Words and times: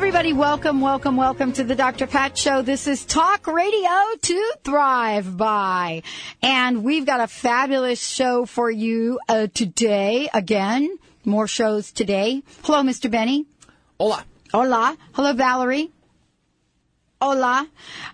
Everybody, 0.00 0.32
welcome, 0.32 0.80
welcome, 0.80 1.14
welcome 1.14 1.52
to 1.52 1.62
the 1.62 1.74
Dr. 1.74 2.06
Pat 2.06 2.36
Show. 2.38 2.62
This 2.62 2.86
is 2.86 3.04
Talk 3.04 3.46
Radio 3.46 3.90
to 4.22 4.52
Thrive 4.64 5.36
by. 5.36 6.02
And 6.40 6.82
we've 6.82 7.04
got 7.04 7.20
a 7.20 7.26
fabulous 7.26 8.02
show 8.02 8.46
for 8.46 8.70
you 8.70 9.20
uh, 9.28 9.48
today. 9.52 10.30
Again, 10.32 10.96
more 11.26 11.46
shows 11.46 11.92
today. 11.92 12.42
Hello, 12.62 12.80
Mr. 12.80 13.10
Benny. 13.10 13.44
Hola. 13.98 14.24
Hola. 14.50 14.96
Hello, 15.12 15.34
Valerie. 15.34 15.90
Hola. 17.22 17.68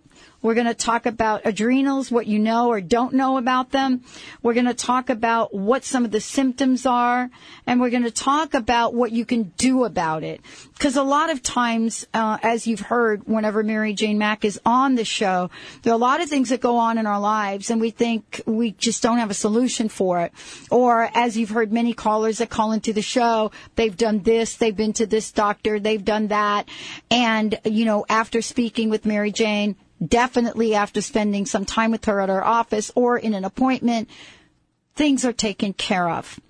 we're 0.46 0.54
going 0.54 0.66
to 0.66 0.74
talk 0.74 1.06
about 1.06 1.42
adrenals, 1.44 2.08
what 2.08 2.28
you 2.28 2.38
know 2.38 2.68
or 2.68 2.80
don't 2.80 3.12
know 3.14 3.36
about 3.36 3.72
them. 3.72 4.02
We're 4.44 4.54
going 4.54 4.66
to 4.66 4.74
talk 4.74 5.10
about 5.10 5.52
what 5.52 5.82
some 5.82 6.04
of 6.04 6.12
the 6.12 6.20
symptoms 6.20 6.86
are, 6.86 7.28
and 7.66 7.80
we're 7.80 7.90
going 7.90 8.04
to 8.04 8.12
talk 8.12 8.54
about 8.54 8.94
what 8.94 9.10
you 9.10 9.24
can 9.24 9.52
do 9.56 9.82
about 9.82 10.22
it. 10.22 10.40
Because 10.72 10.94
a 10.94 11.02
lot 11.02 11.30
of 11.30 11.42
times, 11.42 12.06
uh, 12.14 12.38
as 12.44 12.64
you've 12.64 12.78
heard, 12.78 13.26
whenever 13.26 13.64
Mary 13.64 13.92
Jane 13.92 14.18
Mack 14.18 14.44
is 14.44 14.60
on 14.64 14.94
the 14.94 15.04
show, 15.04 15.50
there 15.82 15.92
are 15.92 15.96
a 15.96 15.98
lot 15.98 16.22
of 16.22 16.28
things 16.28 16.50
that 16.50 16.60
go 16.60 16.76
on 16.76 16.96
in 16.96 17.06
our 17.06 17.18
lives, 17.18 17.68
and 17.68 17.80
we 17.80 17.90
think 17.90 18.40
we 18.46 18.70
just 18.70 19.02
don't 19.02 19.18
have 19.18 19.30
a 19.30 19.34
solution 19.34 19.88
for 19.88 20.20
it. 20.20 20.32
Or 20.70 21.10
as 21.12 21.36
you've 21.36 21.50
heard 21.50 21.72
many 21.72 21.92
callers 21.92 22.38
that 22.38 22.50
call 22.50 22.70
into 22.70 22.92
the 22.92 23.02
show, 23.02 23.50
they've 23.74 23.96
done 23.96 24.20
this, 24.20 24.54
they've 24.54 24.76
been 24.76 24.92
to 24.92 25.06
this 25.06 25.32
doctor, 25.32 25.80
they've 25.80 26.04
done 26.04 26.28
that, 26.28 26.68
and 27.10 27.58
you 27.64 27.84
know, 27.84 28.06
after 28.08 28.40
speaking 28.40 28.90
with 28.90 29.06
Mary 29.06 29.32
Jane, 29.32 29.74
definitely 30.04 30.74
after 30.74 31.00
spending 31.00 31.46
some 31.46 31.64
time 31.64 31.90
with 31.90 32.04
her 32.04 32.20
at 32.20 32.28
her 32.28 32.44
office 32.44 32.90
or 32.94 33.18
in 33.18 33.34
an 33.34 33.44
appointment, 33.44 34.08
things 34.94 35.24
are 35.24 35.32
taken 35.32 35.72
care 35.72 36.08
of. 36.08 36.40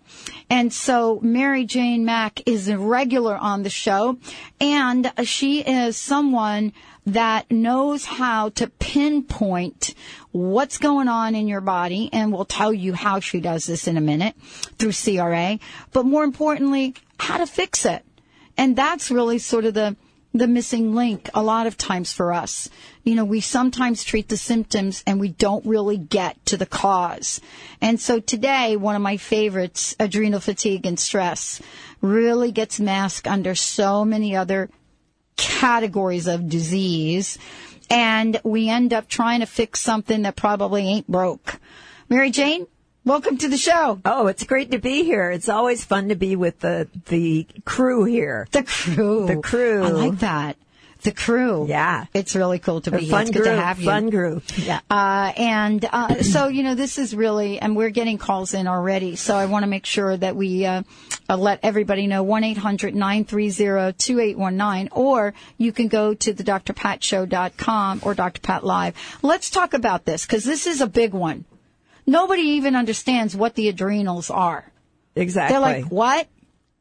And 0.49 0.73
so 0.73 1.19
Mary 1.23 1.65
Jane 1.65 2.05
Mack 2.05 2.41
is 2.47 2.69
a 2.69 2.79
regular 2.79 3.37
on 3.37 3.63
the 3.63 3.71
show 3.71 4.19
and 4.61 5.13
she 5.25 5.61
is 5.61 5.97
someone 5.97 6.73
that 7.05 7.51
knows 7.51 8.05
how 8.05 8.49
to 8.51 8.69
pinpoint 8.69 9.95
what's 10.33 10.79
going 10.79 11.09
on 11.09 11.35
in 11.35 11.49
your 11.49 11.61
body 11.61 12.09
and 12.13 12.33
we'll 12.33 12.45
tell 12.45 12.73
you 12.73 12.95
how 12.95 13.21
she 13.21 13.41
does 13.41 13.67
this 13.67 13.87
in 13.87 13.97
a 13.97 14.01
minute 14.01 14.35
through 14.79 14.93
CRA, 14.93 15.59
but 15.93 16.05
more 16.05 16.25
importantly, 16.25 16.95
how 17.19 17.39
to 17.39 17.47
fix 17.47 17.85
it. 17.85 18.05
And 18.57 18.77
that's 18.77 19.11
really 19.11 19.39
sort 19.39 19.65
of 19.65 19.75
the 19.75 19.97
the 20.33 20.47
missing 20.47 20.95
link 20.95 21.31
a 21.35 21.43
lot 21.43 21.67
of 21.67 21.79
times 21.79 22.13
for 22.13 22.33
us. 22.33 22.69
You 23.05 23.15
know, 23.15 23.25
we 23.25 23.41
sometimes 23.41 24.05
treat 24.05 24.29
the 24.29 24.37
symptoms 24.37 25.03
and 25.07 25.19
we 25.19 25.29
don't 25.29 25.65
really 25.65 25.97
get 25.97 26.45
to 26.47 26.57
the 26.57 26.67
cause. 26.67 27.41
And 27.81 27.99
so 28.01 28.21
today, 28.21 28.77
one 28.77 28.97
of 28.97 29.03
my 29.03 29.17
favorites, 29.17 29.97
adrenal 29.99 30.41
fatigue 30.41 30.87
and 30.87 30.99
stress, 30.99 31.61
really 32.01 32.53
gets 32.53 32.79
masked 32.79 33.27
under 33.27 33.55
so 33.55 34.05
many 34.05 34.37
other 34.37 34.69
categories 35.37 36.27
of 36.27 36.49
disease. 36.49 37.39
And 37.89 38.41
we 38.45 38.69
end 38.69 38.93
up 38.93 39.09
trying 39.09 39.41
to 39.41 39.47
fix 39.47 39.81
something 39.81 40.23
that 40.23 40.37
probably 40.37 40.87
ain't 40.87 41.07
broke. 41.07 41.61
Mary 42.09 42.31
Jane, 42.31 42.67
Welcome 43.07 43.39
to 43.39 43.49
the 43.49 43.57
show. 43.57 44.01
Oh, 44.05 44.27
it's 44.27 44.43
great 44.43 44.73
to 44.73 44.79
be 44.79 45.05
here. 45.05 45.31
It's 45.31 45.49
always 45.49 45.85
fun 45.85 46.09
to 46.09 46.17
be 46.17 46.35
with 46.35 46.59
the 46.59 46.89
the 47.07 47.47
crew 47.65 48.03
here. 48.03 48.49
The 48.51 48.65
crew. 48.65 49.29
The 49.29 49.37
crew. 49.37 49.85
I 49.85 49.91
like 49.91 50.19
that. 50.19 50.57
The 51.03 51.13
crew. 51.13 51.69
Yeah. 51.69 52.07
It's 52.15 52.35
really 52.35 52.59
cool 52.59 52.81
to 52.81 52.91
be 52.91 53.03
here. 53.03 53.11
Fun 53.11 53.23
It's 53.23 53.31
good 53.31 53.45
group, 53.45 53.55
to 53.55 53.63
have 53.63 53.79
you. 53.79 53.85
Fun 53.85 54.11
group. 54.11 54.43
Yeah. 54.59 54.81
Uh, 54.91 55.33
and 55.37 55.85
uh, 55.85 56.21
so, 56.25 56.49
you 56.49 56.65
know, 56.65 56.75
this 56.75 56.99
is 56.99 57.15
really, 57.15 57.61
and 57.61 57.77
we're 57.77 57.91
getting 57.91 58.19
calls 58.19 58.55
in 58.55 58.67
already. 58.67 59.15
So 59.15 59.37
I 59.37 59.47
want 59.47 59.63
to 59.63 59.69
make 59.69 59.87
sure 59.87 60.17
that 60.17 60.35
we 60.35 60.67
uh, 60.67 60.83
uh, 61.29 61.37
let 61.37 61.61
everybody 61.63 62.09
know 62.09 62.25
1 62.25 62.43
800 62.43 62.97
930 62.97 63.93
2819, 63.93 64.89
or 64.91 65.33
you 65.59 65.71
can 65.71 65.87
go 65.87 66.13
to 66.13 66.33
the 66.33 66.43
drpatshow.com 66.43 68.01
or 68.03 68.15
Dr. 68.15 68.41
Pat 68.41 68.65
Live. 68.65 68.97
Let's 69.23 69.49
talk 69.49 69.75
about 69.75 70.07
this 70.07 70.27
because 70.27 70.43
this 70.43 70.67
is 70.67 70.81
a 70.81 70.89
big 70.89 71.15
one. 71.15 71.45
Nobody 72.07 72.43
even 72.43 72.77
understands 72.77 73.35
what 73.37 73.55
the 73.55 73.69
adrenals 73.69 74.31
are. 74.31 74.71
Exactly. 75.15 75.53
They're 75.55 75.61
like, 75.61 75.85
what? 75.87 76.29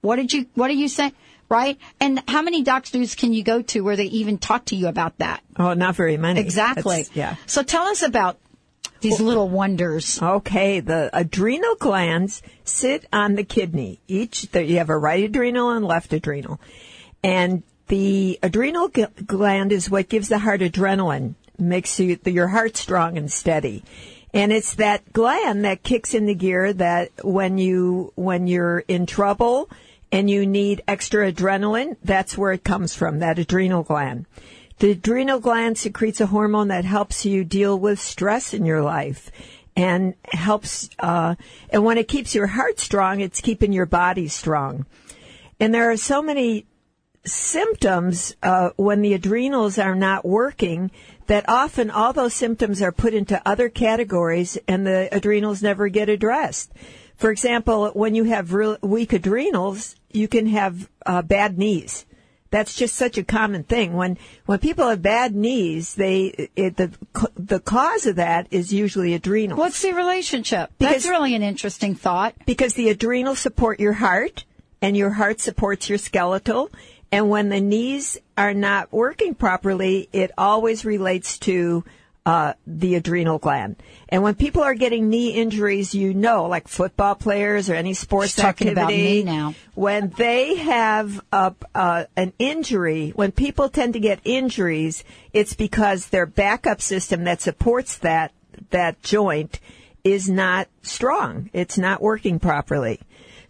What 0.01 0.17
did 0.17 0.33
you, 0.33 0.45
what 0.53 0.69
are 0.69 0.73
you 0.73 0.87
saying? 0.87 1.13
Right? 1.49 1.77
And 1.99 2.23
how 2.27 2.41
many 2.41 2.63
doctors 2.63 3.15
can 3.15 3.33
you 3.33 3.43
go 3.43 3.61
to 3.63 3.81
where 3.81 3.95
they 3.95 4.05
even 4.05 4.37
talk 4.37 4.65
to 4.65 4.75
you 4.75 4.87
about 4.87 5.17
that? 5.19 5.41
Oh, 5.57 5.73
not 5.73 5.95
very 5.95 6.17
many. 6.17 6.39
Exactly. 6.39 7.03
That's- 7.03 7.15
yeah. 7.15 7.35
So 7.45 7.63
tell 7.63 7.83
us 7.83 8.01
about 8.01 8.37
these 9.01 9.19
little 9.19 9.49
wonders. 9.49 10.19
Okay, 10.21 10.79
the 10.79 11.09
adrenal 11.13 11.75
glands 11.75 12.41
sit 12.63 13.05
on 13.13 13.35
the 13.35 13.43
kidney. 13.43 13.99
Each, 14.07 14.47
you 14.53 14.77
have 14.77 14.89
a 14.89 14.97
right 14.97 15.23
adrenal 15.23 15.69
and 15.71 15.85
left 15.85 16.13
adrenal. 16.13 16.59
And 17.23 17.61
the 17.87 18.39
adrenal 18.41 18.87
gland 18.87 19.71
is 19.71 19.89
what 19.89 20.09
gives 20.09 20.29
the 20.29 20.39
heart 20.39 20.61
adrenaline, 20.61 21.35
makes 21.59 21.99
you, 21.99 22.17
your 22.25 22.47
heart 22.47 22.77
strong 22.77 23.17
and 23.17 23.31
steady. 23.31 23.83
And 24.35 24.51
it's 24.51 24.75
that 24.75 25.13
gland 25.13 25.63
that 25.63 25.81
kicks 25.81 26.13
into 26.13 26.33
gear 26.33 26.73
that 26.73 27.23
when 27.23 27.57
you, 27.57 28.11
when 28.15 28.47
you're 28.47 28.79
in 28.79 29.05
trouble 29.05 29.69
and 30.11 30.29
you 30.29 30.45
need 30.45 30.83
extra 30.89 31.31
adrenaline, 31.31 31.95
that's 32.03 32.37
where 32.37 32.51
it 32.51 32.65
comes 32.65 32.93
from, 32.93 33.19
that 33.19 33.39
adrenal 33.39 33.83
gland. 33.83 34.25
The 34.79 34.91
adrenal 34.91 35.39
gland 35.39 35.77
secretes 35.77 36.19
a 36.19 36.25
hormone 36.25 36.67
that 36.67 36.83
helps 36.83 37.25
you 37.25 37.45
deal 37.45 37.79
with 37.79 37.97
stress 37.97 38.53
in 38.53 38.65
your 38.65 38.81
life 38.81 39.31
and 39.77 40.15
helps, 40.25 40.89
uh, 40.99 41.35
and 41.69 41.85
when 41.85 41.97
it 41.97 42.09
keeps 42.09 42.35
your 42.35 42.47
heart 42.47 42.77
strong, 42.77 43.21
it's 43.21 43.39
keeping 43.39 43.71
your 43.71 43.85
body 43.85 44.27
strong. 44.27 44.85
And 45.61 45.73
there 45.73 45.89
are 45.91 45.97
so 45.97 46.21
many 46.21 46.65
symptoms 47.25 48.35
uh, 48.43 48.71
when 48.75 49.01
the 49.01 49.13
adrenals 49.13 49.79
are 49.79 49.95
not 49.95 50.25
working 50.25 50.91
that 51.27 51.45
often 51.47 51.89
all 51.89 52.13
those 52.13 52.33
symptoms 52.33 52.81
are 52.81 52.91
put 52.91 53.13
into 53.13 53.41
other 53.45 53.69
categories 53.69 54.57
and 54.67 54.85
the 54.85 55.09
adrenals 55.11 55.61
never 55.63 55.87
get 55.89 56.09
addressed. 56.09 56.71
For 57.17 57.31
example, 57.31 57.89
when 57.93 58.13
you 58.15 58.25
have 58.25 58.53
real 58.53 58.77
weak 58.81 59.13
adrenals, 59.13 59.95
you 60.11 60.27
can 60.27 60.47
have 60.47 60.89
uh, 61.05 61.21
bad 61.21 61.57
knees. 61.57 62.05
that's 62.51 62.75
just 62.75 62.95
such 62.95 63.17
a 63.17 63.23
common 63.23 63.63
thing. 63.63 63.93
When 63.93 64.17
when 64.45 64.59
people 64.59 64.87
have 64.87 65.01
bad 65.01 65.35
knees, 65.35 65.95
they 65.95 66.49
it, 66.55 66.77
the 66.77 66.91
the 67.35 67.59
cause 67.59 68.05
of 68.05 68.15
that 68.17 68.47
is 68.51 68.71
usually 68.71 69.13
adrenal. 69.13 69.57
What's 69.57 69.81
the 69.81 69.91
relationship? 69.93 70.69
Because- 70.77 71.03
That's 71.03 71.09
really 71.09 71.35
an 71.35 71.43
interesting 71.43 71.95
thought. 71.95 72.33
because 72.45 72.73
the 72.75 72.89
adrenals 72.89 73.39
support 73.39 73.79
your 73.79 73.93
heart 73.93 74.45
and 74.81 74.95
your 74.95 75.11
heart 75.11 75.39
supports 75.41 75.89
your 75.89 75.97
skeletal. 75.97 76.69
And 77.15 77.29
when 77.29 77.47
the 77.47 77.61
knees 77.61 78.17
are 78.37 78.53
not 78.53 78.91
working 78.91 79.35
properly, 79.35 80.09
it 80.11 80.31
always 80.37 80.83
relates 80.83 81.39
to 81.39 81.85
uh, 82.25 82.55
the 82.67 82.95
adrenal 82.95 83.37
gland. 83.37 83.77
And 84.09 84.21
when 84.21 84.35
people 84.35 84.63
are 84.63 84.73
getting 84.73 85.07
knee 85.07 85.29
injuries, 85.29 85.95
you 85.95 86.13
know, 86.13 86.47
like 86.47 86.67
football 86.67 87.15
players 87.15 87.69
or 87.69 87.75
any 87.75 87.93
sports 87.93 88.33
She's 88.33 88.41
talking 88.43 88.67
about 88.67 88.91
activity, 88.91 89.19
me 89.19 89.23
now. 89.23 89.55
when 89.75 90.09
they 90.17 90.55
have 90.55 91.21
a, 91.31 91.53
uh, 91.73 92.03
an 92.17 92.33
injury, 92.37 93.11
when 93.15 93.31
people 93.31 93.69
tend 93.69 93.93
to 93.93 93.99
get 94.01 94.19
injuries, 94.25 95.05
it's 95.31 95.53
because 95.53 96.07
their 96.07 96.25
backup 96.25 96.81
system 96.81 97.23
that 97.23 97.39
supports 97.39 97.97
that 97.99 98.33
that 98.71 99.01
joint 99.03 99.61
is 100.03 100.29
not 100.29 100.67
strong. 100.81 101.49
It's 101.53 101.77
not 101.77 102.01
working 102.01 102.39
properly. 102.39 102.99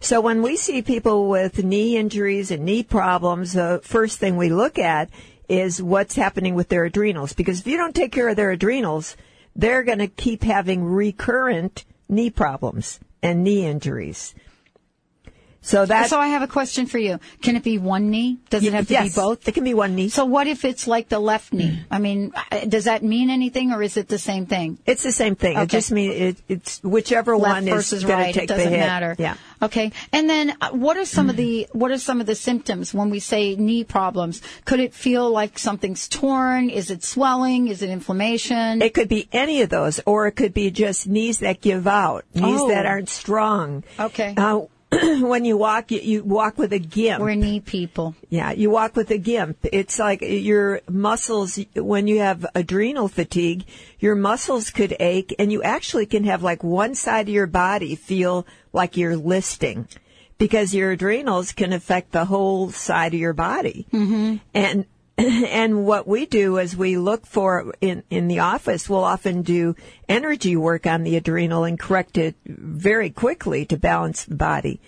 So 0.00 0.20
when 0.20 0.42
we 0.42 0.56
see 0.56 0.82
people 0.82 1.28
with 1.28 1.64
knee 1.64 1.96
injuries 1.96 2.50
and 2.50 2.64
knee 2.64 2.82
problems, 2.82 3.54
the 3.54 3.80
first 3.82 4.18
thing 4.18 4.36
we 4.36 4.48
look 4.48 4.78
at 4.78 5.10
is 5.48 5.82
what's 5.82 6.16
happening 6.16 6.54
with 6.54 6.68
their 6.68 6.84
adrenals. 6.84 7.32
Because 7.32 7.60
if 7.60 7.66
you 7.66 7.76
don't 7.76 7.94
take 7.94 8.12
care 8.12 8.28
of 8.28 8.36
their 8.36 8.50
adrenals, 8.50 9.16
they're 9.54 9.82
going 9.82 9.98
to 9.98 10.08
keep 10.08 10.42
having 10.42 10.84
recurrent 10.84 11.84
knee 12.08 12.30
problems 12.30 13.00
and 13.22 13.42
knee 13.42 13.64
injuries. 13.64 14.34
So 15.66 15.84
that's 15.84 16.10
So 16.10 16.20
I 16.20 16.28
have 16.28 16.42
a 16.42 16.46
question 16.46 16.86
for 16.86 16.98
you. 16.98 17.18
Can 17.42 17.56
it 17.56 17.64
be 17.64 17.76
one 17.76 18.08
knee? 18.08 18.38
Does 18.50 18.64
it 18.64 18.72
have 18.72 18.86
to 18.86 18.92
yes, 18.92 19.12
be 19.16 19.20
both? 19.20 19.48
It 19.48 19.52
can 19.52 19.64
be 19.64 19.74
one 19.74 19.96
knee. 19.96 20.08
So 20.08 20.24
what 20.24 20.46
if 20.46 20.64
it's 20.64 20.86
like 20.86 21.08
the 21.08 21.18
left 21.18 21.52
knee? 21.52 21.84
I 21.90 21.98
mean, 21.98 22.32
uh, 22.52 22.66
does 22.66 22.84
that 22.84 23.02
mean 23.02 23.30
anything 23.30 23.72
or 23.72 23.82
is 23.82 23.96
it 23.96 24.06
the 24.06 24.18
same 24.18 24.46
thing? 24.46 24.78
It's 24.86 25.02
the 25.02 25.10
same 25.10 25.34
thing. 25.34 25.58
It 25.58 25.68
just 25.68 25.90
means 25.90 26.14
it, 26.14 26.36
it's 26.48 26.80
whichever 26.84 27.36
Left 27.36 27.54
one 27.54 27.64
is 27.66 27.74
versus 27.74 28.04
going 28.04 28.14
right, 28.14 28.34
to 28.34 28.40
take 28.40 28.50
it 28.50 28.54
doesn't 28.54 28.70
matter. 28.70 29.16
Yeah. 29.18 29.36
Okay. 29.60 29.90
And 30.12 30.30
then 30.30 30.56
uh, 30.60 30.70
what 30.70 30.96
are 30.98 31.04
some 31.04 31.28
of 31.30 31.36
the 31.42 31.66
what 31.72 31.90
are 31.90 31.98
some 31.98 32.20
of 32.20 32.28
the 32.28 32.36
symptoms 32.36 32.94
when 32.94 33.10
we 33.10 33.18
say 33.18 33.56
knee 33.56 33.82
problems? 33.82 34.42
Could 34.66 34.78
it 34.78 34.94
feel 34.94 35.28
like 35.32 35.58
something's 35.58 36.06
torn? 36.06 36.70
Is 36.70 36.92
it 36.92 37.02
swelling? 37.02 37.66
Is 37.66 37.82
it 37.82 37.90
inflammation? 37.90 38.82
It 38.82 38.94
could 38.94 39.08
be 39.08 39.28
any 39.32 39.62
of 39.62 39.70
those, 39.70 40.00
or 40.06 40.28
it 40.28 40.36
could 40.36 40.54
be 40.54 40.70
just 40.70 41.08
knees 41.08 41.40
that 41.40 41.60
give 41.60 41.88
out, 41.88 42.24
knees 42.34 42.60
Oh. 42.60 42.68
that 42.68 42.86
aren't 42.86 43.08
strong. 43.08 43.82
Okay. 43.98 44.32
Uh, 44.36 44.60
when 44.90 45.44
you 45.44 45.56
walk, 45.56 45.90
you, 45.90 46.00
you 46.00 46.22
walk 46.22 46.58
with 46.58 46.72
a 46.72 46.78
gimp. 46.78 47.20
We're 47.20 47.34
knee 47.34 47.60
people. 47.60 48.14
Yeah, 48.28 48.52
you 48.52 48.70
walk 48.70 48.94
with 48.94 49.10
a 49.10 49.18
gimp. 49.18 49.58
It's 49.64 49.98
like 49.98 50.20
your 50.22 50.80
muscles, 50.88 51.58
when 51.74 52.06
you 52.06 52.20
have 52.20 52.46
adrenal 52.54 53.08
fatigue, 53.08 53.64
your 53.98 54.14
muscles 54.14 54.70
could 54.70 54.96
ache 55.00 55.34
and 55.38 55.50
you 55.50 55.62
actually 55.62 56.06
can 56.06 56.24
have 56.24 56.42
like 56.42 56.62
one 56.62 56.94
side 56.94 57.28
of 57.28 57.34
your 57.34 57.48
body 57.48 57.96
feel 57.96 58.46
like 58.72 58.96
you're 58.96 59.16
listing 59.16 59.88
because 60.38 60.74
your 60.74 60.92
adrenals 60.92 61.52
can 61.52 61.72
affect 61.72 62.12
the 62.12 62.26
whole 62.26 62.70
side 62.70 63.14
of 63.14 63.20
your 63.20 63.32
body. 63.32 63.86
Mm-hmm. 63.92 64.36
And, 64.54 64.86
and 65.18 65.86
what 65.86 66.06
we 66.06 66.26
do 66.26 66.58
is 66.58 66.76
we 66.76 66.98
look 66.98 67.26
for 67.26 67.72
in, 67.80 68.02
in 68.10 68.28
the 68.28 68.40
office, 68.40 68.88
we'll 68.88 69.04
often 69.04 69.42
do 69.42 69.74
energy 70.08 70.56
work 70.56 70.86
on 70.86 71.04
the 71.04 71.16
adrenal 71.16 71.64
and 71.64 71.78
correct 71.78 72.18
it 72.18 72.36
very 72.44 73.08
quickly 73.08 73.64
to 73.64 73.78
balance 73.78 74.26
the 74.26 74.34
body. 74.34 74.80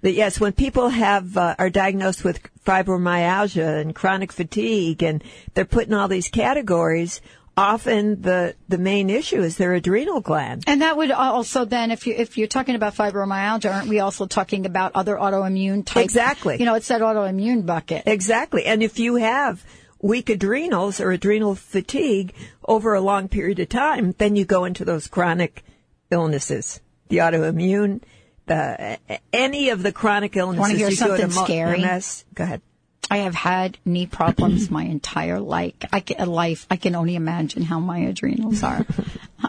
But 0.00 0.14
yes, 0.14 0.40
when 0.40 0.52
people 0.52 0.88
have 0.88 1.36
uh, 1.36 1.54
are 1.58 1.70
diagnosed 1.70 2.24
with 2.24 2.40
fibromyalgia 2.64 3.80
and 3.80 3.94
chronic 3.94 4.32
fatigue, 4.32 5.02
and 5.02 5.22
they're 5.54 5.64
put 5.64 5.86
in 5.86 5.94
all 5.94 6.08
these 6.08 6.28
categories, 6.28 7.20
often 7.58 8.22
the 8.22 8.54
the 8.68 8.78
main 8.78 9.10
issue 9.10 9.40
is 9.40 9.56
their 9.56 9.74
adrenal 9.74 10.20
gland. 10.20 10.64
And 10.66 10.82
that 10.82 10.96
would 10.96 11.10
also 11.10 11.64
then, 11.64 11.90
if 11.90 12.06
you 12.06 12.14
if 12.14 12.38
you're 12.38 12.46
talking 12.46 12.76
about 12.76 12.94
fibromyalgia, 12.94 13.74
aren't 13.74 13.88
we 13.88 14.00
also 14.00 14.26
talking 14.26 14.64
about 14.64 14.92
other 14.94 15.16
autoimmune 15.16 15.84
types? 15.84 16.04
Exactly. 16.04 16.56
You 16.58 16.64
know, 16.64 16.74
it's 16.74 16.88
that 16.88 17.00
autoimmune 17.00 17.66
bucket. 17.66 18.04
Exactly, 18.06 18.64
and 18.64 18.82
if 18.82 18.98
you 18.98 19.16
have 19.16 19.64
weak 20.00 20.30
adrenals 20.30 21.00
or 21.00 21.10
adrenal 21.10 21.56
fatigue 21.56 22.32
over 22.66 22.94
a 22.94 23.00
long 23.00 23.28
period 23.28 23.58
of 23.58 23.68
time, 23.68 24.14
then 24.18 24.36
you 24.36 24.44
go 24.44 24.64
into 24.64 24.84
those 24.84 25.08
chronic 25.08 25.64
illnesses, 26.10 26.80
the 27.08 27.16
autoimmune, 27.18 28.00
the 28.46 28.98
any 29.32 29.70
of 29.70 29.82
the 29.82 29.92
chronic 29.92 30.36
illnesses. 30.36 30.78
hear 30.78 30.88
you 30.88 30.96
go 30.96 31.16
to 31.16 31.18
something 31.22 31.34
mo- 31.34 31.44
scary? 31.44 31.80
MS. 31.80 32.24
Go 32.34 32.44
ahead. 32.44 32.62
I 33.10 33.18
have 33.18 33.34
had 33.34 33.78
knee 33.84 34.06
problems 34.06 34.70
my 34.70 34.84
entire 34.84 35.40
life. 35.40 35.74
I 35.92 36.00
can, 36.00 36.28
life. 36.28 36.66
I 36.70 36.76
can 36.76 36.94
only 36.94 37.14
imagine 37.14 37.62
how 37.62 37.80
my 37.80 37.98
adrenals 38.00 38.62
are. 38.62 38.84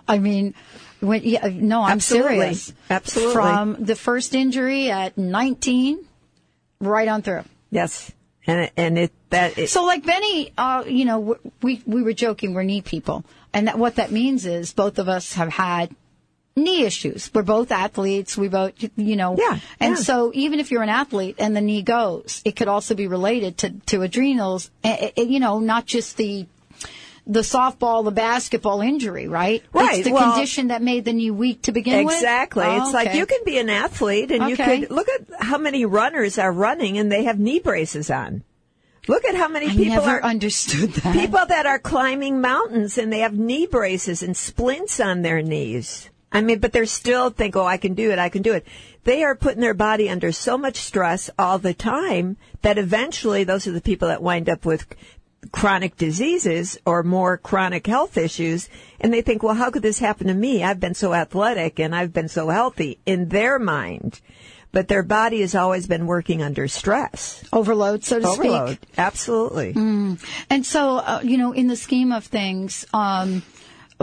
I 0.08 0.20
mean, 0.20 0.56
when, 1.02 1.24
yeah, 1.24 1.50
no, 1.52 1.82
I'm 1.82 1.94
Absolutely. 1.94 2.38
serious. 2.38 2.74
Absolutely. 2.90 3.34
From 3.34 3.76
the 3.80 3.96
first 3.96 4.36
injury 4.36 4.92
at 4.92 5.18
19, 5.18 6.06
right 6.80 7.08
on 7.08 7.22
through. 7.22 7.44
Yes, 7.72 8.12
and 8.48 8.72
and 8.78 8.98
it 8.98 9.12
that 9.30 9.58
it, 9.58 9.70
So, 9.70 9.86
like 9.86 10.06
Benny, 10.06 10.52
uh, 10.58 10.84
you 10.88 11.06
know, 11.06 11.38
we 11.62 11.84
we 11.86 12.02
were 12.02 12.14
joking 12.14 12.54
we're 12.54 12.64
knee 12.64 12.82
people, 12.82 13.24
and 13.54 13.68
that, 13.68 13.78
what 13.78 13.96
that 13.96 14.12
means 14.12 14.46
is 14.46 14.74
both 14.74 14.98
of 14.98 15.08
us 15.08 15.34
have 15.34 15.50
had 15.50 15.96
knee 16.56 16.84
issues. 16.84 17.30
We're 17.34 17.44
both 17.44 17.72
athletes. 17.72 18.38
We 18.38 18.48
both, 18.50 18.74
you 18.98 19.16
know, 19.16 19.36
Yeah, 19.38 19.60
And 19.80 19.96
yeah. 19.96 20.02
so, 20.04 20.32
even 20.34 20.60
if 20.60 20.72
you're 20.72 20.84
an 20.84 20.90
athlete 20.90 21.36
and 21.40 21.56
the 21.56 21.62
knee 21.62 21.82
goes, 21.82 22.42
it 22.46 22.56
could 22.56 22.68
also 22.68 22.96
be 22.96 23.08
related 23.08 23.58
to 23.60 23.70
to 23.88 24.02
adrenals. 24.02 24.70
eh, 24.84 25.12
eh, 25.16 25.22
you 25.22 25.40
know, 25.40 25.60
not 25.60 25.86
just 25.86 26.18
the 26.18 26.48
the 27.28 27.42
softball, 27.42 28.04
the 28.04 28.12
basketball 28.12 28.82
injury, 28.82 29.28
right? 29.28 29.62
Right, 29.72 30.00
It's 30.00 30.08
the 30.08 30.14
well- 30.14 30.32
condition 30.34 30.70
that 30.70 30.82
made 30.82 31.06
the 31.06 31.14
knee 31.14 31.30
weak 31.30 31.62
to 31.64 31.72
begin 31.72 32.06
with. 32.06 32.16
Exactly. 32.16 32.64
Oh, 32.66 32.82
it's 32.84 32.94
like 32.94 33.14
you 33.14 33.26
can 33.28 33.42
be 33.46 33.60
an 33.60 33.70
athlete 33.70 34.32
and 34.32 34.48
you 34.50 34.54
Okay. 34.56 34.80
could 34.82 34.90
look 34.92 35.08
at 35.10 35.44
how 35.46 35.60
many 35.60 35.86
runners 35.86 36.40
are 36.40 36.52
running 36.52 36.98
and 36.98 37.12
they 37.12 37.26
have 37.26 37.38
knee 37.40 37.60
braces 37.60 38.10
on. 38.10 38.42
Look 39.08 39.26
at 39.26 39.36
how 39.36 39.48
many 39.48 39.68
I 39.68 39.70
people 39.70 39.86
never 39.96 40.10
are 40.10 40.24
understood 40.24 40.90
that. 40.94 41.14
people 41.14 41.46
that 41.46 41.66
are 41.68 41.78
climbing 41.80 42.42
mountains 42.42 42.98
and 42.98 43.14
they 43.14 43.20
have 43.20 43.34
knee 43.38 43.68
braces 43.68 44.24
and 44.24 44.36
splints 44.36 45.00
on 45.00 45.22
their 45.22 45.42
knees. 45.44 46.10
I 46.32 46.42
mean, 46.42 46.60
but 46.60 46.72
they're 46.74 46.86
still 46.86 47.30
think, 47.32 47.56
oh, 47.56 47.66
I 47.66 47.78
can 47.78 47.94
do 47.96 48.12
it, 48.12 48.20
I 48.20 48.30
can 48.30 48.42
do 48.44 48.54
it. 48.54 48.66
They 49.04 49.24
are 49.24 49.36
putting 49.36 49.62
their 49.62 49.74
body 49.74 50.10
under 50.10 50.32
so 50.32 50.58
much 50.58 50.78
stress 50.78 51.30
all 51.40 51.58
the 51.58 51.74
time 51.74 52.38
that 52.62 52.78
eventually 52.78 53.44
those 53.44 53.66
are 53.66 53.72
the 53.72 53.82
people 53.82 54.10
that 54.10 54.22
wind 54.22 54.48
up 54.50 54.66
with 54.66 54.86
chronic 55.52 55.96
diseases 55.98 56.78
or 56.86 57.02
more 57.02 57.38
chronic 57.38 57.88
health 57.88 58.18
issues. 58.18 58.70
And 59.00 59.12
they 59.14 59.22
think, 59.22 59.42
well, 59.42 59.56
how 59.56 59.72
could 59.72 59.82
this 59.82 60.00
happen 60.00 60.28
to 60.28 60.34
me? 60.34 60.64
I've 60.64 60.80
been 60.80 60.94
so 60.94 61.14
athletic 61.14 61.80
and 61.80 61.96
I've 61.96 62.14
been 62.14 62.28
so 62.28 62.50
healthy 62.50 63.00
in 63.06 63.30
their 63.30 63.58
mind. 63.58 64.20
But 64.72 64.88
their 64.88 65.02
body 65.02 65.42
has 65.42 65.56
always 65.56 65.88
been 65.88 66.06
working 66.06 66.44
under 66.44 66.68
stress. 66.68 67.44
overload, 67.52 68.04
so 68.04 68.20
to 68.20 68.28
Overload. 68.28 68.68
speak. 68.76 68.90
Absolutely. 69.00 69.72
And 69.76 70.64
so, 70.64 70.98
uh, 70.98 71.22
you 71.24 71.40
know, 71.40 71.54
in 71.54 71.66
the 71.66 71.76
scheme 71.76 72.12
of 72.12 72.26
things, 72.26 72.86
um, 72.94 73.42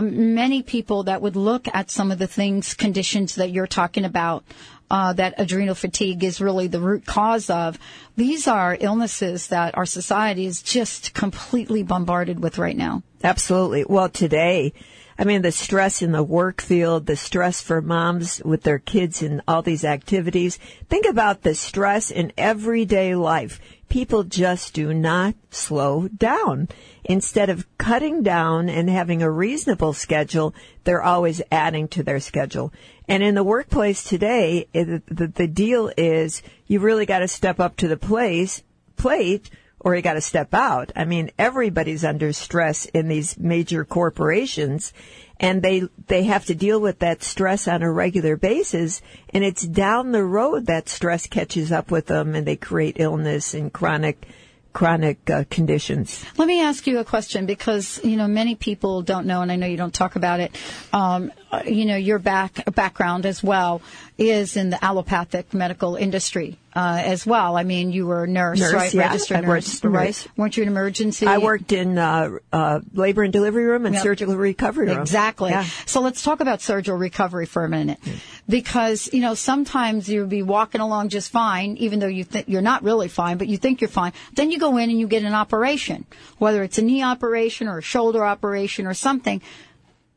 many 0.01 0.63
people 0.63 1.05
that 1.05 1.23
would 1.23 1.37
look 1.37 1.67
at 1.73 1.91
some 1.91 2.11
of 2.11 2.19
the 2.19 2.27
things, 2.27 2.75
conditions 2.75 3.37
that 3.37 3.51
you're 3.51 3.67
talking 3.67 4.05
about, 4.05 4.45
uh, 4.91 5.13
that 5.15 5.35
adrenal 5.39 5.75
fatigue 5.75 6.23
is 6.23 6.41
really 6.41 6.67
the 6.67 6.81
root 6.81 7.05
cause 7.05 7.51
of. 7.51 7.79
These 8.17 8.47
are 8.47 8.77
illnesses 8.79 9.49
that 9.49 9.77
our 9.77 9.87
society 9.87 10.47
is 10.47 10.63
just 10.63 11.15
completely 11.15 11.83
bombarded 11.83 12.41
with 12.41 12.59
right 12.59 12.77
now. 12.77 13.03
Absolutely. 13.25 13.85
Well, 13.89 14.09
today, 14.09 14.73
I 15.19 15.25
mean, 15.25 15.43
the 15.43 15.51
stress 15.51 16.03
in 16.03 16.13
the 16.13 16.23
work 16.23 16.61
field, 16.61 17.07
the 17.07 17.17
stress 17.17 17.61
for 17.61 17.81
moms 17.81 18.43
with 18.45 18.63
their 18.63 18.79
kids 18.79 19.23
and 19.23 19.41
all 19.49 19.63
these 19.63 19.85
activities. 19.85 20.59
Think 20.89 21.07
about 21.07 21.43
the 21.43 21.55
stress 21.55 22.11
in 22.11 22.33
everyday 22.37 23.15
life. 23.15 23.61
People 23.89 24.25
just 24.25 24.75
do 24.75 24.93
not 24.93 25.35
slow 25.51 26.09
down. 26.09 26.69
Instead 27.05 27.51
of 27.51 27.67
cutting 27.79 28.23
down 28.23 28.69
and 28.69 28.91
having 28.91 29.23
a 29.23 29.31
reasonable 29.31 29.93
schedule, 29.93 30.55
they're 30.85 31.03
always 31.03 31.41
adding 31.51 31.89
to 31.89 32.03
their 32.03 32.21
schedule. 32.21 32.73
And 33.09 33.23
in 33.23 33.35
the 33.35 33.45
workplace 33.45 34.03
today, 34.03 34.67
the, 34.73 35.03
the 35.09 35.47
deal 35.47 35.93
is 35.97 36.43
you 36.67 36.81
really 36.81 37.07
got 37.07 37.21
to 37.21 37.29
step 37.29 37.61
up 37.61 37.77
to 37.77 37.89
the 37.89 37.97
place, 37.97 38.63
plate 38.97 39.51
or 39.81 39.95
you 39.95 40.03
got 40.03 40.15
to 40.15 40.21
step 40.21 40.53
out. 40.53 40.91
I 40.97 41.05
mean, 41.05 41.31
everybody's 41.39 42.05
under 42.05 42.33
stress 42.33 42.87
in 42.87 43.07
these 43.07 43.39
major 43.39 43.85
corporations 43.85 44.93
and 45.39 45.63
they, 45.63 45.83
they 46.07 46.25
have 46.25 46.47
to 46.47 46.55
deal 46.55 46.81
with 46.81 47.01
that 47.01 47.23
stress 47.23 47.69
on 47.69 47.83
a 47.83 47.91
regular 47.91 48.37
basis. 48.37 49.03
And 49.31 49.45
it's 49.45 49.67
down 49.67 50.13
the 50.13 50.25
road 50.25 50.67
that 50.67 50.89
stress 50.89 51.27
catches 51.27 51.73
up 51.73 51.91
with 51.91 52.07
them 52.07 52.35
and 52.35 52.47
they 52.47 52.57
create 52.57 52.97
illness 52.99 53.53
and 53.53 53.73
chronic, 53.73 54.27
chronic 54.73 55.29
uh, 55.31 55.45
conditions. 55.51 56.25
Let 56.37 56.49
me 56.49 56.63
ask 56.63 56.87
you 56.87 56.99
a 56.99 57.05
question 57.05 57.47
because 57.47 57.99
you 58.05 58.17
know 58.17 58.29
many 58.29 58.55
people 58.55 59.01
don't 59.01 59.27
know, 59.27 59.41
and 59.41 59.51
I 59.51 59.57
know 59.57 59.67
you 59.67 59.79
don't 59.79 59.95
talk 59.95 60.17
about 60.17 60.41
it. 60.41 60.55
Um, 60.93 61.33
uh, 61.51 61.63
you 61.67 61.87
know 61.87 61.97
your 61.97 62.19
back 62.19 62.63
background 62.75 63.25
as 63.25 63.43
well 63.43 63.81
is 64.19 64.55
in 64.55 64.69
the 64.69 64.85
allopathic 64.85 65.55
medical 65.55 65.97
industry. 65.97 66.59
Uh, 66.77 67.01
as 67.03 67.25
well. 67.25 67.57
I 67.57 67.63
mean, 67.63 67.91
you 67.91 68.07
were 68.07 68.25
a 68.25 68.27
nurse, 68.29 68.61
Nurse, 68.61 68.73
right? 68.75 68.93
yeah. 68.95 69.07
Registered 69.09 69.39
I 69.39 69.41
nurse, 69.41 69.49
worked 69.49 69.67
as 69.69 69.85
a 69.85 69.89
right? 69.89 70.05
nurse. 70.09 70.29
Weren't 70.37 70.57
you 70.59 70.63
an 70.63 70.69
emergency? 70.69 71.27
I 71.27 71.39
worked 71.39 71.73
in 71.73 71.97
uh, 71.97 72.37
uh, 72.53 72.81
labor 72.93 73.23
and 73.23 73.33
delivery 73.33 73.65
room 73.65 73.87
and 73.87 73.95
Yep. 73.95 74.03
surgical 74.03 74.37
recovery 74.37 74.89
room. 74.89 75.01
Exactly. 75.01 75.51
Yeah. 75.51 75.65
So 75.87 76.03
let's 76.03 76.23
talk 76.23 76.41
about 76.41 76.61
surgical 76.61 76.99
recovery 76.99 77.47
for 77.47 77.65
a 77.65 77.69
minute. 77.69 77.99
Because, 78.47 79.09
you 79.13 79.21
know, 79.21 79.33
sometimes 79.35 80.09
you'll 80.09 80.27
be 80.27 80.43
walking 80.43 80.83
along 80.83 81.09
just 81.09 81.33
fine, 81.33 81.77
even 81.79 81.99
though 81.99 82.07
you 82.07 82.25
think 82.25 82.47
you're 82.49 82.61
not 82.63 82.83
really 82.83 83.09
fine, 83.09 83.39
but 83.39 83.49
you 83.49 83.57
think 83.57 83.81
you're 83.81 83.89
fine. 83.89 84.13
Then 84.35 84.51
you 84.51 84.59
go 84.59 84.77
in 84.77 84.91
and 84.91 85.01
you 85.01 85.09
get 85.09 85.25
an 85.25 85.33
operation, 85.35 86.05
whether 86.39 86.63
it's 86.63 86.77
a 86.79 86.83
knee 86.83 87.03
operation 87.03 87.69
or 87.69 87.79
a 87.79 87.83
shoulder 87.83 88.23
operation 88.25 88.87
or 88.87 88.93
something. 88.95 89.41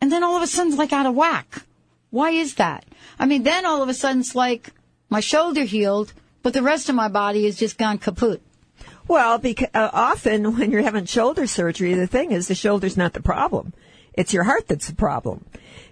And 0.01 0.11
then 0.11 0.23
all 0.25 0.35
of 0.35 0.43
a 0.43 0.47
sudden 0.47 0.71
it's 0.73 0.77
like 0.77 0.91
out 0.93 1.05
of 1.05 1.15
whack. 1.15 1.63
Why 2.11 2.31
is 2.31 2.55
that? 2.55 2.83
I 3.17 3.25
mean, 3.25 3.43
then 3.43 3.65
all 3.65 3.81
of 3.81 3.87
a 3.87 3.93
sudden 3.93 4.19
it's 4.19 4.35
like 4.35 4.71
my 5.09 5.21
shoulder 5.21 5.63
healed, 5.63 6.13
but 6.43 6.53
the 6.53 6.61
rest 6.61 6.89
of 6.89 6.95
my 6.95 7.07
body 7.07 7.45
has 7.45 7.57
just 7.57 7.77
gone 7.77 7.97
kaput. 7.97 8.41
Well, 9.07 9.39
because 9.39 9.69
uh, 9.73 9.89
often 9.91 10.57
when 10.57 10.71
you're 10.71 10.83
having 10.83 11.05
shoulder 11.05 11.47
surgery, 11.47 11.93
the 11.95 12.07
thing 12.07 12.31
is 12.31 12.47
the 12.47 12.55
shoulder's 12.55 12.95
not 12.95 13.13
the 13.13 13.21
problem; 13.21 13.73
it's 14.13 14.33
your 14.33 14.43
heart 14.43 14.67
that's 14.67 14.87
the 14.87 14.95
problem. 14.95 15.45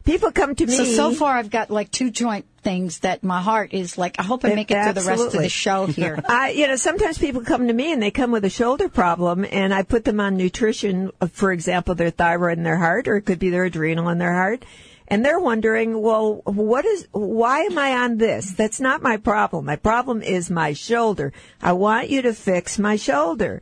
People 0.06 0.32
come 0.32 0.56
to 0.56 0.66
me. 0.66 0.74
So 0.74 0.86
so 0.86 1.12
far 1.13 1.36
I've 1.36 1.50
got 1.50 1.70
like 1.70 1.92
two 1.92 2.12
joint 2.12 2.46
things 2.63 3.00
that 3.00 3.24
my 3.24 3.42
heart 3.42 3.74
is 3.74 3.98
like 3.98 4.20
I 4.20 4.24
hope 4.24 4.46
I 4.46 4.56
make 4.56 4.72
it 4.72 4.82
through 4.82 4.94
the 4.94 5.08
rest 5.08 5.36
of 5.36 5.42
the 5.42 5.50
show 5.50 5.86
here. 5.86 6.22
I, 6.30 6.51
you 6.51 6.68
know, 6.68 6.75
sometimes 6.77 7.18
people 7.18 7.42
come 7.42 7.68
to 7.68 7.74
me 7.74 7.92
and 7.92 8.01
they 8.01 8.12
come 8.12 8.32
with 8.32 8.46
a 8.46 8.50
shoulder 8.50 8.88
problem, 8.88 9.46
and 9.50 9.74
I 9.74 9.84
put 9.84 10.06
them 10.06 10.20
on 10.20 10.38
nutrition. 10.38 11.12
uh, 11.20 11.27
For 11.27 11.51
example, 11.51 11.96
their 11.96 12.10
thyroid 12.12 12.58
and 12.58 12.66
their 12.66 12.77
heart, 12.77 13.08
or 13.08 13.18
it 13.18 13.24
could 13.24 13.39
be 13.39 13.50
their 13.50 13.66
adrenal 13.66 14.08
and 14.08 14.22
their 14.22 14.34
heart, 14.34 14.63
and 15.07 15.23
they're 15.23 15.39
wondering, 15.39 16.01
well, 16.01 16.41
what 16.43 16.85
is? 16.85 17.07
Why 17.11 17.61
am 17.61 17.77
I 17.77 17.93
on 18.03 18.17
this? 18.17 18.51
That's 18.51 18.81
not 18.81 19.01
my 19.01 19.17
problem. 19.17 19.65
My 19.65 19.77
problem 19.77 20.21
is 20.21 20.49
my 20.49 20.73
shoulder. 20.73 21.31
I 21.61 21.73
want 21.73 22.09
you 22.09 22.21
to 22.23 22.33
fix 22.33 22.77
my 22.77 22.97
shoulder. 22.97 23.61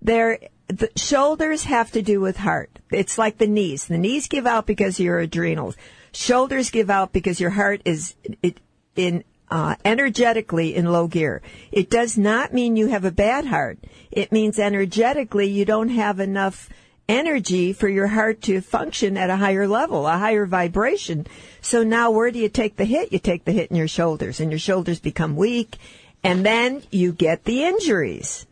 There, 0.00 0.38
the 0.68 0.90
shoulders 0.96 1.64
have 1.64 1.90
to 1.92 2.02
do 2.02 2.20
with 2.20 2.36
heart. 2.36 2.78
It's 2.92 3.18
like 3.18 3.38
the 3.38 3.48
knees. 3.48 3.86
The 3.86 3.98
knees 3.98 4.28
give 4.28 4.46
out 4.46 4.66
because 4.66 5.00
your 5.00 5.18
adrenals. 5.18 5.76
Shoulders 6.12 6.70
give 6.70 6.90
out 6.90 7.12
because 7.12 7.40
your 7.40 7.50
heart 7.50 7.82
is 7.84 8.14
in 8.94 9.24
uh, 9.50 9.74
energetically 9.84 10.74
in 10.74 10.92
low 10.92 11.08
gear. 11.08 11.42
It 11.72 11.90
does 11.90 12.16
not 12.16 12.54
mean 12.54 12.76
you 12.76 12.86
have 12.88 13.04
a 13.04 13.10
bad 13.10 13.46
heart. 13.46 13.78
It 14.10 14.32
means 14.32 14.58
energetically 14.58 15.48
you 15.48 15.64
don't 15.64 15.90
have 15.90 16.20
enough 16.20 16.68
energy 17.08 17.72
for 17.72 17.88
your 17.88 18.06
heart 18.06 18.42
to 18.42 18.60
function 18.60 19.16
at 19.16 19.30
a 19.30 19.36
higher 19.36 19.68
level, 19.68 20.06
a 20.06 20.18
higher 20.18 20.46
vibration. 20.46 21.26
So 21.60 21.82
now 21.82 22.10
where 22.10 22.30
do 22.30 22.38
you 22.38 22.48
take 22.48 22.76
the 22.76 22.84
hit? 22.84 23.12
You 23.12 23.18
take 23.18 23.44
the 23.44 23.52
hit 23.52 23.70
in 23.70 23.76
your 23.76 23.88
shoulders 23.88 24.40
and 24.40 24.50
your 24.50 24.58
shoulders 24.58 25.00
become 25.00 25.36
weak 25.36 25.78
and 26.22 26.44
then 26.44 26.82
you 26.90 27.12
get 27.12 27.44
the 27.44 27.64
injuries. 27.64 28.46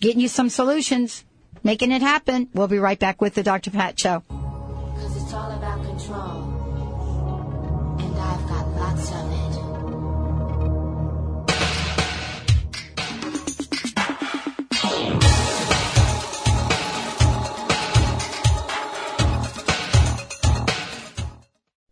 Getting 0.00 0.20
you 0.20 0.28
some 0.28 0.48
solutions. 0.48 1.24
Making 1.62 1.92
it 1.92 2.02
happen. 2.02 2.48
We'll 2.54 2.68
be 2.68 2.78
right 2.78 2.98
back 2.98 3.20
with 3.20 3.34
the 3.34 3.42
Dr. 3.42 3.70
Pat 3.70 3.98
Show. 3.98 4.22
Cause 4.28 5.22
it's 5.22 5.32
all 5.32 5.50
about 5.52 5.84
control. 5.84 6.48
And 8.00 8.18
I've 8.18 8.48
got 8.48 8.68
lots 8.76 9.10
of 9.12 9.31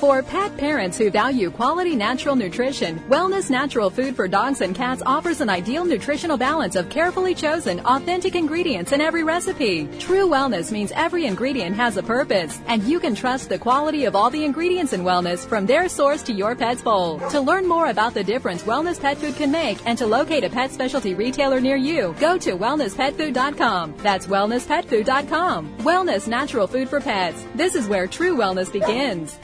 For 0.00 0.22
pet 0.22 0.56
parents 0.56 0.96
who 0.96 1.10
value 1.10 1.50
quality 1.50 1.94
natural 1.94 2.34
nutrition, 2.34 2.98
Wellness 3.00 3.50
Natural 3.50 3.90
Food 3.90 4.16
for 4.16 4.26
Dogs 4.26 4.62
and 4.62 4.74
Cats 4.74 5.02
offers 5.04 5.42
an 5.42 5.50
ideal 5.50 5.84
nutritional 5.84 6.38
balance 6.38 6.74
of 6.74 6.88
carefully 6.88 7.34
chosen, 7.34 7.80
authentic 7.80 8.34
ingredients 8.34 8.92
in 8.92 9.02
every 9.02 9.24
recipe. 9.24 9.86
True 9.98 10.26
wellness 10.26 10.72
means 10.72 10.90
every 10.92 11.26
ingredient 11.26 11.76
has 11.76 11.98
a 11.98 12.02
purpose, 12.02 12.62
and 12.66 12.82
you 12.84 12.98
can 12.98 13.14
trust 13.14 13.50
the 13.50 13.58
quality 13.58 14.06
of 14.06 14.16
all 14.16 14.30
the 14.30 14.42
ingredients 14.42 14.94
in 14.94 15.02
wellness 15.02 15.46
from 15.46 15.66
their 15.66 15.86
source 15.86 16.22
to 16.22 16.32
your 16.32 16.56
pet's 16.56 16.80
bowl. 16.80 17.18
To 17.28 17.38
learn 17.38 17.68
more 17.68 17.90
about 17.90 18.14
the 18.14 18.24
difference 18.24 18.62
wellness 18.62 18.98
pet 18.98 19.18
food 19.18 19.36
can 19.36 19.50
make 19.50 19.86
and 19.86 19.98
to 19.98 20.06
locate 20.06 20.44
a 20.44 20.48
pet 20.48 20.70
specialty 20.70 21.12
retailer 21.12 21.60
near 21.60 21.76
you, 21.76 22.16
go 22.18 22.38
to 22.38 22.56
wellnesspetfood.com. 22.56 23.96
That's 23.98 24.26
wellnesspetfood.com. 24.26 25.76
Wellness 25.80 26.26
Natural 26.26 26.66
Food 26.66 26.88
for 26.88 27.02
Pets. 27.02 27.44
This 27.54 27.74
is 27.74 27.86
where 27.86 28.06
true 28.06 28.34
wellness 28.34 28.72
begins. 28.72 29.34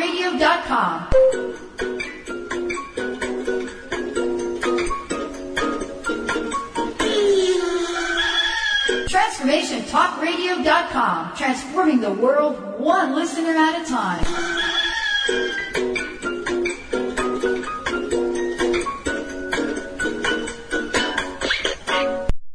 blogtalkradio.com. 0.00 1.08
TransformationTalkRadio.com, 9.08 11.36
transforming 11.36 12.00
the 12.00 12.12
world 12.12 12.78
one 12.78 13.14
listener 13.14 13.50
at 13.50 13.82
a 13.82 13.84
time. 13.88 14.24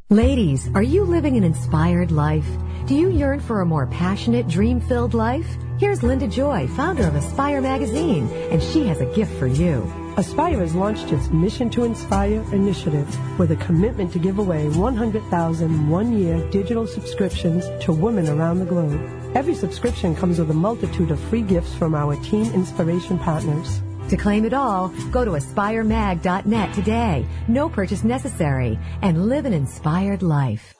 Ladies, 0.09 0.69
are 0.73 0.83
you 0.83 1.03
living 1.03 1.35
an 1.35 1.43
inspired 1.43 2.11
life? 2.11 2.47
Do 2.87 2.95
you 2.95 3.09
yearn 3.09 3.39
for 3.39 3.61
a 3.61 3.65
more 3.65 3.85
passionate, 3.87 4.47
dream 4.47 4.79
filled 4.79 5.13
life? 5.13 5.57
Here's 5.77 6.03
Linda 6.03 6.25
Joy, 6.25 6.67
founder 6.67 7.05
of 7.05 7.15
Aspire 7.15 7.59
Magazine, 7.59 8.29
and 8.49 8.63
she 8.63 8.87
has 8.87 9.01
a 9.01 9.13
gift 9.13 9.37
for 9.37 9.45
you. 9.45 9.91
Aspire 10.15 10.59
has 10.59 10.73
launched 10.73 11.11
its 11.11 11.29
Mission 11.31 11.69
to 11.71 11.83
Inspire 11.83 12.41
initiative 12.53 13.37
with 13.37 13.51
a 13.51 13.57
commitment 13.57 14.13
to 14.13 14.19
give 14.19 14.39
away 14.39 14.69
100,000 14.69 15.89
one-year 15.89 16.49
digital 16.49 16.87
subscriptions 16.87 17.65
to 17.83 17.91
women 17.91 18.29
around 18.29 18.59
the 18.59 18.65
globe. 18.65 19.01
Every 19.35 19.53
subscription 19.53 20.15
comes 20.15 20.39
with 20.39 20.49
a 20.49 20.53
multitude 20.53 21.11
of 21.11 21.19
free 21.19 21.41
gifts 21.41 21.75
from 21.75 21.93
our 21.93 22.15
teen 22.23 22.53
inspiration 22.53 23.19
partners. 23.19 23.81
To 24.07 24.15
claim 24.15 24.45
it 24.45 24.53
all, 24.53 24.93
go 25.11 25.25
to 25.25 25.31
aspiremag.net 25.31 26.73
today. 26.73 27.27
No 27.49 27.67
purchase 27.67 28.05
necessary 28.05 28.79
and 29.01 29.27
live 29.27 29.45
an 29.45 29.51
inspired 29.51 30.23
life. 30.23 30.73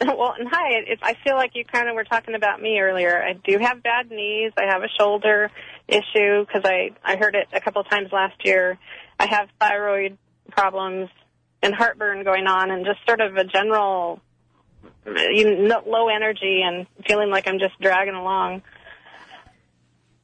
Um, 0.00 0.16
well, 0.16 0.34
and 0.38 0.48
hi. 0.50 0.78
It, 0.86 1.00
I 1.02 1.14
feel 1.22 1.34
like 1.34 1.50
you 1.54 1.66
kind 1.66 1.90
of 1.90 1.96
were 1.96 2.04
talking 2.04 2.34
about 2.34 2.62
me 2.62 2.80
earlier. 2.80 3.22
I 3.22 3.34
do 3.34 3.58
have 3.58 3.82
bad 3.82 4.10
knees. 4.10 4.52
I 4.56 4.64
have 4.72 4.82
a 4.82 4.88
shoulder 4.98 5.50
issue 5.86 6.46
because 6.46 6.62
I 6.64 6.92
I 7.04 7.16
heard 7.16 7.34
it 7.34 7.48
a 7.52 7.60
couple 7.60 7.82
of 7.82 7.90
times 7.90 8.08
last 8.10 8.36
year. 8.42 8.78
I 9.20 9.26
have 9.26 9.48
thyroid 9.60 10.16
problems 10.50 11.10
and 11.62 11.74
heartburn 11.74 12.24
going 12.24 12.46
on, 12.46 12.70
and 12.70 12.86
just 12.86 13.00
sort 13.06 13.20
of 13.20 13.36
a 13.36 13.44
general 13.44 14.22
you 15.04 15.68
know, 15.68 15.82
low 15.86 16.08
energy 16.08 16.62
and 16.64 16.86
feeling 17.06 17.30
like 17.30 17.46
I'm 17.46 17.58
just 17.58 17.78
dragging 17.80 18.14
along. 18.14 18.62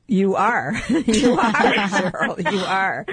You 0.06 0.36
are. 0.36 0.74
you 0.88 1.32
are, 1.38 1.52
Cheryl. 1.88 2.52
You 2.52 2.58
are. 2.60 3.06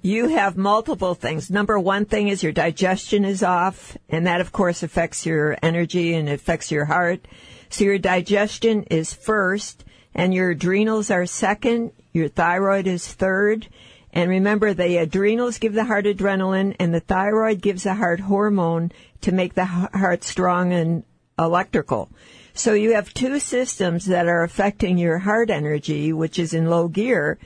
You 0.00 0.28
have 0.28 0.56
multiple 0.56 1.14
things. 1.14 1.50
Number 1.50 1.78
one 1.78 2.04
thing 2.04 2.28
is 2.28 2.42
your 2.42 2.52
digestion 2.52 3.24
is 3.24 3.42
off, 3.42 3.96
and 4.08 4.26
that, 4.26 4.40
of 4.40 4.52
course, 4.52 4.82
affects 4.82 5.26
your 5.26 5.56
energy 5.62 6.14
and 6.14 6.28
affects 6.28 6.70
your 6.70 6.84
heart. 6.84 7.26
So 7.68 7.84
your 7.84 7.98
digestion 7.98 8.84
is 8.84 9.12
first, 9.12 9.84
and 10.14 10.32
your 10.32 10.50
adrenals 10.50 11.10
are 11.10 11.26
second. 11.26 11.90
Your 12.12 12.28
thyroid 12.28 12.86
is 12.86 13.12
third. 13.12 13.68
And 14.12 14.30
remember, 14.30 14.72
the 14.72 14.98
adrenals 14.98 15.58
give 15.58 15.74
the 15.74 15.84
heart 15.84 16.06
adrenaline, 16.06 16.76
and 16.78 16.94
the 16.94 17.00
thyroid 17.00 17.60
gives 17.60 17.82
the 17.82 17.94
heart 17.94 18.20
hormone 18.20 18.92
to 19.22 19.32
make 19.32 19.54
the 19.54 19.64
heart 19.64 20.22
strong 20.22 20.72
and 20.72 21.02
electrical. 21.38 22.08
So 22.56 22.72
you 22.72 22.94
have 22.94 23.12
two 23.12 23.38
systems 23.38 24.06
that 24.06 24.26
are 24.26 24.42
affecting 24.42 24.96
your 24.96 25.18
heart 25.18 25.50
energy, 25.50 26.10
which 26.14 26.38
is 26.38 26.54
in 26.54 26.70
low 26.70 26.88
gear, 26.88 27.38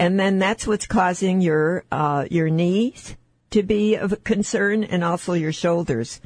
and 0.00 0.18
then 0.18 0.38
that's 0.38 0.66
what's 0.66 0.86
causing 0.86 1.42
your 1.42 1.84
uh, 1.92 2.24
your 2.30 2.48
knees 2.48 3.14
to 3.50 3.62
be 3.62 3.94
of 3.94 4.24
concern, 4.24 4.82
and 4.82 5.04
also 5.04 5.34
your 5.34 5.52
shoulders. 5.52 6.18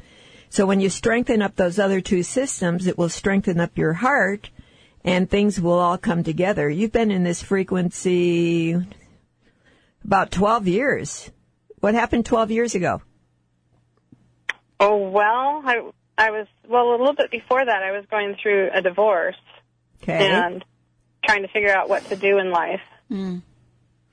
So 0.49 0.65
when 0.65 0.79
you 0.79 0.89
strengthen 0.89 1.41
up 1.41 1.57
those 1.57 1.79
other 1.79 1.99
two 1.99 2.23
systems, 2.23 2.87
it 2.87 2.97
will 2.97 3.09
strengthen 3.09 3.59
up 3.59 3.77
your 3.77 3.93
heart, 3.93 4.49
and 5.03 5.29
things 5.29 5.59
will 5.59 5.77
all 5.77 5.97
come 5.97 6.23
together. 6.23 6.69
You've 6.69 6.93
been 6.93 7.11
in 7.11 7.25
this 7.25 7.43
frequency 7.43 8.73
about 10.05 10.31
12 10.31 10.65
years. 10.65 11.29
What 11.81 11.93
happened 11.93 12.25
12 12.25 12.51
years 12.51 12.73
ago? 12.73 13.01
Oh 14.79 15.09
well, 15.09 15.61
I 15.65 15.91
I 16.19 16.31
was 16.31 16.47
well 16.67 16.89
a 16.89 16.97
little 16.97 17.13
bit 17.13 17.31
before 17.31 17.63
that. 17.63 17.81
I 17.81 17.91
was 17.91 18.05
going 18.11 18.35
through 18.41 18.69
a 18.73 18.81
divorce. 18.81 19.37
Okay. 20.03 20.29
and 20.29 20.63
trying 21.25 21.41
to 21.41 21.49
figure 21.49 21.75
out 21.75 21.89
what 21.89 22.05
to 22.05 22.15
do 22.15 22.37
in 22.37 22.51
life. 22.51 22.81
Mm. 23.11 23.41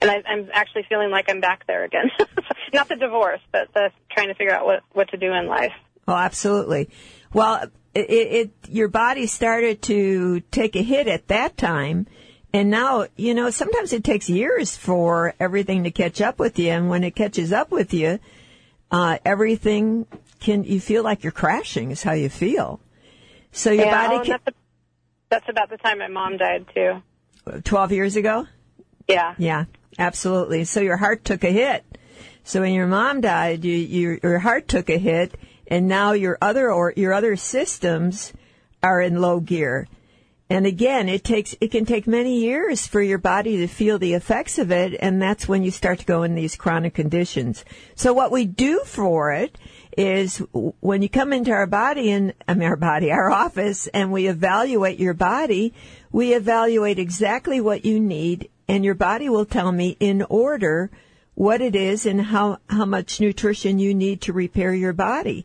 And 0.01 0.11
I, 0.11 0.23
I'm 0.27 0.49
actually 0.53 0.85
feeling 0.89 1.11
like 1.11 1.27
I'm 1.29 1.41
back 1.41 1.67
there 1.67 1.85
again. 1.85 2.11
Not 2.73 2.89
the 2.89 2.97
divorce, 2.97 3.41
but 3.53 3.73
the 3.73 3.91
trying 4.11 4.29
to 4.29 4.35
figure 4.35 4.53
out 4.53 4.67
what 4.67 4.83
what 4.93 5.09
to 5.11 5.17
do 5.17 5.33
in 5.33 5.47
life. 5.47 5.73
Oh, 6.09 6.15
absolutely. 6.15 6.91
Well, 7.33 7.65
it, 7.95 8.11
it, 8.11 8.51
your 8.69 8.89
body 8.89 9.27
started 9.27 9.83
to 9.83 10.41
take 10.51 10.77
a 10.77 10.83
hit 10.83 11.09
at 11.09 11.29
that 11.29 11.57
time. 11.57 12.07
And 12.53 12.71
now, 12.71 13.07
you 13.17 13.35
know, 13.35 13.51
sometimes 13.51 13.93
it 13.93 14.05
takes 14.05 14.31
years 14.31 14.77
for 14.77 15.35
everything 15.41 15.85
to 15.85 15.91
catch 15.91 16.21
up 16.21 16.39
with 16.39 16.59
you. 16.59 16.71
And 16.71 16.89
when 16.89 17.05
it 17.05 17.17
catches 17.17 17.53
up 17.53 17.71
with 17.71 17.93
you, 17.93 18.19
uh, 18.91 19.19
everything 19.25 20.07
can, 20.41 20.65
you 20.65 20.81
feel 20.81 21.03
like 21.03 21.23
you're 21.23 21.33
crashing 21.33 21.91
is 21.91 22.03
how 22.03 22.13
you 22.13 22.29
feel. 22.29 22.81
So 23.53 23.71
your 23.71 23.87
yeah, 23.87 24.09
body 24.09 24.29
can, 24.29 24.39
that's, 24.45 24.57
that's 25.31 25.49
about 25.49 25.71
the 25.71 25.79
time 25.79 25.99
my 25.99 26.09
mom 26.09 26.37
died 26.37 26.67
too. 26.75 27.03
12 27.65 27.93
years 27.93 28.17
ago? 28.17 28.47
Yeah. 29.09 29.35
Yeah, 29.39 29.65
absolutely. 29.99 30.65
So 30.65 30.81
your 30.81 30.97
heart 30.97 31.25
took 31.25 31.45
a 31.45 31.51
hit. 31.51 31.85
So 32.45 32.61
when 32.61 32.75
your 32.75 32.87
mom 32.87 33.21
died, 33.21 33.65
you, 33.65 33.75
you, 33.75 34.21
your 34.23 34.39
heart 34.39 34.69
took 34.69 34.89
a 34.89 34.99
hit, 34.99 35.35
and 35.67 35.89
now 35.89 36.13
your 36.13 36.39
other 36.41 36.71
or 36.71 36.93
your 36.97 37.13
other 37.13 37.37
systems 37.37 38.33
are 38.83 39.01
in 39.01 39.21
low 39.21 39.41
gear. 39.41 39.89
And 40.49 40.65
again, 40.65 41.09
it 41.09 41.25
takes 41.25 41.57
it 41.61 41.73
can 41.73 41.85
take 41.85 42.07
many 42.07 42.39
years 42.39 42.87
for 42.87 43.03
your 43.03 43.19
body 43.19 43.57
to 43.57 43.67
feel 43.67 43.99
the 43.99 44.15
effects 44.15 44.59
of 44.59 44.71
it, 44.71 44.97
and 45.01 45.21
that's 45.21 45.49
when 45.49 45.65
you 45.65 45.73
start 45.73 45.99
to 45.99 46.05
go 46.05 46.23
in 46.23 46.37
these 46.37 46.55
chronic 46.55 46.95
conditions. 46.95 47.65
So 47.97 48.13
what 48.13 48.31
we 48.31 48.45
do 48.45 48.83
for 48.85 49.33
it 49.33 49.59
is 49.97 50.39
when 50.53 51.03
you 51.03 51.09
come 51.09 51.33
into 51.33 51.51
our 51.51 51.67
body 51.67 52.11
and 52.11 52.35
I 52.47 52.55
mean 52.55 52.69
our 52.69 52.77
body, 52.77 53.11
our 53.11 53.31
office, 53.31 53.87
and 53.89 54.13
we 54.13 54.27
evaluate 54.27 54.99
your 54.99 55.15
body, 55.15 55.73
we 56.13 56.35
evaluate 56.35 56.99
exactly 56.99 57.61
what 57.61 57.85
you 57.85 57.99
need, 57.99 58.51
and 58.69 58.85
your 58.85 58.95
body 58.95 59.29
will 59.29 59.47
tell 59.47 59.73
me 59.73 59.97
in 60.01 60.23
order 60.23 60.91
what 61.35 61.61
it 61.61 61.77
is 61.77 62.07
and 62.07 62.21
how, 62.21 62.59
how 62.69 62.85
much 62.85 63.21
nutrition 63.21 63.79
you 63.79 63.95
need 63.95 64.23
to 64.23 64.33
repair 64.33 64.75
your 64.75 64.93
body. 64.93 65.45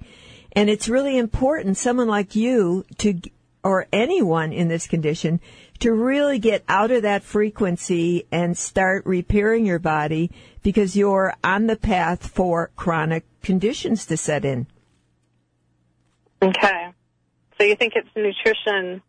And 0.53 0.69
it's 0.69 0.89
really 0.89 1.17
important, 1.17 1.77
someone 1.77 2.07
like 2.07 2.35
you 2.35 2.85
to, 2.99 3.19
or 3.63 3.87
anyone 3.91 4.51
in 4.51 4.67
this 4.67 4.87
condition, 4.87 5.39
to 5.79 5.91
really 5.91 6.39
get 6.39 6.63
out 6.67 6.91
of 6.91 7.03
that 7.03 7.23
frequency 7.23 8.25
and 8.31 8.57
start 8.57 9.05
repairing 9.05 9.65
your 9.65 9.79
body 9.79 10.31
because 10.63 10.95
you're 10.95 11.33
on 11.43 11.67
the 11.67 11.75
path 11.75 12.27
for 12.27 12.71
chronic 12.75 13.23
conditions 13.41 14.05
to 14.05 14.17
set 14.17 14.45
in. 14.45 14.67
Okay. 16.41 16.89
So 17.57 17.63
you 17.63 17.75
think 17.75 17.93
it's 17.95 18.09
nutrition? 18.15 19.01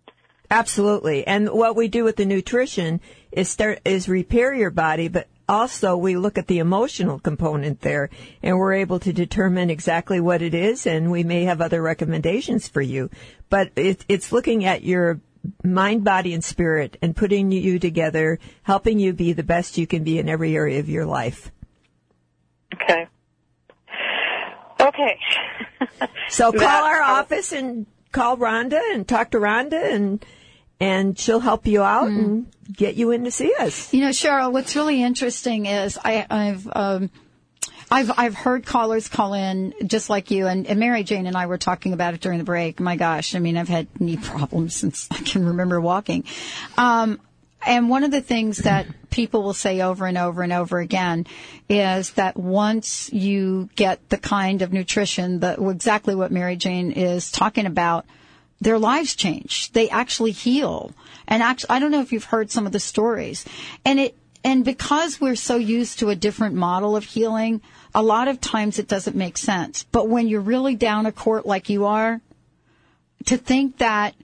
Absolutely. 0.51 1.27
And 1.27 1.49
what 1.49 1.77
we 1.77 1.89
do 1.89 2.05
with 2.05 2.17
the 2.17 2.27
nutrition 2.27 3.01
is 3.31 3.49
start 3.49 3.81
is 3.87 4.09
repair 4.09 4.53
your 4.53 4.71
body, 4.71 5.09
but 5.09 5.29
also 5.49 5.97
we 5.97 6.17
look 6.17 6.37
at 6.37 6.47
the 6.47 6.59
emotional 6.59 7.19
component 7.19 7.81
there 7.81 8.11
and 8.43 8.59
we're 8.59 8.75
able 8.75 8.99
to 9.01 9.13
determine 9.13 9.71
exactly 9.71 10.21
what 10.21 10.43
it 10.43 10.55
is 10.55 10.87
and 10.87 11.11
we 11.11 11.25
may 11.25 11.45
have 11.45 11.61
other 11.61 11.81
recommendations 11.81 12.69
for 12.69 12.83
you. 12.83 13.09
But 13.49 13.73
it, 13.77 14.05
it's 14.09 14.33
looking 14.33 14.67
at 14.67 14.85
your 14.85 15.21
mind, 15.65 16.05
body, 16.05 16.35
and 16.35 16.43
spirit 16.45 16.97
and 17.03 17.17
putting 17.17 17.51
you 17.51 17.79
together, 17.79 18.39
helping 18.63 18.99
you 18.99 19.13
be 19.13 19.33
the 19.33 19.43
best 19.43 19.79
you 19.79 19.87
can 19.87 20.05
be 20.05 20.19
in 20.19 20.29
every 20.29 20.57
area 20.57 20.81
of 20.81 20.89
your 20.89 21.07
life. 21.07 21.51
Okay. 22.75 23.07
Okay. 24.81 25.19
So 26.29 26.51
call 26.51 26.61
That- 26.61 26.85
our 26.85 27.03
office 27.03 27.53
and 27.53 27.87
call 28.11 28.37
Rhonda 28.39 28.81
and 28.95 29.07
talk 29.07 29.33
to 29.33 29.39
Rhonda 29.39 29.93
and 29.93 30.25
and 30.81 31.19
she'll 31.19 31.41
help 31.41 31.67
you 31.67 31.83
out 31.83 32.09
and 32.09 32.47
get 32.73 32.97
you 32.97 33.11
in 33.13 33.23
to 33.25 33.31
see 33.31 33.53
us. 33.59 33.93
You 33.95 34.01
know, 34.01 34.09
Cheryl, 34.09 34.51
what's 34.53 34.75
really 34.75 35.01
interesting 35.01 35.67
is 35.67 35.97
I, 36.05 36.27
I've, 36.29 36.69
um, 36.75 37.11
I've, 37.93 38.11
I've 38.17 38.35
heard 38.35 38.65
callers 38.65 39.09
call 39.09 39.35
in 39.35 39.75
just 39.87 40.09
like 40.09 40.31
you 40.31 40.47
and, 40.47 40.67
and 40.67 40.81
Mary 40.81 41.03
Jane 41.05 41.27
and 41.27 41.37
I 41.37 41.45
were 41.45 41.59
talking 41.59 41.93
about 41.93 42.15
it 42.15 42.21
during 42.23 42.39
the 42.39 42.45
break. 42.45 42.81
My 42.81 42.97
gosh. 42.97 43.35
I 43.35 43.39
mean, 43.39 43.59
I've 43.59 43.69
had 43.69 44.01
knee 44.01 44.17
problems 44.23 44.75
since 44.75 45.09
I 45.11 45.19
can 45.19 45.45
remember 45.45 45.79
walking. 45.79 46.25
Um, 46.79 47.21
and 47.65 47.91
one 47.91 48.03
of 48.03 48.11
the 48.11 48.23
things 48.23 48.59
that 48.59 48.87
people 49.11 49.43
will 49.43 49.53
say 49.53 49.83
over 49.83 50.07
and 50.07 50.17
over 50.17 50.43
and 50.43 50.55
over 50.55 50.79
again 50.79 51.27
is 51.69 52.13
that 52.13 52.37
once 52.37 53.13
you 53.13 53.69
get 53.77 54.09
the 54.09 54.17
kind 54.17 54.63
of 54.63 54.73
nutrition 54.73 55.41
that 55.41 55.59
exactly 55.61 56.15
what 56.15 56.33
Mary 56.33 56.57
Jane 56.57 56.93
is 56.93 57.31
talking 57.31 57.67
about, 57.67 58.07
their 58.61 58.79
lives 58.79 59.15
change. 59.15 59.71
They 59.73 59.91
actually 59.91 60.33
heal. 60.33 60.93
And 61.29 61.43
actually, 61.43 61.71
I 61.71 61.79
don't 61.79 61.91
know 61.91 62.01
if 62.01 62.11
you've 62.11 62.25
heard 62.25 62.51
some 62.51 62.65
of 62.65 62.73
the 62.73 62.81
stories. 62.81 63.45
And 63.85 64.01
it, 64.01 64.17
and 64.45 64.65
because 64.65 65.21
we're 65.21 65.37
so 65.37 65.57
used 65.57 66.01
to 66.01 66.09
a 66.09 66.17
different 66.17 66.55
model 66.57 66.97
of 66.97 67.05
healing, 67.05 67.61
a 67.95 68.03
lot 68.03 68.29
of 68.29 68.41
times 68.41 68.79
it 68.79 68.89
doesn't 68.89 69.17
make 69.17 69.37
sense. 69.37 69.85
But 69.85 70.09
when 70.09 70.29
you're 70.29 70.41
really 70.41 70.75
down 70.75 71.07
a 71.07 71.13
court 71.13 71.47
like 71.47 71.69
you 71.69 71.87
are, 71.87 72.21
to 73.27 73.37
think 73.37 73.79
that 73.79 74.15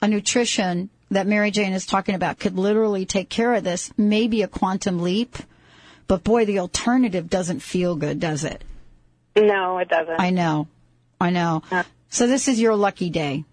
a 0.00 0.08
nutrition 0.08 0.90
that 1.10 1.26
Mary 1.26 1.50
Jane 1.50 1.72
is 1.72 1.86
talking 1.86 2.14
about 2.14 2.38
could 2.38 2.56
literally 2.56 3.06
take 3.06 3.28
care 3.28 3.54
of 3.54 3.64
this 3.64 3.92
may 3.96 4.26
be 4.26 4.42
a 4.42 4.48
quantum 4.48 5.02
leap. 5.02 5.36
But 6.06 6.24
boy, 6.24 6.44
the 6.44 6.58
alternative 6.58 7.30
doesn't 7.30 7.60
feel 7.60 7.96
good, 7.96 8.20
does 8.20 8.44
it? 8.44 8.62
No, 9.36 9.78
it 9.78 9.88
doesn't. 9.88 10.20
I 10.20 10.30
know. 10.30 10.68
I 11.20 11.30
know. 11.30 11.62
Uh. 11.70 11.84
So 12.10 12.26
this 12.26 12.46
is 12.46 12.60
your 12.60 12.76
lucky 12.76 13.10
day. 13.10 13.44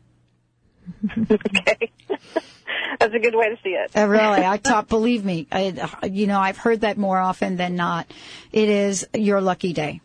okay. 1.32 1.92
That's 3.00 3.14
a 3.14 3.20
good 3.20 3.36
way 3.36 3.50
to 3.50 3.58
see 3.64 3.70
it. 3.72 3.92
Uh, 3.96 4.08
really, 4.08 4.46
I 4.46 4.58
talk. 4.64 4.88
Believe 4.88 5.24
me, 5.26 5.48
I, 5.52 5.74
you 6.12 6.28
know 6.28 6.40
I've 6.40 6.58
heard 6.58 6.82
that 6.82 6.98
more 6.98 7.18
often 7.18 7.56
than 7.58 7.76
not. 7.76 8.12
It 8.52 8.70
is 8.70 9.08
your 9.14 9.42
lucky 9.42 9.74
day. 9.74 10.02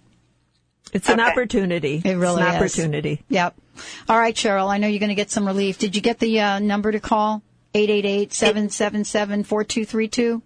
It's 0.92 1.08
an 1.08 1.20
Okay. 1.20 1.28
It 1.28 1.32
opportunity. 1.32 2.02
really 2.04 2.14
it's 2.20 2.24
an 2.40 2.46
is. 2.48 2.54
opportunity. 2.54 3.22
Yep. 3.28 3.54
All 4.08 4.18
right, 4.18 4.34
Cheryl. 4.34 4.68
I 4.68 4.78
know 4.78 4.86
you're 4.86 5.00
going 5.00 5.08
to 5.08 5.14
get 5.16 5.30
some 5.30 5.46
relief. 5.46 5.78
Did 5.78 5.96
you 5.96 6.00
get 6.02 6.18
the 6.20 6.40
uh, 6.40 6.58
number 6.60 6.92
to 6.92 7.00
call? 7.00 7.42
Eight 7.74 7.90
eight 7.90 8.06
eight 8.06 8.32
seven 8.32 8.70
seven 8.70 9.04
seven 9.04 9.42
four 9.44 9.62
two 9.64 9.84
three 9.84 10.08
two. 10.08 10.42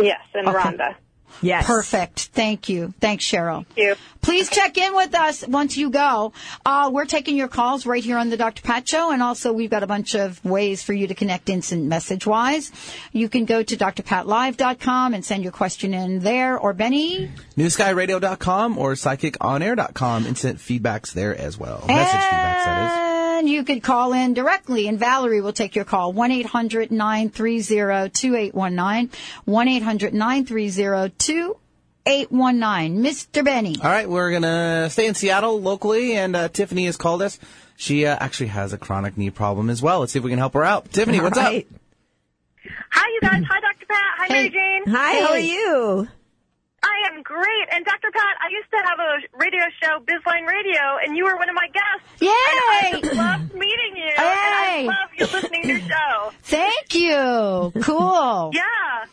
Yes, 0.00 0.20
and 0.34 0.48
Okay. 0.48 0.58
Rhonda. 0.58 0.94
Yes. 1.40 1.66
Perfect. 1.66 2.30
Thank 2.32 2.68
you. 2.68 2.94
Thanks, 3.00 3.24
Cheryl. 3.24 3.64
Thank 3.66 3.78
you. 3.78 3.94
Please 4.20 4.50
check 4.50 4.76
in 4.76 4.94
with 4.94 5.14
us 5.14 5.46
once 5.46 5.76
you 5.76 5.90
go. 5.90 6.32
Uh, 6.66 6.90
we're 6.92 7.04
taking 7.04 7.36
your 7.36 7.48
calls 7.48 7.86
right 7.86 8.02
here 8.02 8.18
on 8.18 8.30
the 8.30 8.36
Dr. 8.36 8.62
Pat 8.62 8.88
Show, 8.88 9.12
and 9.12 9.22
also 9.22 9.52
we've 9.52 9.70
got 9.70 9.82
a 9.82 9.86
bunch 9.86 10.14
of 10.14 10.44
ways 10.44 10.82
for 10.82 10.92
you 10.92 11.06
to 11.06 11.14
connect 11.14 11.48
instant 11.48 11.84
message 11.84 12.26
wise. 12.26 12.72
You 13.12 13.28
can 13.28 13.44
go 13.44 13.62
to 13.62 13.76
drpatlive.com 13.76 15.14
and 15.14 15.24
send 15.24 15.42
your 15.42 15.52
question 15.52 15.94
in 15.94 16.20
there, 16.20 16.58
or 16.58 16.72
Benny. 16.72 17.30
NewSkyRadio.com 17.56 18.78
or 18.78 18.94
PsychicOnAir.com. 18.94 20.26
Instant 20.26 20.58
feedbacks 20.58 21.12
there 21.12 21.34
as 21.36 21.56
well. 21.56 21.84
Message 21.86 22.20
feedbacks, 22.20 22.64
that 22.64 23.12
is. 23.14 23.17
And 23.38 23.48
you 23.48 23.62
could 23.62 23.84
call 23.84 24.12
in 24.14 24.34
directly, 24.34 24.88
and 24.88 24.98
Valerie 24.98 25.40
will 25.40 25.52
take 25.52 25.76
your 25.76 25.84
call. 25.84 26.12
1-800-930-2819. 26.12 29.10
1-800-930-2819. 29.46 31.54
Mr. 32.98 33.44
Benny. 33.44 33.76
All 33.80 33.88
right, 33.90 34.08
we're 34.10 34.32
gonna 34.32 34.90
stay 34.90 35.06
in 35.06 35.14
Seattle 35.14 35.60
locally, 35.60 36.14
and 36.14 36.34
uh, 36.34 36.48
Tiffany 36.48 36.86
has 36.86 36.96
called 36.96 37.22
us. 37.22 37.38
She 37.76 38.04
uh, 38.06 38.16
actually 38.18 38.48
has 38.48 38.72
a 38.72 38.78
chronic 38.78 39.16
knee 39.16 39.30
problem 39.30 39.70
as 39.70 39.80
well. 39.80 40.00
Let's 40.00 40.14
see 40.14 40.18
if 40.18 40.24
we 40.24 40.30
can 40.30 40.40
help 40.40 40.54
her 40.54 40.64
out. 40.64 40.90
Tiffany, 40.92 41.20
what's 41.20 41.38
Right. 41.38 41.64
up? 41.70 41.78
Hi, 42.90 43.08
you 43.14 43.20
guys. 43.20 43.44
Hi, 43.48 43.60
Dr. 43.60 43.86
Pat. 43.86 44.14
Hi, 44.18 44.26
Mary 44.30 44.50
Jane. 44.50 44.82
Hi, 44.88 45.20
how 45.20 45.28
are 45.28 45.38
you? 45.38 46.08
I 46.82 47.10
am 47.12 47.22
great. 47.22 47.66
And 47.72 47.84
Dr. 47.84 48.10
Pat, 48.12 48.36
I 48.40 48.48
used 48.50 48.70
to 48.70 48.76
have 48.84 48.98
a 48.98 49.38
radio 49.38 49.64
show, 49.82 49.98
Bizline 50.00 50.46
Radio, 50.46 50.98
and 51.04 51.16
you 51.16 51.24
were 51.24 51.36
one 51.36 51.48
of 51.48 51.54
my 51.54 51.68
guests. 51.72 52.20
Yay! 52.20 53.00
And 53.10 53.18
I 53.18 53.32
loved 53.36 53.54
meeting 53.54 53.96
you. 53.96 54.04
And 54.04 54.16
Hey! 54.16 54.82
I 54.82 54.84
love 54.86 55.10
you 55.16 55.26
listening 55.26 55.62
to 55.62 55.68
your 55.68 55.80
show. 55.88 56.32
Thank 56.42 56.94
you. 56.94 57.72
Cool. 57.82 58.50
Yeah. 58.54 59.04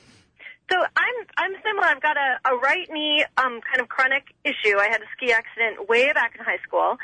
So 0.71 0.78
I'm 0.95 1.15
I'm 1.38 1.51
similar. 1.63 1.86
I've 1.88 2.01
got 2.01 2.17
a, 2.17 2.39
a 2.49 2.58
right 2.58 2.88
knee 2.89 3.23
um 3.38 3.62
kind 3.62 3.82
of 3.82 3.88
chronic 3.88 4.23
issue. 4.43 4.78
I 4.80 4.88
had 4.89 5.01
a 5.01 5.06
ski 5.15 5.32
accident 5.32 5.88
way 5.88 6.12
back 6.13 6.36
in 6.38 6.43
high 6.43 6.58
school. 6.67 6.97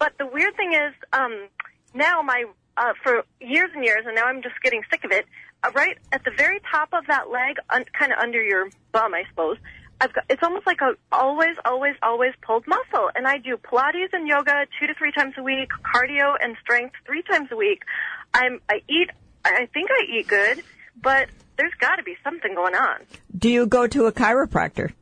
But 0.00 0.18
the 0.18 0.26
weird 0.26 0.56
thing 0.56 0.72
is, 0.72 0.92
um, 1.12 1.46
now 1.94 2.22
my 2.22 2.44
uh, 2.76 2.92
for 3.04 3.24
years 3.40 3.70
and 3.74 3.84
years, 3.84 4.04
and 4.06 4.16
now 4.16 4.24
I'm 4.26 4.42
just 4.42 4.56
getting 4.62 4.82
sick 4.90 5.04
of 5.04 5.12
it. 5.12 5.26
Uh, 5.62 5.70
right 5.74 5.96
at 6.12 6.24
the 6.24 6.32
very 6.36 6.60
top 6.70 6.88
of 6.92 7.06
that 7.06 7.30
leg, 7.30 7.56
un- 7.70 7.84
kind 7.96 8.12
of 8.12 8.18
under 8.18 8.42
your 8.42 8.68
bum, 8.90 9.14
I 9.14 9.22
suppose. 9.30 9.58
I've 10.00 10.12
got 10.12 10.24
it's 10.28 10.42
almost 10.42 10.66
like 10.66 10.80
a 10.80 10.94
always, 11.12 11.56
always, 11.64 11.94
always 12.02 12.32
pulled 12.42 12.66
muscle, 12.66 13.10
and 13.14 13.26
I 13.26 13.38
do 13.38 13.56
Pilates 13.56 14.12
and 14.12 14.26
yoga 14.26 14.66
two 14.78 14.86
to 14.86 14.94
three 14.94 15.12
times 15.12 15.34
a 15.38 15.42
week, 15.42 15.70
cardio 15.94 16.34
and 16.40 16.56
strength 16.62 16.94
three 17.06 17.22
times 17.22 17.48
a 17.52 17.56
week. 17.56 17.82
I'm 18.32 18.60
I 18.68 18.82
eat. 18.88 19.10
I 19.44 19.66
think 19.72 19.90
I 19.90 20.04
eat 20.18 20.26
good, 20.26 20.62
but 21.00 21.28
there's 21.56 21.74
got 21.78 21.96
to 21.96 22.02
be 22.02 22.16
something 22.24 22.54
going 22.54 22.74
on. 22.74 23.00
Do 23.36 23.48
you 23.48 23.66
go 23.66 23.86
to 23.86 24.06
a 24.06 24.12
chiropractor? 24.12 24.92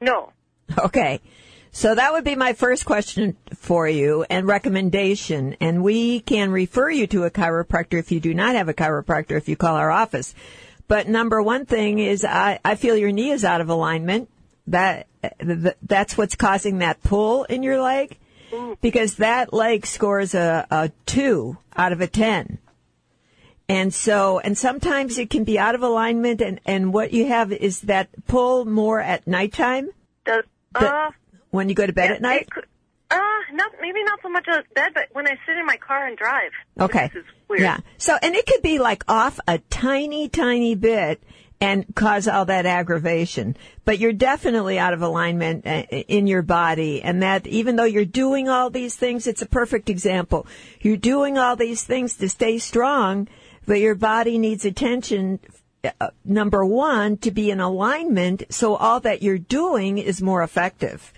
No. 0.00 0.32
Okay. 0.78 1.20
So 1.72 1.92
that 1.92 2.12
would 2.12 2.22
be 2.22 2.36
my 2.36 2.52
first 2.52 2.84
question 2.84 3.36
for 3.56 3.88
you 3.88 4.24
and 4.30 4.46
recommendation. 4.46 5.56
And 5.60 5.82
we 5.82 6.20
can 6.20 6.52
refer 6.52 6.88
you 6.88 7.08
to 7.08 7.24
a 7.24 7.30
chiropractor 7.30 7.98
if 7.98 8.12
you 8.12 8.20
do 8.20 8.32
not 8.32 8.54
have 8.54 8.68
a 8.68 8.74
chiropractor 8.74 9.36
if 9.36 9.48
you 9.48 9.56
call 9.56 9.74
our 9.74 9.90
office. 9.90 10.34
But 10.88 11.08
number 11.08 11.42
one 11.42 11.66
thing 11.66 11.98
is 11.98 12.24
I, 12.24 12.60
I 12.64 12.74
feel 12.74 12.96
your 12.96 13.12
knee 13.12 13.30
is 13.30 13.44
out 13.44 13.60
of 13.60 13.68
alignment. 13.68 14.28
That, 14.66 15.06
that's 15.82 16.16
what's 16.16 16.34
causing 16.36 16.78
that 16.78 17.02
pull 17.02 17.44
in 17.44 17.62
your 17.62 17.80
leg 17.82 18.18
because 18.80 19.16
that 19.16 19.52
leg 19.52 19.84
scores 19.86 20.34
a, 20.34 20.66
a 20.70 20.90
two 21.06 21.58
out 21.76 21.92
of 21.92 22.00
a 22.00 22.06
10. 22.06 22.58
And 23.68 23.92
so, 23.94 24.38
and 24.40 24.56
sometimes 24.56 25.16
it 25.18 25.30
can 25.30 25.44
be 25.44 25.58
out 25.58 25.74
of 25.74 25.82
alignment 25.82 26.40
and, 26.42 26.60
and 26.66 26.92
what 26.92 27.12
you 27.12 27.26
have 27.28 27.50
is 27.52 27.80
that 27.82 28.08
pull 28.26 28.64
more 28.66 29.00
at 29.00 29.26
nighttime 29.26 29.88
Does 30.24 30.44
The- 30.74 30.80
uh 30.94 31.10
when 31.50 31.68
you 31.68 31.74
go 31.74 31.86
to 31.86 31.92
bed 31.92 32.10
yeah, 32.10 32.16
at 32.16 32.22
night? 32.22 32.42
it 32.42 32.50
could- 32.50 32.66
uh, 33.10 33.16
not 33.52 33.72
maybe 33.80 34.02
not 34.04 34.20
so 34.22 34.28
much 34.28 34.46
at 34.48 34.72
bed, 34.74 34.92
but 34.94 35.08
when 35.12 35.26
I 35.26 35.36
sit 35.46 35.56
in 35.58 35.66
my 35.66 35.76
car 35.76 36.06
and 36.06 36.16
drive. 36.16 36.50
Okay. 36.80 37.10
This 37.12 37.24
is 37.24 37.30
weird. 37.48 37.62
Yeah. 37.62 37.78
So, 37.98 38.16
and 38.20 38.34
it 38.34 38.46
could 38.46 38.62
be 38.62 38.78
like 38.78 39.04
off 39.08 39.38
a 39.46 39.58
tiny, 39.58 40.28
tiny 40.28 40.74
bit 40.74 41.22
and 41.60 41.94
cause 41.94 42.28
all 42.28 42.44
that 42.46 42.66
aggravation. 42.66 43.56
But 43.84 43.98
you're 43.98 44.12
definitely 44.12 44.78
out 44.78 44.92
of 44.92 45.02
alignment 45.02 45.66
uh, 45.66 45.84
in 45.90 46.26
your 46.26 46.42
body. 46.42 47.02
And 47.02 47.22
that 47.22 47.46
even 47.46 47.76
though 47.76 47.84
you're 47.84 48.04
doing 48.04 48.48
all 48.48 48.70
these 48.70 48.96
things, 48.96 49.26
it's 49.26 49.42
a 49.42 49.46
perfect 49.46 49.88
example. 49.88 50.46
You're 50.80 50.96
doing 50.96 51.38
all 51.38 51.56
these 51.56 51.82
things 51.82 52.16
to 52.16 52.28
stay 52.28 52.58
strong, 52.58 53.28
but 53.66 53.80
your 53.80 53.94
body 53.94 54.38
needs 54.38 54.64
attention. 54.64 55.40
Uh, 56.00 56.08
number 56.24 56.64
one, 56.64 57.18
to 57.18 57.30
be 57.30 57.50
in 57.50 57.60
alignment 57.60 58.42
so 58.48 58.74
all 58.74 59.00
that 59.00 59.22
you're 59.22 59.38
doing 59.38 59.98
is 59.98 60.22
more 60.22 60.42
effective. 60.42 61.12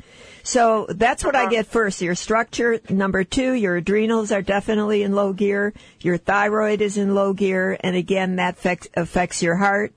So 0.47 0.87
that's 0.89 1.25
what 1.25 1.35
I 1.35 1.43
uh-huh. 1.43 1.51
get 1.51 1.67
first. 1.67 2.01
Your 2.01 2.15
structure. 2.15 2.79
Number 2.89 3.25
two, 3.25 3.53
your 3.53 3.77
adrenals 3.77 4.31
are 4.31 4.43
definitely 4.43 5.03
in 5.03 5.13
low 5.13 5.33
gear. 5.33 5.75
Your 6.01 6.19
thyroid 6.19 6.81
is 6.81 6.97
in 6.97 7.17
low 7.17 7.33
gear. 7.33 7.77
And 7.81 7.97
again, 7.97 8.37
that 8.37 8.55
affects, 8.55 8.89
affects 8.95 9.43
your 9.43 9.57
heart. 9.57 9.93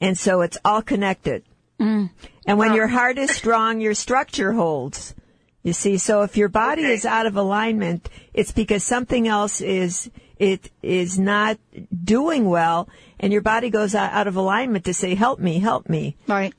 And 0.00 0.16
so 0.16 0.42
it's 0.42 0.56
all 0.64 0.82
connected. 0.82 1.42
Mm. 1.80 2.10
And 2.46 2.58
when 2.58 2.74
your 2.74 2.86
heart 2.86 3.18
is 3.18 3.30
strong, 3.36 3.80
your 3.80 3.94
structure 3.94 4.52
holds. 4.52 5.16
You 5.64 5.72
see, 5.72 5.98
so 5.98 6.22
if 6.22 6.36
your 6.36 6.48
body 6.48 6.84
is 6.84 7.04
out 7.04 7.26
of 7.26 7.36
alignment, 7.36 8.08
it's 8.32 8.52
because 8.52 8.84
something 8.84 9.26
else 9.26 9.60
is, 9.60 10.08
it 10.38 10.70
is 10.80 11.18
not 11.18 11.58
doing 12.04 12.48
well 12.48 12.88
and 13.18 13.32
your 13.32 13.42
body 13.42 13.68
goes 13.68 13.96
out, 13.96 14.12
out 14.12 14.28
of 14.28 14.36
alignment 14.36 14.84
to 14.84 14.94
say, 14.94 15.16
help 15.16 15.40
me, 15.40 15.58
help 15.58 15.88
me. 15.88 16.16
Right. 16.28 16.54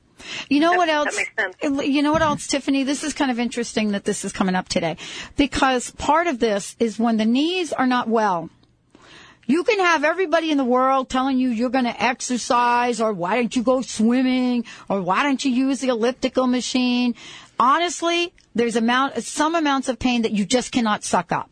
You 0.48 0.60
know 0.60 0.74
what 0.74 0.86
that 0.86 1.06
else? 1.06 1.16
makes 1.16 1.30
sense. 1.36 1.86
You 1.86 2.02
know 2.02 2.12
what 2.12 2.22
else, 2.22 2.46
Tiffany? 2.46 2.84
This 2.84 3.04
is 3.04 3.12
kind 3.12 3.30
of 3.30 3.38
interesting 3.38 3.92
that 3.92 4.04
this 4.04 4.24
is 4.24 4.32
coming 4.32 4.54
up 4.54 4.68
today 4.68 4.96
because 5.36 5.90
part 5.92 6.26
of 6.26 6.38
this 6.38 6.76
is 6.78 6.98
when 6.98 7.16
the 7.16 7.26
knees 7.26 7.72
are 7.72 7.86
not 7.86 8.08
well. 8.08 8.50
You 9.46 9.64
can 9.64 9.80
have 9.80 10.04
everybody 10.04 10.52
in 10.52 10.58
the 10.58 10.64
world 10.64 11.08
telling 11.08 11.38
you 11.38 11.48
you're 11.48 11.70
going 11.70 11.84
to 11.84 12.02
exercise 12.02 13.00
or 13.00 13.12
why 13.12 13.34
don't 13.34 13.54
you 13.56 13.64
go 13.64 13.82
swimming 13.82 14.64
or 14.88 15.02
why 15.02 15.24
don't 15.24 15.44
you 15.44 15.50
use 15.50 15.80
the 15.80 15.88
elliptical 15.88 16.46
machine. 16.46 17.16
Honestly, 17.58 18.32
there's 18.54 18.76
amount, 18.76 19.22
some 19.24 19.56
amounts 19.56 19.88
of 19.88 19.98
pain 19.98 20.22
that 20.22 20.30
you 20.30 20.44
just 20.44 20.70
cannot 20.70 21.02
suck 21.02 21.32
up. 21.32 21.50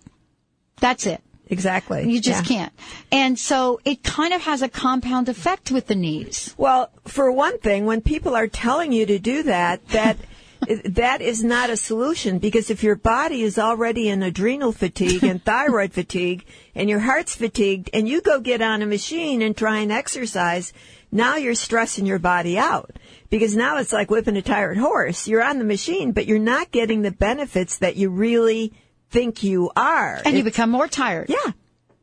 That's 0.80 1.06
it. 1.06 1.20
Exactly. 1.50 2.10
You 2.10 2.20
just 2.20 2.48
Yeah. 2.50 2.56
can't. 2.56 2.72
And 3.10 3.38
so 3.38 3.80
it 3.84 4.02
kind 4.02 4.32
of 4.32 4.42
has 4.42 4.62
a 4.62 4.68
compound 4.68 5.28
effect 5.28 5.70
with 5.70 5.86
the 5.86 5.94
knees. 5.94 6.54
Well, 6.56 6.90
for 7.06 7.30
one 7.32 7.58
thing, 7.58 7.84
when 7.86 8.00
people 8.00 8.34
are 8.34 8.46
telling 8.48 8.92
you 8.92 9.06
to 9.06 9.18
do 9.18 9.42
that, 9.44 9.86
that 9.88 10.16
that 10.84 11.20
is 11.20 11.44
not 11.44 11.70
a 11.70 11.76
solution 11.76 12.38
because 12.38 12.68
if 12.68 12.82
your 12.82 12.96
body 12.96 13.42
is 13.42 13.58
already 13.58 14.08
in 14.08 14.22
adrenal 14.22 14.72
fatigue 14.72 15.22
and 15.22 15.42
thyroid 15.44 15.92
fatigue 15.92 16.44
and 16.74 16.90
your 16.90 16.98
heart's 16.98 17.36
fatigued 17.36 17.88
and 17.94 18.08
you 18.08 18.20
go 18.20 18.40
get 18.40 18.60
on 18.60 18.82
a 18.82 18.86
machine 18.86 19.40
and 19.40 19.56
try 19.56 19.78
and 19.78 19.92
exercise, 19.92 20.72
now 21.12 21.36
you're 21.36 21.54
stressing 21.54 22.06
your 22.06 22.18
body 22.18 22.58
out 22.58 22.90
because 23.30 23.54
now 23.56 23.78
it's 23.78 23.92
like 23.92 24.10
whipping 24.10 24.36
a 24.36 24.42
tired 24.42 24.76
horse. 24.78 25.28
You're 25.28 25.44
on 25.44 25.58
the 25.58 25.64
machine, 25.64 26.10
but 26.12 26.26
you're 26.26 26.38
not 26.40 26.72
getting 26.72 27.02
the 27.02 27.12
benefits 27.12 27.78
that 27.78 27.96
you 27.96 28.10
really 28.10 28.72
think 29.10 29.42
you 29.42 29.70
are. 29.76 30.20
And 30.24 30.36
you 30.36 30.44
become 30.44 30.70
more 30.70 30.88
tired. 30.88 31.28
yeah. 31.28 31.52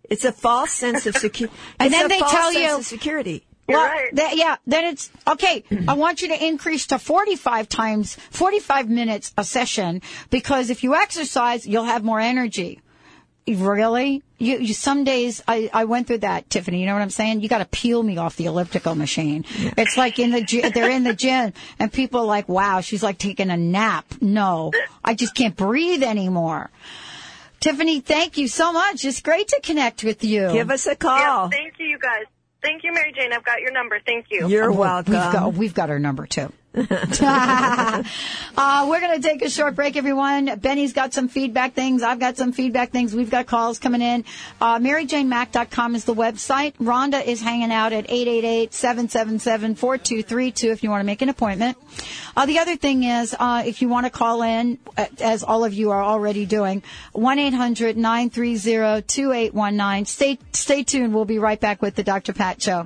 It's 0.07 0.23
a 0.23 0.31
false 0.31 0.71
sense 0.71 1.07
of 1.07 1.15
security. 1.17 1.55
And 1.79 1.91
then 1.91 2.07
they 2.09 2.19
tell 2.19 2.53
you- 2.53 2.83
security. 2.83 3.43
Well, 3.67 3.83
right. 3.83 4.13
that- 4.15 4.37
yeah, 4.37 4.57
then 4.67 4.85
it's 4.85 5.09
okay. 5.27 5.63
I 5.87 5.93
want 5.93 6.21
you 6.21 6.27
to 6.27 6.45
increase 6.45 6.85
to 6.87 6.99
45 6.99 7.67
times, 7.67 8.15
45 8.29 8.87
minutes 8.87 9.33
a 9.35 9.43
session 9.43 10.03
because 10.29 10.69
if 10.69 10.83
you 10.83 10.93
exercise, 10.93 11.65
you'll 11.65 11.85
have 11.85 12.03
more 12.03 12.19
energy. 12.19 12.79
Really? 13.47 14.21
You, 14.37 14.57
you 14.57 14.73
some 14.73 15.03
days 15.05 15.41
I, 15.47 15.69
I 15.73 15.85
went 15.85 16.07
through 16.07 16.19
that, 16.19 16.49
Tiffany. 16.49 16.79
You 16.81 16.85
know 16.87 16.93
what 16.93 17.01
I'm 17.01 17.09
saying? 17.09 17.41
You 17.41 17.47
got 17.47 17.59
to 17.59 17.65
peel 17.65 18.03
me 18.03 18.17
off 18.17 18.35
the 18.35 18.45
elliptical 18.47 18.93
machine. 18.95 19.45
It's 19.77 19.97
like 19.97 20.19
in 20.19 20.31
the 20.31 20.41
gy- 20.41 20.67
they're 20.69 20.89
in 20.89 21.03
the 21.05 21.13
gym 21.13 21.53
and 21.79 21.91
people 21.93 22.19
are 22.21 22.25
like, 22.25 22.49
"Wow, 22.49 22.81
she's 22.81 23.01
like 23.01 23.17
taking 23.17 23.49
a 23.49 23.55
nap." 23.57 24.05
No, 24.21 24.71
I 25.03 25.13
just 25.13 25.35
can't 25.35 25.55
breathe 25.55 26.03
anymore. 26.03 26.69
Tiffany, 27.61 27.99
thank 28.01 28.37
you 28.37 28.47
so 28.47 28.71
much. 28.73 29.05
It's 29.05 29.21
great 29.21 29.47
to 29.47 29.59
connect 29.63 30.03
with 30.03 30.23
you. 30.23 30.51
Give 30.51 30.69
us 30.69 30.85
a 30.85 30.91
Yeah, 30.91 30.95
call. 30.95 31.49
thank 31.49 31.79
you, 31.79 31.85
you 31.87 31.97
guys. 31.97 32.25
Thank 32.61 32.83
you, 32.83 32.91
Mary 32.93 33.13
Jane. 33.15 33.31
I've 33.31 33.43
got 33.45 33.61
your 33.61 33.71
number. 33.71 33.99
Thank 34.05 34.25
you. 34.31 34.47
You're 34.49 34.71
Oh, 34.71 34.73
welcome. 34.73 35.13
We've 35.13 35.21
got, 35.21 35.53
we've 35.53 35.73
got 35.73 35.89
her 35.89 35.99
number 35.99 36.25
too. 36.27 36.51
uh, 36.75 38.03
we're 38.89 38.99
going 38.99 39.21
to 39.21 39.25
take 39.25 39.41
a 39.41 39.49
short 39.49 39.75
break, 39.75 39.95
everyone. 39.95 40.59
Benny's 40.59 40.91
got 40.91 41.13
some 41.13 41.29
feedback 41.29 41.73
things. 41.73 42.03
I've 42.03 42.19
got 42.19 42.35
some 42.35 42.51
feedback 42.51 42.91
things. 42.91 43.15
We've 43.15 43.29
got 43.29 43.45
calls 43.45 43.79
coming 43.79 44.01
in. 44.01 44.25
Uh, 44.59 44.77
MaryJaneMack.com 44.79 45.95
is 45.95 46.03
the 46.03 46.13
website. 46.13 46.75
Rhonda 46.77 47.25
is 47.25 47.39
hanging 47.41 47.71
out 47.71 47.93
at 47.93 48.07
888-777-4232 48.07 50.65
if 50.65 50.83
you 50.83 50.89
want 50.89 50.99
to 50.99 51.05
make 51.05 51.21
an 51.21 51.29
appointment. 51.29 51.77
Uh, 52.35 52.45
the 52.45 52.59
other 52.59 52.75
thing 52.75 53.03
is, 53.03 53.33
uh, 53.39 53.63
if 53.65 53.81
you 53.81 53.87
want 53.87 54.05
to 54.05 54.09
call 54.09 54.41
in, 54.41 54.77
as 55.21 55.43
all 55.43 55.63
of 55.63 55.73
you 55.73 55.91
are 55.91 56.03
already 56.03 56.45
doing, 56.45 56.83
1-800-930-2819. 57.13 60.07
Stay, 60.07 60.37
stay 60.51 60.83
tuned. 60.83 61.13
We'll 61.13 61.23
be 61.23 61.39
right 61.39 61.59
back 61.59 61.81
with 61.81 61.95
the 61.95 62.03
Dr. 62.03 62.33
Pat 62.33 62.61
Show. 62.61 62.85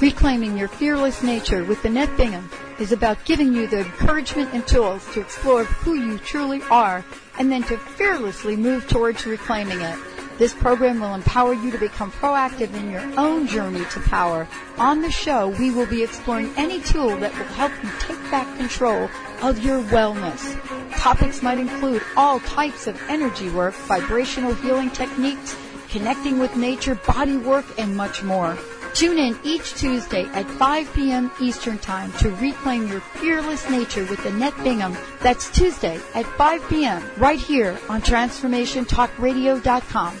Reclaiming 0.00 0.58
your 0.58 0.68
fearless 0.68 1.22
nature 1.22 1.62
with 1.62 1.84
Annette 1.84 2.16
Bingham 2.16 2.50
is 2.80 2.90
about 2.90 3.24
giving 3.24 3.54
you 3.54 3.68
the 3.68 3.78
encouragement 3.78 4.52
and 4.52 4.66
tools 4.66 5.06
to 5.14 5.20
explore 5.20 5.64
who 5.64 5.94
you 5.94 6.18
truly 6.18 6.62
are 6.64 7.04
and 7.38 7.50
then 7.50 7.62
to 7.64 7.78
fearlessly 7.78 8.56
move 8.56 8.88
towards 8.88 9.24
reclaiming 9.24 9.80
it. 9.80 9.98
This 10.36 10.52
program 10.52 10.98
will 10.98 11.14
empower 11.14 11.54
you 11.54 11.70
to 11.70 11.78
become 11.78 12.10
proactive 12.10 12.74
in 12.74 12.90
your 12.90 13.02
own 13.16 13.46
journey 13.46 13.84
to 13.92 14.00
power. 14.00 14.48
On 14.78 15.00
the 15.00 15.12
show, 15.12 15.48
we 15.48 15.70
will 15.70 15.86
be 15.86 16.02
exploring 16.02 16.52
any 16.56 16.80
tool 16.80 17.16
that 17.18 17.32
will 17.32 17.44
help 17.54 17.72
you 17.84 17.90
take 18.00 18.30
back 18.32 18.56
control 18.56 19.08
of 19.42 19.64
your 19.64 19.80
wellness. 19.84 20.60
Topics 20.98 21.40
might 21.40 21.58
include 21.58 22.02
all 22.16 22.40
types 22.40 22.88
of 22.88 23.00
energy 23.08 23.48
work, 23.50 23.74
vibrational 23.74 24.54
healing 24.54 24.90
techniques, 24.90 25.56
connecting 25.88 26.40
with 26.40 26.56
nature, 26.56 26.96
body 27.06 27.36
work, 27.36 27.66
and 27.78 27.96
much 27.96 28.24
more. 28.24 28.58
Tune 28.94 29.18
in 29.18 29.36
each 29.42 29.74
Tuesday 29.74 30.24
at 30.26 30.48
5 30.48 30.94
p.m. 30.94 31.32
Eastern 31.40 31.78
Time 31.78 32.12
to 32.14 32.30
reclaim 32.36 32.86
your 32.86 33.00
fearless 33.00 33.68
nature 33.68 34.04
with 34.04 34.24
Annette 34.24 34.56
Bingham. 34.62 34.96
That's 35.20 35.50
Tuesday 35.50 36.00
at 36.14 36.24
5 36.24 36.68
p.m. 36.68 37.02
right 37.16 37.40
here 37.40 37.76
on 37.88 38.00
TransformationTalkRadio.com. 38.02 40.20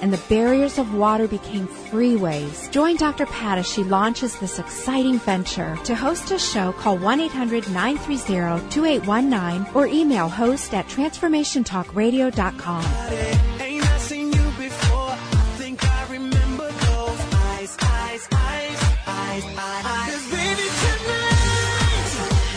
and 0.00 0.12
the 0.12 0.20
barriers 0.28 0.78
of 0.78 0.94
water 0.94 1.26
became 1.28 1.66
freeways. 1.66 2.70
Join 2.70 2.96
Dr. 2.96 3.26
Pat 3.26 3.58
as 3.58 3.68
she 3.68 3.84
launches 3.84 4.38
this 4.38 4.58
exciting 4.58 5.18
venture. 5.18 5.76
To 5.84 5.94
host 5.94 6.30
a 6.30 6.38
show, 6.38 6.72
call 6.72 6.96
1-800-930-2819 6.98 9.74
or 9.74 9.86
email 9.86 10.28
host 10.28 10.74
at 10.74 10.86
transformationtalkradio.com. 10.88 12.84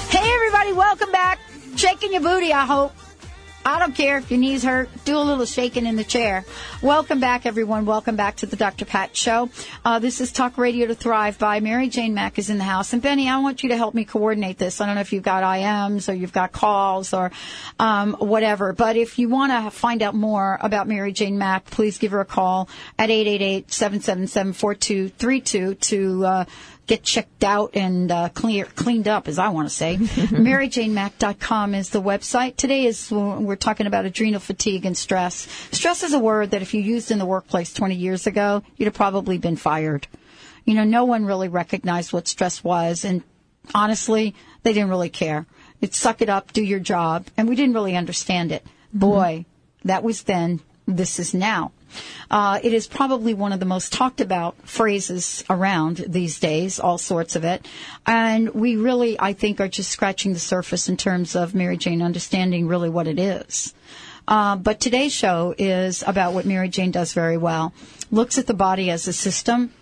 Hey 0.10 0.34
everybody, 0.34 0.74
welcome 0.74 1.12
back. 1.12 1.40
Shaking 1.76 2.12
your 2.12 2.22
booty, 2.22 2.52
I 2.52 2.66
hope. 2.66 2.92
I 3.66 3.78
don't 3.78 3.94
care 3.94 4.18
if 4.18 4.32
your 4.32 4.40
knees 4.40 4.64
hurt. 4.64 4.90
Do 5.04 5.18
a 5.18 5.20
little 5.20 5.46
shaking 5.46 5.86
in 5.86 5.98
the 5.98 6.04
chair. 6.04 6.44
Welcome 6.82 7.20
back, 7.20 7.46
everyone. 7.46 7.86
Welcome 7.86 8.16
back 8.16 8.38
to 8.38 8.46
the 8.46 8.56
Dr. 8.56 8.86
Pat 8.86 9.18
Show. 9.18 9.50
Uh, 9.84 10.00
this 10.00 10.22
is 10.22 10.32
Talk 10.32 10.58
Radio 10.58 10.88
to 10.88 10.96
Thrive 10.96 11.38
by 11.38 11.60
Mary 11.60 11.90
Jane 11.90 12.14
Mack 12.14 12.40
is 12.40 12.50
in 12.50 12.58
the 12.58 12.64
house. 12.64 12.94
And 12.94 13.02
Benny, 13.02 13.28
I 13.28 13.40
want 13.40 13.62
you 13.62 13.68
to 13.70 13.78
help 13.78 13.94
me 13.94 14.06
coordinate 14.06 14.58
this. 14.58 14.80
I 14.80 14.86
don't 14.86 14.96
know 14.96 15.02
if 15.02 15.12
you've 15.12 15.24
got 15.24 15.44
IMs 15.44 16.08
or 16.08 16.14
you've 16.14 16.32
got 16.32 16.54
calls 16.54 17.14
or 17.14 17.32
um, 17.80 18.14
whatever. 18.14 18.72
But 18.72 18.96
if 18.96 19.20
you 19.20 19.28
want 19.28 19.52
to 19.52 19.72
find 19.72 20.02
out 20.02 20.16
more 20.16 20.58
about 20.62 20.88
Mary 20.88 21.12
Jane 21.12 21.38
Mack, 21.38 21.66
please 21.66 21.98
give 21.98 22.12
her 22.12 22.22
a 22.22 22.26
call 22.26 22.70
at 22.98 23.10
888-777-4232 23.10 25.80
to 25.80 26.26
uh, 26.26 26.46
get 26.90 27.04
checked 27.04 27.44
out 27.44 27.70
and 27.76 28.12
uh, 28.12 28.30
clear, 28.30 28.66
cleaned 28.66 29.08
up, 29.08 29.28
as 29.28 29.38
I 29.38 29.50
want 29.50 29.70
to 29.70 29.74
say. 29.74 29.98
MaryJaneMack.com 29.98 31.76
is 31.76 31.92
the 31.92 32.02
website. 32.02 32.56
Today 32.58 32.86
is 32.86 33.12
we're 33.12 33.56
talking 33.56 33.86
about 33.86 34.06
adrenal 34.06 34.40
fatigue 34.40 34.88
and 34.88 34.98
stress. 34.98 35.48
Stress 35.72 36.02
is 36.02 36.14
a 36.14 36.20
word 36.20 36.50
that 36.50 36.64
if 36.64 36.74
you 36.74 36.82
used 36.82 37.12
in 37.12 37.20
the 37.20 37.28
workplace 37.28 37.72
20 37.74 37.94
years 37.94 38.26
ago, 38.26 38.64
you'd 38.76 38.88
have 38.88 38.96
probably 38.96 39.38
been 39.38 39.56
fired. 39.56 40.08
You 40.66 40.74
know, 40.74 40.84
no 40.84 41.06
one 41.06 41.26
really 41.26 41.48
recognized 41.48 42.12
what 42.12 42.28
stress 42.28 42.64
was, 42.64 43.06
and 43.06 43.22
honestly, 43.76 44.34
they 44.64 44.74
didn't 44.74 44.90
really 44.90 45.10
care. 45.10 45.46
It's 45.82 45.98
suck 45.98 46.24
it 46.24 46.30
up, 46.30 46.54
do 46.54 46.64
your 46.64 46.80
job, 46.80 47.28
and 47.38 47.48
we 47.48 47.56
didn't 47.56 47.76
really 47.76 47.96
understand 47.96 48.52
it. 48.52 48.66
Boy, 48.92 49.46
that 49.86 50.04
was 50.04 50.24
then. 50.24 50.62
This 50.88 51.20
is 51.20 51.36
now. 51.36 51.72
Uh, 52.30 52.60
it 52.64 52.74
is 52.74 52.88
probably 52.88 53.34
one 53.34 53.52
of 53.52 53.60
the 53.60 53.66
most 53.66 53.92
talked 53.92 54.22
about 54.22 54.56
phrases 54.68 55.44
around 55.50 56.06
these 56.08 56.40
days, 56.40 56.80
all 56.80 56.98
sorts 56.98 57.36
of 57.36 57.44
it. 57.44 57.68
And 58.06 58.54
we 58.54 58.76
really, 58.76 59.20
I 59.20 59.34
think, 59.34 59.60
are 59.60 59.68
just 59.68 59.92
scratching 59.92 60.34
the 60.34 60.40
surface 60.40 60.90
in 60.90 60.98
terms 60.98 61.36
of 61.36 61.56
Mary 61.56 61.78
Jane 61.78 62.02
understanding 62.02 62.68
really 62.68 62.90
what 62.90 63.08
it 63.08 63.20
is. 63.20 63.74
Uh, 64.28 64.56
but 64.56 64.80
today's 64.80 65.14
show 65.14 65.56
is 65.58 66.04
about 66.06 66.34
what 66.34 66.46
Mary 66.46 66.70
Jane 66.70 66.92
does 66.92 67.14
very 67.14 67.38
well. 67.38 67.74
Looks 68.12 68.38
at 68.38 68.46
the 68.46 68.54
body 68.54 68.92
as 68.92 69.08
a 69.08 69.14
system, 69.14 69.74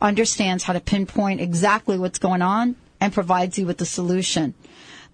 understands 0.00 0.64
how 0.64 0.74
to 0.74 0.80
pinpoint 0.80 1.40
exactly 1.40 1.98
what's 1.98 2.18
going 2.18 2.42
on, 2.42 2.76
and 3.00 3.12
provides 3.12 3.58
you 3.58 3.66
with 3.66 3.78
the 3.78 3.86
solution 3.86 4.54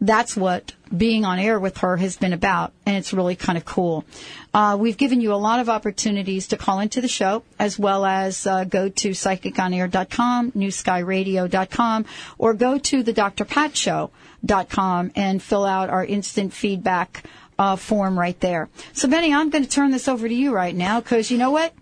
that's 0.03 0.37
what 0.37 0.75
being 0.95 1.25
on 1.25 1.39
air 1.39 1.59
with 1.61 1.79
her 1.79 1.97
has 1.97 2.17
been 2.17 2.33
about, 2.33 2.73
and 2.85 2.97
it's 2.97 3.13
really 3.13 3.37
kind 3.37 3.57
of 3.57 3.65
cool. 3.65 4.05
Uh, 4.53 4.77
we've 4.79 4.97
given 4.97 5.21
you 5.21 5.33
a 5.33 5.37
lot 5.37 5.61
of 5.61 5.69
opportunities 5.69 6.49
to 6.49 6.57
call 6.57 6.81
into 6.81 7.01
the 7.01 7.09
show, 7.09 7.45
as 7.59 7.79
well 7.79 8.05
as 8.05 8.45
uh, 8.47 8.65
go 8.65 8.89
to 8.89 9.11
psychiconair.com, 9.11 10.53
newskyradio.com, 10.53 12.05
or 12.37 12.53
go 12.53 12.79
to 12.79 13.03
the 13.05 13.15
drpatshow.com 13.15 15.13
and 15.15 15.41
fill 15.41 15.65
out 15.65 15.89
our 15.89 16.05
instant 16.05 16.53
feedback 16.53 17.25
uh, 17.59 17.77
form 17.77 18.19
right 18.19 18.39
there. 18.41 18.69
So, 18.93 19.09
Benny, 19.09 19.33
I'm 19.33 19.51
going 19.51 19.65
to 19.65 19.71
turn 19.71 19.93
this 19.93 20.09
over 20.09 20.29
to 20.29 20.35
you 20.35 20.53
right 20.53 20.75
now 20.75 21.01
because 21.01 21.31
you 21.31 21.39
know 21.39 21.53
what? 21.53 21.73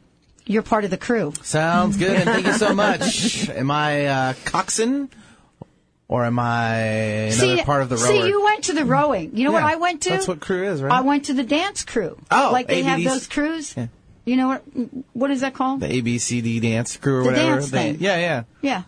You're 0.45 0.63
part 0.63 0.85
of 0.85 0.91
the 0.91 0.99
crew. 0.99 1.33
Sounds 1.43 1.97
good, 1.97 2.11
and 2.11 2.25
thank 2.25 2.47
you 2.47 2.53
so 2.53 2.75
much. 2.75 3.49
Am 3.51 3.71
I 3.71 4.07
uh, 4.07 4.35
coxswain? 4.45 5.09
Or 6.11 6.25
am 6.25 6.41
I 6.41 6.75
another 6.75 7.57
see, 7.57 7.63
part 7.63 7.83
of 7.83 7.89
the 7.89 7.95
rower? 7.95 8.07
See, 8.09 8.27
you 8.27 8.43
went 8.43 8.65
to 8.65 8.73
the 8.73 8.85
rowing. 8.85 9.37
You 9.37 9.45
know 9.45 9.53
what 9.53 9.63
I 9.63 9.77
went 9.77 10.03
to? 10.03 10.09
That's 10.09 10.27
what 10.27 10.41
crew 10.41 10.65
is, 10.69 10.83
right? 10.83 10.91
I 10.93 11.03
went 11.03 11.27
to 11.27 11.35
the 11.35 11.45
dance 11.45 11.85
crew. 11.85 12.19
Oh, 12.33 12.51
like 12.53 12.67
they 12.67 12.83
have 12.83 13.05
those 13.05 13.29
crews. 13.29 13.77
Yeah. 13.77 13.87
You 14.25 14.37
know 14.37 14.49
what? 14.49 14.63
What 15.13 15.31
is 15.31 15.43
that 15.43 15.55
called? 15.55 15.79
the 15.79 15.87
ABCD 15.87 16.61
dance 16.61 16.97
crew 16.97 17.21
or 17.21 17.23
The 17.23 17.29
whatever. 17.29 17.51
dance 17.53 17.71
thing. 17.71 17.99
yeah, 18.01 18.19
yeah. 18.19 18.43
Yeah. 18.61 18.83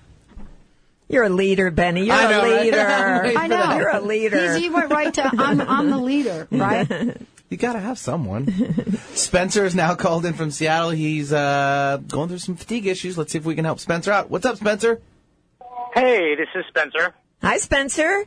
You're 1.08 1.22
a 1.22 1.28
leader, 1.28 1.70
Benny. 1.70 2.06
You're 2.06 2.16
know, 2.16 2.44
a 2.44 2.60
leader. 2.60 2.80
I'm 2.80 3.38
I 3.38 3.46
know. 3.46 3.76
You're 3.76 3.90
a 3.90 4.00
leader. 4.00 4.54
He's, 4.54 4.64
he 4.64 4.68
went 4.70 4.90
right 4.90 5.14
to 5.14 5.24
I'm, 5.24 5.60
I'm 5.60 5.90
the 5.90 5.98
leader, 5.98 6.48
right? 6.50 7.16
You 7.50 7.56
gotta 7.56 7.78
have 7.78 7.98
someone. 8.00 8.50
Spencer 9.14 9.64
is 9.64 9.76
now 9.76 9.94
called 9.94 10.26
in 10.26 10.32
from 10.34 10.50
Seattle. 10.50 10.90
He's 10.90 11.32
uh, 11.32 12.00
going 12.08 12.30
through 12.30 12.38
some 12.38 12.56
fatigue 12.56 12.86
issues. 12.86 13.16
Let's 13.16 13.30
see 13.30 13.38
if 13.38 13.44
we 13.44 13.54
can 13.54 13.64
help 13.64 13.78
Spencer 13.78 14.10
out. 14.10 14.28
What's 14.28 14.44
up, 14.44 14.56
Spencer? 14.56 15.00
Hey, 15.94 16.34
this 16.36 16.48
is 16.54 16.64
Spencer. 16.68 17.14
Hi, 17.42 17.58
Spencer. 17.58 18.24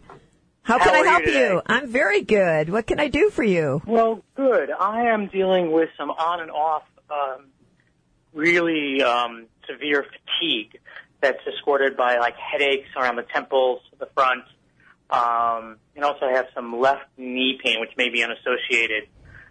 How 0.62 0.78
How 0.78 0.86
can 0.86 0.93
I 0.93 0.97
are 0.99 1.04
you 1.04 1.10
help 1.10 1.25
you? 1.25 1.62
I'm 1.65 1.88
very 1.88 2.21
good. 2.21 2.69
What 2.69 2.86
can 2.86 2.99
I 2.99 3.08
do 3.08 3.32
for 3.32 3.43
you? 3.43 3.82
Well, 3.88 4.23
good. 4.36 4.69
I 4.71 5.06
am 5.06 5.28
dealing 5.28 5.71
with 5.71 5.89
some 5.97 6.12
on 6.12 6.41
and 6.41 6.51
off, 6.51 6.84
um, 7.10 7.47
really 8.34 9.01
um, 9.01 9.47
severe 9.67 10.04
fatigue 10.04 10.80
that's 11.21 11.39
escorted 11.47 11.97
by 11.97 12.19
like 12.19 12.36
headaches 12.36 12.89
around 12.95 13.15
the 13.15 13.25
temples, 13.34 13.82
the 13.97 14.10
front, 14.13 14.43
um, 15.10 15.78
and 15.95 16.06
also 16.06 16.25
I 16.28 16.34
have 16.34 16.47
some 16.54 16.80
left 16.80 17.06
knee 17.17 17.60
pain, 17.63 17.80
which 17.80 17.91
may 17.97 18.10
be 18.10 18.23
unassociated. 18.23 19.08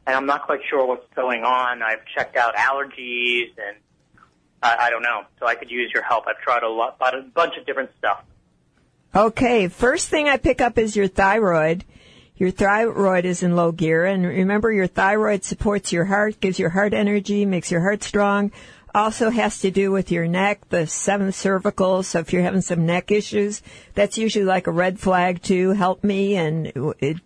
And 0.07 0.15
I'm 0.15 0.27
not 0.27 0.45
quite 0.45 0.61
sure 0.69 0.87
what's 0.87 1.13
going 1.17 1.43
on. 1.43 1.83
I've 1.83 2.05
checked 2.15 2.37
out 2.37 2.55
allergies, 2.55 3.51
and 3.57 3.77
I, 4.65 4.87
I 4.87 4.91
don't 4.91 5.03
know. 5.03 5.25
So 5.39 5.47
I 5.47 5.55
could 5.55 5.71
use 5.71 5.93
your 5.93 6.03
help. 6.03 6.25
I've 6.27 6.41
tried 6.41 6.63
a 6.63 6.69
lot, 6.69 6.97
a 7.01 7.21
bunch 7.21 7.57
of 7.57 7.67
different 7.67 7.91
stuff. 7.99 8.25
Okay, 9.15 9.69
first 9.69 10.09
thing 10.09 10.29
I 10.29 10.39
pick 10.39 10.61
up 10.61 10.79
is 10.79 10.97
your 10.97 11.07
thyroid. 11.07 11.85
Your 12.37 12.51
thyroid 12.51 13.25
is 13.27 13.45
in 13.45 13.55
low 13.55 13.71
gear, 13.71 14.05
and 14.05 14.27
remember 14.27 14.73
your 14.73 14.89
thyroid 14.89 15.45
supports 15.45 15.93
your 15.93 16.07
heart, 16.07 16.41
gives 16.41 16.59
your 16.59 16.71
heart 16.71 16.93
energy, 16.93 17.47
makes 17.47 17.71
your 17.71 17.83
heart 17.83 18.03
strong. 18.03 18.51
Also 18.93 19.31
has 19.31 19.61
to 19.61 19.71
do 19.71 19.93
with 19.93 20.11
your 20.11 20.27
neck, 20.27 20.69
the 20.69 20.87
seventh 20.87 21.37
cervical. 21.37 22.03
So 22.03 22.21
if 22.21 22.33
you're 22.33 22.43
having 22.43 22.61
some 22.61 22.87
neck 22.87 23.13
issues, 23.13 23.63
that's 23.95 24.19
usually 24.19 24.45
like 24.45 24.67
a 24.67 24.73
red 24.73 24.99
flag 24.99 25.43
too. 25.43 25.71
Help 25.71 26.03
me, 26.03 26.35
and 26.37 26.73
it 26.99 27.19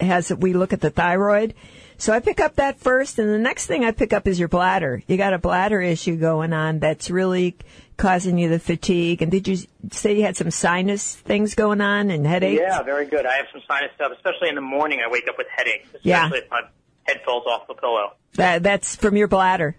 has 0.00 0.32
we 0.32 0.54
look 0.54 0.72
at 0.72 0.80
the 0.80 0.90
thyroid. 0.90 1.54
So 2.00 2.14
I 2.14 2.20
pick 2.20 2.40
up 2.40 2.56
that 2.56 2.80
first, 2.80 3.18
and 3.18 3.28
the 3.28 3.38
next 3.38 3.66
thing 3.66 3.84
I 3.84 3.92
pick 3.92 4.14
up 4.14 4.26
is 4.26 4.38
your 4.38 4.48
bladder. 4.48 5.02
You 5.06 5.18
got 5.18 5.34
a 5.34 5.38
bladder 5.38 5.82
issue 5.82 6.16
going 6.16 6.54
on 6.54 6.78
that's 6.78 7.10
really 7.10 7.56
causing 7.98 8.38
you 8.38 8.48
the 8.48 8.58
fatigue. 8.58 9.20
And 9.20 9.30
did 9.30 9.46
you 9.46 9.58
say 9.92 10.16
you 10.16 10.22
had 10.22 10.34
some 10.34 10.50
sinus 10.50 11.14
things 11.14 11.54
going 11.54 11.82
on 11.82 12.10
and 12.10 12.26
headaches? 12.26 12.58
Yeah, 12.58 12.82
very 12.82 13.04
good. 13.04 13.26
I 13.26 13.34
have 13.36 13.46
some 13.52 13.60
sinus 13.68 13.90
stuff, 13.96 14.12
especially 14.16 14.48
in 14.48 14.54
the 14.54 14.62
morning. 14.62 15.00
I 15.06 15.10
wake 15.10 15.28
up 15.28 15.36
with 15.36 15.46
headaches, 15.54 15.88
especially 15.88 16.08
Yeah. 16.10 16.30
if 16.32 16.50
my 16.50 16.62
head 17.02 17.20
falls 17.22 17.44
off 17.46 17.66
the 17.68 17.74
pillow. 17.74 18.12
That, 18.36 18.62
that's 18.62 18.96
from 18.96 19.16
your 19.16 19.28
bladder. 19.28 19.76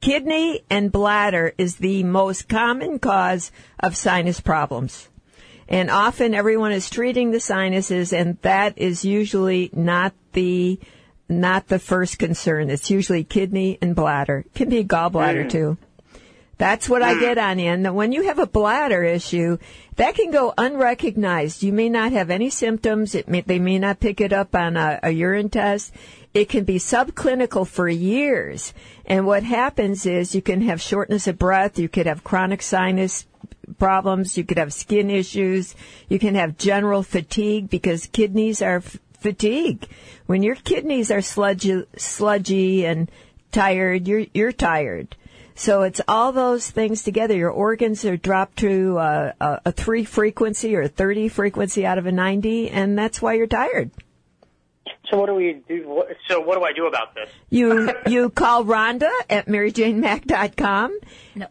Kidney 0.00 0.62
and 0.70 0.90
bladder 0.90 1.52
is 1.58 1.76
the 1.76 2.04
most 2.04 2.48
common 2.48 2.98
cause 2.98 3.52
of 3.78 3.98
sinus 3.98 4.40
problems. 4.40 5.10
And 5.68 5.90
often 5.90 6.32
everyone 6.34 6.72
is 6.72 6.88
treating 6.88 7.32
the 7.32 7.40
sinuses 7.40 8.14
and 8.14 8.38
that 8.40 8.78
is 8.78 9.04
usually 9.04 9.68
not 9.74 10.14
the, 10.32 10.80
not 11.30 11.68
the 11.68 11.78
first 11.78 12.18
concern. 12.18 12.68
It's 12.70 12.90
usually 12.90 13.24
kidney 13.24 13.78
and 13.80 13.94
bladder. 13.94 14.44
It 14.46 14.54
Can 14.54 14.68
be 14.68 14.84
gallbladder 14.84 15.46
Mm. 15.46 15.50
too. 15.50 15.78
That's 16.58 16.90
what 16.90 17.00
I 17.02 17.18
get 17.18 17.38
on 17.38 17.58
you. 17.58 17.70
And 17.70 17.94
when 17.94 18.12
you 18.12 18.24
have 18.24 18.38
a 18.38 18.46
bladder 18.46 19.02
issue, 19.02 19.56
that 19.96 20.14
can 20.14 20.30
go 20.30 20.52
unrecognized. 20.58 21.62
You 21.62 21.72
may 21.72 21.88
not 21.88 22.12
have 22.12 22.28
any 22.28 22.50
symptoms. 22.50 23.14
It 23.14 23.28
may, 23.28 23.40
they 23.40 23.58
may 23.58 23.78
not 23.78 23.98
pick 23.98 24.20
it 24.20 24.34
up 24.34 24.54
on 24.54 24.76
a, 24.76 25.00
a 25.02 25.10
urine 25.10 25.48
test. 25.48 25.94
It 26.34 26.50
can 26.50 26.64
be 26.64 26.78
subclinical 26.78 27.66
for 27.66 27.88
years. 27.88 28.74
And 29.06 29.26
what 29.26 29.42
happens 29.42 30.04
is 30.04 30.34
you 30.34 30.42
can 30.42 30.60
have 30.60 30.82
shortness 30.82 31.26
of 31.26 31.38
breath. 31.38 31.78
You 31.78 31.88
could 31.88 32.04
have 32.06 32.24
chronic 32.24 32.60
sinus 32.60 33.24
problems. 33.78 34.36
You 34.36 34.44
could 34.44 34.58
have 34.58 34.74
skin 34.74 35.08
issues. 35.08 35.74
You 36.10 36.18
can 36.18 36.34
have 36.34 36.58
general 36.58 37.02
fatigue 37.02 37.70
because 37.70 38.06
kidneys 38.06 38.60
are 38.60 38.82
fatigue. 39.20 39.86
When 40.26 40.42
your 40.42 40.56
kidneys 40.56 41.10
are 41.10 41.22
sludgy, 41.22 41.84
sludgy 41.96 42.86
and 42.86 43.10
tired, 43.52 44.08
you're, 44.08 44.26
you're 44.34 44.52
tired. 44.52 45.16
So 45.54 45.82
it's 45.82 46.00
all 46.08 46.32
those 46.32 46.70
things 46.70 47.02
together. 47.02 47.36
Your 47.36 47.50
organs 47.50 48.04
are 48.04 48.16
dropped 48.16 48.58
to 48.60 48.98
uh, 48.98 49.32
a, 49.40 49.60
a 49.66 49.72
three 49.72 50.04
frequency 50.04 50.74
or 50.74 50.82
a 50.82 50.88
30 50.88 51.28
frequency 51.28 51.84
out 51.84 51.98
of 51.98 52.06
a 52.06 52.12
90, 52.12 52.70
and 52.70 52.98
that's 52.98 53.20
why 53.20 53.34
you're 53.34 53.46
tired. 53.46 53.90
So 55.10 55.18
what 55.18 55.26
do 55.26 55.34
we 55.34 55.60
do? 55.68 56.04
So 56.28 56.40
what 56.40 56.56
do 56.56 56.64
I 56.64 56.72
do 56.72 56.86
about 56.86 57.14
this? 57.14 57.28
You 57.50 57.92
you 58.06 58.30
call 58.30 58.64
Rhonda 58.64 59.10
at 59.28 59.46
maryjanemack.com 59.46 60.98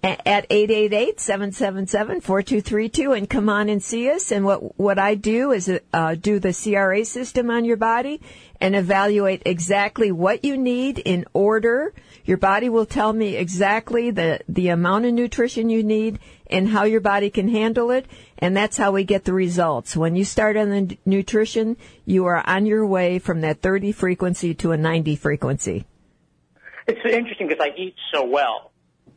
a- 0.03 0.27
at 0.27 0.49
888-777-4232 0.49 3.17
and 3.17 3.29
come 3.29 3.49
on 3.49 3.69
and 3.69 3.81
see 3.83 4.09
us. 4.09 4.31
And 4.31 4.45
what, 4.45 4.79
what 4.79 4.99
I 4.99 5.15
do 5.15 5.51
is 5.51 5.69
uh, 5.93 6.15
do 6.15 6.39
the 6.39 6.53
CRA 6.53 7.05
system 7.05 7.49
on 7.49 7.65
your 7.65 7.77
body 7.77 8.21
and 8.61 8.75
evaluate 8.75 9.41
exactly 9.45 10.11
what 10.11 10.43
you 10.43 10.57
need 10.57 10.99
in 10.99 11.25
order. 11.33 11.93
Your 12.25 12.37
body 12.37 12.69
will 12.69 12.85
tell 12.85 13.13
me 13.13 13.35
exactly 13.35 14.11
the, 14.11 14.41
the 14.47 14.69
amount 14.69 15.05
of 15.05 15.13
nutrition 15.13 15.69
you 15.69 15.83
need 15.83 16.19
and 16.47 16.67
how 16.67 16.83
your 16.83 17.01
body 17.01 17.29
can 17.29 17.47
handle 17.47 17.91
it. 17.91 18.05
And 18.39 18.55
that's 18.55 18.77
how 18.77 18.91
we 18.91 19.03
get 19.03 19.25
the 19.25 19.33
results. 19.33 19.95
When 19.95 20.15
you 20.15 20.23
start 20.23 20.55
on 20.57 20.69
the 20.69 20.75
n- 20.77 20.97
nutrition, 21.05 21.75
you 22.05 22.25
are 22.25 22.41
on 22.47 22.65
your 22.65 22.85
way 22.85 23.19
from 23.19 23.41
that 23.41 23.61
30 23.61 23.91
frequency 23.91 24.53
to 24.55 24.71
a 24.71 24.77
90 24.77 25.17
frequency. 25.17 25.85
It's 26.87 26.99
interesting 27.05 27.49
because 27.49 27.63
I 27.63 27.77
eat 27.77 27.95
so 28.13 28.25
well. 28.25 28.71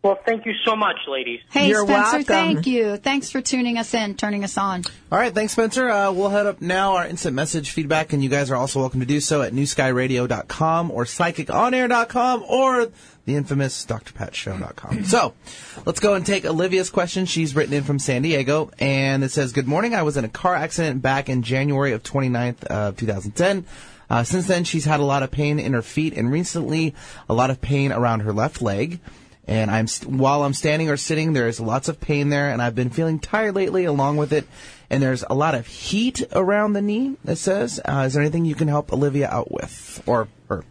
Well, 0.02 0.18
thank 0.26 0.46
you 0.46 0.54
so 0.64 0.78
much, 0.78 0.96
ladies. 1.10 1.42
Hey, 1.50 1.74
Spencer, 1.74 2.24
thank 2.24 2.66
you. 2.66 2.96
Thanks 2.96 3.32
for 3.32 3.42
tuning 3.42 3.78
us 3.78 3.94
in, 3.94 4.16
turning 4.16 4.46
us 4.46 4.58
on. 4.58 4.84
All 5.12 5.20
right, 5.20 5.36
thanks, 5.36 5.52
Spencer. 5.52 5.90
Uh, 5.90 6.14
we'll 6.14 6.30
head 6.30 6.46
up 6.46 6.62
now 6.62 6.96
our 6.96 7.06
instant 7.06 7.36
message 7.36 7.72
feedback, 7.72 8.14
and 8.14 8.24
you 8.24 8.30
guys 8.30 8.50
are 8.50 8.56
also 8.56 8.80
welcome 8.80 9.02
to 9.02 9.06
do 9.06 9.20
so 9.20 9.42
at 9.42 9.52
newskyradio.com 9.52 10.92
or 10.92 11.04
psychiconair.com 11.04 12.44
or 12.48 12.88
the 13.26 13.36
infamous 13.36 13.86
drpatshow.com. 13.86 15.04
so, 15.04 15.34
let's 15.86 16.00
go 16.00 16.14
and 16.14 16.26
take 16.26 16.46
Olivia's 16.46 16.90
question. 16.90 17.26
She's 17.26 17.54
written 17.54 17.74
in 17.74 17.84
from 17.84 18.00
San 18.00 18.22
Diego, 18.22 18.72
and 18.80 19.22
it 19.22 19.32
says, 19.32 19.52
Good 19.52 19.68
morning. 19.68 19.96
I 19.96 20.04
was 20.04 20.16
in 20.16 20.24
a 20.24 20.30
car 20.30 20.56
accident 20.56 21.02
back 21.02 21.28
in 21.28 21.44
January 21.44 21.92
of 21.92 22.04
29th 22.04 22.64
of 22.64 22.96
2010. 22.96 23.66
Uh, 24.10 24.24
since 24.24 24.48
then, 24.48 24.64
she's 24.64 24.86
had 24.86 25.02
a 25.02 25.06
lot 25.06 25.24
of 25.24 25.30
pain 25.30 25.60
in 25.60 25.74
her 25.74 25.82
feet, 25.82 26.14
and 26.14 26.32
recently, 26.32 26.96
a 27.28 27.34
lot 27.34 27.50
of 27.50 27.60
pain 27.60 27.92
around 27.92 28.22
her 28.22 28.32
left 28.32 28.62
leg. 28.62 29.02
And 29.50 29.72
I'm 29.72 29.88
st- 29.88 30.12
while 30.12 30.44
I'm 30.44 30.54
standing 30.54 30.92
or 30.92 30.96
sitting, 30.96 31.34
there's 31.34 31.60
lots 31.60 31.90
of 31.90 32.00
pain 32.00 32.30
there, 32.30 32.52
and 32.52 32.62
I've 32.62 32.76
been 32.76 32.92
feeling 32.92 33.18
tired 33.18 33.56
lately 33.56 33.84
along 33.84 34.18
with 34.18 34.32
it. 34.32 34.48
And 34.92 35.02
there's 35.02 35.24
a 35.28 35.34
lot 35.34 35.56
of 35.56 35.66
heat 35.66 36.22
around 36.34 36.74
the 36.74 36.84
knee. 36.84 37.18
It 37.26 37.38
says, 37.38 37.82
uh, 37.84 38.04
"Is 38.06 38.14
there 38.14 38.22
anything 38.22 38.46
you 38.46 38.54
can 38.54 38.68
help 38.68 38.94
Olivia 38.94 39.28
out 39.28 39.52
with, 39.52 40.04
or 40.06 40.28
her?" 40.50 40.64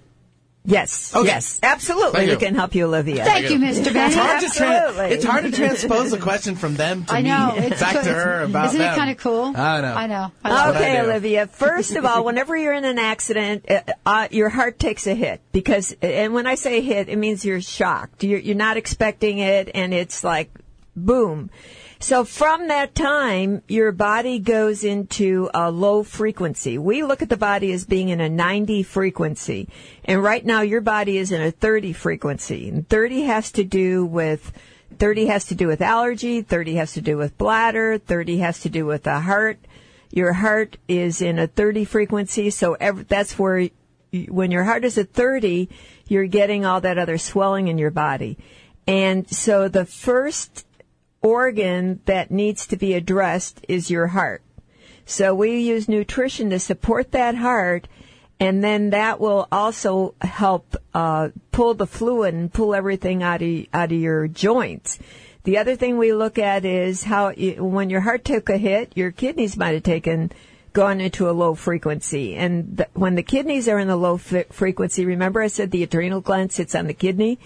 Yes. 0.70 1.14
Okay. 1.16 1.26
Yes. 1.28 1.58
Absolutely. 1.62 2.12
Thank 2.12 2.26
we 2.26 2.32
you. 2.32 2.38
can 2.38 2.54
help 2.54 2.74
you, 2.74 2.84
Olivia. 2.84 3.24
Thank 3.24 3.48
you, 3.48 3.58
Mr. 3.58 3.90
Benny. 3.90 4.08
It's 4.08 4.16
hard, 4.16 4.40
to 4.40 4.46
tran- 4.48 4.80
Absolutely. 4.86 5.14
it's 5.16 5.24
hard 5.24 5.44
to 5.44 5.50
transpose 5.50 6.10
the 6.10 6.18
question 6.18 6.56
from 6.56 6.74
them 6.76 7.06
to 7.06 7.12
I 7.14 7.22
know. 7.22 7.54
me 7.56 7.66
It's 7.68 7.80
back 7.80 7.94
good. 7.94 8.04
to 8.04 8.12
her 8.12 8.42
about 8.42 8.66
Isn't 8.66 8.78
them. 8.78 8.92
it 8.92 8.96
kind 8.96 9.10
of 9.10 9.16
cool? 9.16 9.44
I 9.56 9.80
know. 9.80 9.94
I 9.94 10.06
know. 10.06 10.32
I 10.44 10.50
love 10.50 10.74
what 10.74 10.84
I 10.84 10.90
Okay. 10.90 11.00
Olivia. 11.00 11.46
First 11.46 11.96
of 11.96 12.04
all, 12.04 12.22
whenever 12.22 12.54
you're 12.54 12.74
in 12.74 12.84
an 12.84 12.98
accident, 12.98 13.64
uh, 13.70 13.80
uh, 14.04 14.28
your 14.30 14.50
heart 14.50 14.78
takes 14.78 15.06
a 15.06 15.14
hit 15.14 15.40
because, 15.52 15.96
and 16.02 16.34
when 16.34 16.46
I 16.46 16.54
say 16.54 16.82
hit, 16.82 17.08
it 17.08 17.16
means 17.16 17.46
you're 17.46 17.62
shocked. 17.62 18.22
You're, 18.22 18.38
you're 18.40 18.54
not 18.54 18.76
expecting 18.76 19.38
it, 19.38 19.70
and 19.74 19.94
it's 19.94 20.22
like, 20.22 20.50
boom. 20.94 21.48
So 22.00 22.24
from 22.24 22.68
that 22.68 22.94
time, 22.94 23.62
your 23.66 23.90
body 23.90 24.38
goes 24.38 24.84
into 24.84 25.50
a 25.52 25.70
low 25.70 26.04
frequency. 26.04 26.78
We 26.78 27.02
look 27.02 27.22
at 27.22 27.28
the 27.28 27.36
body 27.36 27.72
as 27.72 27.84
being 27.84 28.08
in 28.08 28.20
a 28.20 28.28
90 28.28 28.84
frequency. 28.84 29.68
And 30.04 30.22
right 30.22 30.46
now 30.46 30.60
your 30.60 30.80
body 30.80 31.18
is 31.18 31.32
in 31.32 31.40
a 31.40 31.50
30 31.50 31.92
frequency. 31.92 32.68
And 32.68 32.88
30 32.88 33.22
has 33.22 33.50
to 33.52 33.64
do 33.64 34.06
with 34.06 34.52
30 34.96 35.26
has 35.26 35.46
to 35.46 35.54
do 35.54 35.66
with 35.66 35.82
allergy, 35.82 36.40
30 36.40 36.74
has 36.76 36.92
to 36.94 37.00
do 37.00 37.16
with 37.16 37.36
bladder, 37.36 37.98
30 37.98 38.38
has 38.38 38.60
to 38.60 38.68
do 38.68 38.86
with 38.86 39.02
the 39.02 39.20
heart. 39.20 39.58
Your 40.10 40.32
heart 40.32 40.78
is 40.86 41.20
in 41.20 41.38
a 41.38 41.46
30 41.46 41.84
frequency, 41.84 42.48
so 42.50 42.74
ev 42.74 43.06
that's 43.08 43.38
where 43.38 43.68
when 44.28 44.50
your 44.50 44.64
heart 44.64 44.84
is 44.84 44.96
at 44.96 45.12
30, 45.12 45.68
you're 46.06 46.26
getting 46.26 46.64
all 46.64 46.80
that 46.80 46.96
other 46.96 47.18
swelling 47.18 47.68
in 47.68 47.76
your 47.76 47.90
body. 47.90 48.38
And 48.86 49.28
so 49.28 49.68
the 49.68 49.84
first 49.84 50.64
organ 51.22 52.00
that 52.04 52.30
needs 52.30 52.66
to 52.66 52.76
be 52.76 52.94
addressed 52.94 53.64
is 53.68 53.90
your 53.90 54.08
heart. 54.08 54.42
So 55.04 55.34
we 55.34 55.60
use 55.60 55.88
nutrition 55.88 56.50
to 56.50 56.58
support 56.58 57.12
that 57.12 57.34
heart, 57.34 57.88
and 58.38 58.62
then 58.62 58.90
that 58.90 59.18
will 59.18 59.48
also 59.50 60.14
help 60.20 60.76
uh, 60.94 61.30
pull 61.50 61.74
the 61.74 61.86
fluid 61.86 62.34
and 62.34 62.52
pull 62.52 62.74
everything 62.74 63.22
out 63.22 63.42
of 63.42 63.66
out 63.72 63.90
of 63.90 63.98
your 63.98 64.28
joints. 64.28 64.98
The 65.44 65.56
other 65.56 65.76
thing 65.76 65.96
we 65.96 66.12
look 66.12 66.38
at 66.38 66.66
is 66.66 67.04
how 67.04 67.32
when 67.32 67.88
your 67.88 68.02
heart 68.02 68.24
took 68.24 68.50
a 68.50 68.58
hit, 68.58 68.92
your 68.94 69.10
kidneys 69.10 69.56
might 69.56 69.74
have 69.74 69.82
taken 69.82 70.30
gone 70.74 71.00
into 71.00 71.28
a 71.28 71.32
low 71.32 71.54
frequency, 71.54 72.36
and 72.36 72.84
when 72.92 73.14
the 73.14 73.22
kidneys 73.22 73.66
are 73.66 73.78
in 73.78 73.88
the 73.88 73.96
low 73.96 74.18
frequency, 74.18 75.06
remember 75.06 75.40
I 75.40 75.48
said 75.48 75.70
the 75.70 75.82
adrenal 75.82 76.20
gland 76.20 76.52
sits 76.52 76.74
on 76.74 76.86
the 76.86 76.94
kidney. 76.94 77.38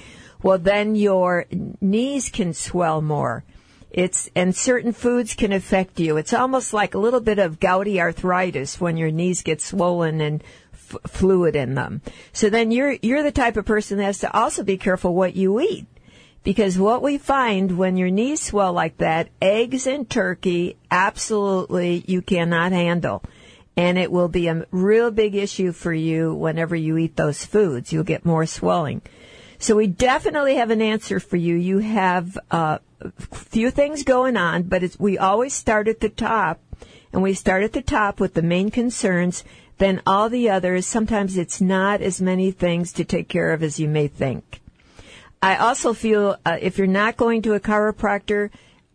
Well, 0.43 0.59
then 0.59 0.97
your 0.97 1.47
knees 1.81 2.29
can 2.29 2.53
swell 2.53 3.01
more. 3.01 3.45
It's 3.93 4.30
and 4.34 4.57
certain 4.57 4.93
foods 4.93 5.34
can 5.34 5.53
affect 5.53 6.01
you. 6.01 6.16
It's 6.16 6.32
almost 6.32 6.72
like 6.72 6.95
a 6.95 6.99
little 6.99 7.20
bit 7.20 7.38
of 7.38 7.61
gouty 7.61 8.01
arthritis 8.01 8.80
when 8.80 8.97
your 8.97 9.11
knees 9.11 9.43
get 9.43 9.61
swollen 9.61 10.22
and 10.22 10.43
f- 10.72 10.97
fluid 11.07 11.55
in 11.55 11.74
them. 11.74 12.01
So 12.32 12.49
then 12.49 12.70
you're 12.70 12.97
you're 13.03 13.22
the 13.22 13.30
type 13.30 13.59
of 13.59 13.66
person 13.66 13.99
that 13.99 14.05
has 14.05 14.18
to 14.20 14.34
also 14.34 14.64
be 14.64 14.78
careful 14.78 15.14
what 15.14 15.36
you 15.36 15.61
eat. 15.61 15.86
Because 16.43 16.78
what 16.78 17.03
we 17.03 17.18
find 17.18 17.76
when 17.78 17.97
your 17.99 18.11
knees 18.11 18.40
swell 18.40 18.72
like 18.72 18.97
that, 18.97 19.28
eggs 19.40 19.86
and 19.86 20.09
turkey, 20.09 20.76
absolutely 20.90 22.03
you 22.07 22.22
cannot 22.22 22.72
handle. 22.72 23.22
And 23.76 23.97
it 23.97 24.11
will 24.11 24.28
be 24.28 24.49
a 24.49 24.66
real 24.70 25.11
big 25.11 25.34
issue 25.34 25.72
for 25.72 25.93
you 25.93 26.34
whenever 26.34 26.74
you 26.74 26.97
eat 26.97 27.16
those 27.16 27.45
foods. 27.45 27.93
You'll 27.93 28.05
get 28.05 28.24
more 28.24 28.45
swelling. 28.47 29.03
So 29.62 29.76
we 29.76 29.86
definitely 29.86 30.56
have 30.56 30.72
an 30.72 30.82
answer 30.82 31.20
for 31.20 31.36
you. 31.36 31.54
You 31.54 31.78
have 31.78 32.36
uh, 32.50 32.78
a 33.00 33.12
few 33.30 33.70
things 33.70 34.02
going 34.02 34.36
on, 34.36 34.64
but 34.64 34.96
we 34.98 35.18
always 35.18 35.54
start 35.54 35.86
at 35.86 36.00
the 36.00 36.08
top, 36.08 36.60
and 37.12 37.22
we 37.22 37.32
start 37.32 37.62
at 37.62 37.72
the 37.72 37.80
top 37.80 38.18
with 38.18 38.34
the 38.34 38.42
main 38.42 38.72
concerns. 38.72 39.44
Then 39.78 40.02
all 40.04 40.28
the 40.28 40.50
others, 40.50 40.84
sometimes 40.88 41.36
it's 41.36 41.60
not 41.60 42.00
as 42.00 42.20
many 42.20 42.50
things 42.50 42.92
to 42.94 43.04
take 43.04 43.28
care 43.28 43.52
of 43.52 43.62
as 43.62 43.78
you 43.78 43.86
may 43.86 44.08
think. 44.08 44.60
I 45.40 45.54
also 45.54 45.94
feel 45.94 46.38
uh, 46.44 46.58
if 46.60 46.76
you're 46.76 46.88
not 46.88 47.16
going 47.16 47.42
to 47.42 47.54
a 47.54 47.60
chiropractor 47.60 48.50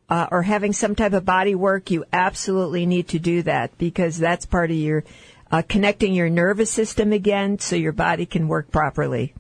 uh, 0.09 0.28
or 0.30 0.41
having 0.41 0.74
some 0.74 0.95
type 0.95 1.13
of 1.13 1.24
body 1.24 1.55
work, 1.55 1.91
you 1.91 2.03
absolutely 2.11 2.86
need 2.86 3.07
to 3.07 3.20
do 3.20 3.41
that 3.43 3.78
because 3.78 4.18
that's 4.18 4.45
part 4.45 4.70
of 4.70 4.76
your 4.76 5.05
uh, 5.49 5.61
connecting 5.61 6.13
your 6.13 6.30
nervous 6.30 6.70
system 6.70 7.13
again 7.13 7.57
so 7.57 7.78
your 7.78 7.93
body 7.93 8.26
can 8.26 8.49
work 8.49 8.70
properly. 8.70 9.34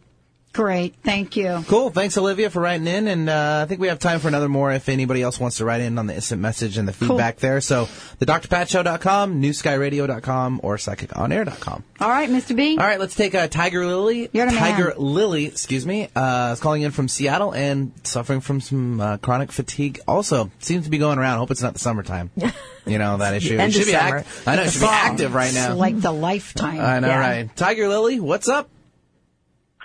Great. 0.57 0.95
Thank 1.03 1.35
you. 1.35 1.63
Cool. 1.67 1.91
Thanks, 1.91 2.17
Olivia, 2.17 2.49
for 2.49 2.59
writing 2.59 2.87
in. 2.87 3.07
And 3.07 3.29
uh, 3.29 3.61
I 3.63 3.67
think 3.69 3.79
we 3.79 3.89
have 3.89 3.99
time 3.99 4.19
for 4.19 4.27
another 4.27 4.49
more 4.49 4.71
if 4.71 4.89
anybody 4.89 5.21
else 5.21 5.39
wants 5.39 5.57
to 5.57 5.65
write 5.65 5.81
in 5.81 5.99
on 5.99 6.07
the 6.07 6.15
instant 6.15 6.41
message 6.41 6.79
and 6.79 6.87
the 6.87 6.93
feedback 6.93 7.37
there. 7.37 7.61
So, 7.61 7.87
the 8.17 8.25
drpatshow.com, 8.25 9.39
newskyradio.com, 9.39 10.61
or 10.63 10.77
psychiconair.com. 10.77 11.83
All 11.99 12.09
right, 12.09 12.27
Mr. 12.27 12.55
B. 12.55 12.75
All 12.75 12.83
right, 12.87 12.99
let's 12.99 13.13
take 13.13 13.35
uh, 13.35 13.47
Tiger 13.47 13.85
Lily. 13.85 14.29
You're 14.33 14.47
the 14.47 14.53
man. 14.53 14.59
Tiger 14.71 14.95
Lily, 14.97 15.45
excuse 15.45 15.85
me, 15.85 16.09
uh, 16.15 16.53
is 16.53 16.59
calling 16.59 16.81
in 16.81 16.89
from 16.89 17.07
Seattle 17.07 17.53
and 17.53 17.91
suffering 18.03 18.41
from 18.41 18.59
some 18.59 18.99
uh, 18.99 19.17
chronic 19.17 19.51
fatigue. 19.51 19.99
Also, 20.07 20.49
seems 20.57 20.85
to 20.85 20.89
be 20.89 20.97
going 20.97 21.19
around. 21.19 21.37
Hope 21.37 21.51
it's 21.51 21.61
not 21.61 21.73
the 21.73 21.79
summertime. 21.79 22.31
you 22.87 22.97
know 22.97 23.17
that 23.17 23.35
issue. 23.35 23.59
End 23.59 23.69
it 23.69 23.77
should 23.77 23.85
be 23.85 23.91
summer. 23.91 24.17
act- 24.17 24.27
I 24.47 24.55
know 24.55 24.63
it 24.63 24.71
should 24.71 24.81
be 24.81 24.87
active 24.87 25.35
right 25.35 25.47
It's 25.49 25.55
now. 25.55 25.75
like 25.75 26.01
the 26.01 26.11
lifetime. 26.11 26.81
I 26.81 26.99
know, 26.99 27.09
Yeah. 27.09 27.19
right? 27.19 27.55
Tiger 27.55 27.87
Lily, 27.87 28.19
what's 28.19 28.49
up? 28.49 28.69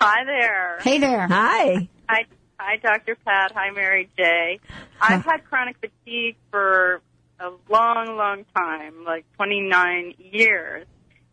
Hi 0.05 0.25
there. 0.25 0.79
Hey 0.81 0.99
there. 0.99 1.29
Hi. 1.29 1.89
Hi, 2.09 2.27
hi, 2.59 2.77
Dr. 2.79 3.17
Pat. 3.25 3.53
Hi, 3.55 3.71
Mary 3.71 4.11
J. 4.17 4.59
I've 5.01 5.25
had 5.25 5.45
chronic 5.45 5.77
fatigue 5.79 6.35
for 6.51 7.01
a 7.39 7.51
long, 7.71 8.17
long 8.17 8.45
time, 8.53 9.05
like 9.05 9.25
29 9.37 10.15
years, 10.19 10.89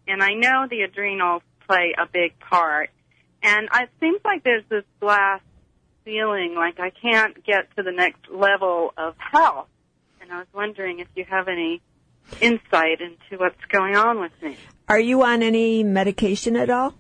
and 0.08 0.22
I 0.22 0.36
know 0.36 0.68
the 0.70 0.82
adrenals 0.82 1.42
play 1.68 1.96
a 1.98 2.06
big 2.06 2.40
part. 2.40 2.92
And 3.42 3.70
it 3.74 3.90
seems 4.00 4.22
like 4.24 4.44
there's 4.44 4.66
this 4.70 4.86
glass 5.00 5.42
ceiling, 6.06 6.54
like 6.54 6.80
I 6.80 6.92
can't 6.92 7.44
get 7.44 7.76
to 7.76 7.82
the 7.82 7.92
next 7.92 8.30
level 8.30 8.94
of 8.96 9.16
health. 9.18 9.68
And 10.22 10.32
I 10.32 10.38
was 10.38 10.48
wondering 10.54 11.00
if 11.00 11.08
you 11.16 11.26
have 11.28 11.48
any 11.48 11.82
insight 12.40 13.02
into 13.02 13.42
what's 13.42 13.66
going 13.72 13.96
on 13.96 14.20
with 14.20 14.34
me. 14.44 14.58
Are 14.88 15.00
you 15.00 15.24
on 15.24 15.42
any 15.42 15.84
medication 15.84 16.56
at 16.56 16.70
all? 16.70 16.94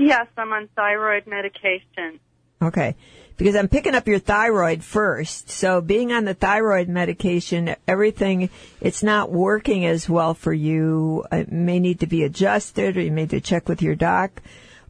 Yes, 0.00 0.28
I'm 0.38 0.50
on 0.54 0.68
thyroid 0.74 1.26
medication. 1.26 2.20
Okay. 2.62 2.96
Because 3.36 3.54
I'm 3.54 3.68
picking 3.68 3.94
up 3.94 4.08
your 4.08 4.18
thyroid 4.18 4.82
first. 4.82 5.50
So 5.50 5.82
being 5.82 6.10
on 6.10 6.24
the 6.24 6.32
thyroid 6.32 6.88
medication, 6.88 7.74
everything, 7.86 8.48
it's 8.80 9.02
not 9.02 9.30
working 9.30 9.84
as 9.84 10.08
well 10.08 10.32
for 10.32 10.54
you. 10.54 11.24
It 11.30 11.52
may 11.52 11.78
need 11.80 12.00
to 12.00 12.06
be 12.06 12.24
adjusted 12.24 12.96
or 12.96 13.02
you 13.02 13.10
may 13.10 13.22
need 13.22 13.30
to 13.30 13.40
check 13.42 13.68
with 13.68 13.82
your 13.82 13.94
doc. 13.94 14.40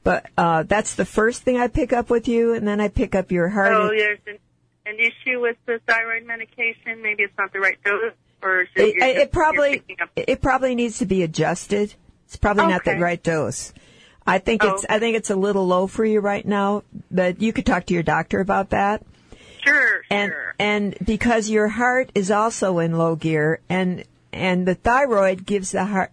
But, 0.05 0.27
uh, 0.39 0.63
that's 0.63 0.95
the 0.95 1.05
first 1.05 1.43
thing 1.43 1.59
I 1.59 1.67
pick 1.67 1.93
up 1.93 2.09
with 2.09 2.29
you 2.29 2.55
and 2.55 2.67
then 2.67 2.81
I 2.81 2.87
pick 2.89 3.15
up 3.17 3.33
your 3.33 3.49
heart. 3.49 3.73
Oh, 3.75 3.89
there's 3.89 4.19
an, 4.29 4.39
an 4.87 4.97
issue 4.99 5.41
with 5.41 5.57
the 5.67 5.81
thyroid 5.89 6.25
medication. 6.25 7.03
Maybe 7.03 7.25
it's 7.25 7.37
not 7.37 7.53
the 7.53 7.59
right 7.61 7.83
dose 7.85 8.13
or 8.43 8.61
It, 8.61 8.71
it 8.77 9.15
just- 9.17 9.33
probably, 9.33 9.71
you're 9.71 9.79
picking 9.81 9.97
up- 10.01 10.11
it 10.17 10.41
probably 10.41 10.77
needs 10.77 10.99
to 11.01 11.07
be 11.07 11.25
adjusted. 11.25 11.95
It's 12.27 12.37
probably 12.37 12.67
not 12.69 12.85
the 12.85 12.97
right 12.97 13.21
dose. 13.21 13.73
I 14.27 14.39
think 14.39 14.63
Oh, 14.65 14.75
it's, 14.75 14.87
I 14.89 14.99
think 14.99 15.17
it's 15.17 15.31
a 15.31 15.37
little 15.37 15.67
low 15.67 15.87
for 15.87 16.05
you 16.05 16.21
right 16.21 16.47
now, 16.47 16.83
but 17.11 17.41
you 17.43 17.53
could 17.53 17.67
talk 17.67 17.87
to 17.87 17.95
your 17.95 18.03
doctor 18.03 18.41
about 18.41 18.71
that. 18.71 19.03
Sure, 19.65 20.03
and 20.11 20.33
and 20.59 20.97
because 21.05 21.51
your 21.51 21.69
heart 21.69 22.11
is 22.15 22.31
also 22.31 22.79
in 22.79 22.97
low 22.97 23.17
gear 23.17 23.61
and 23.69 24.05
and 24.33 24.67
the 24.67 24.75
thyroid 24.75 25.45
gives 25.45 25.73
the 25.73 25.85
heart 25.85 26.13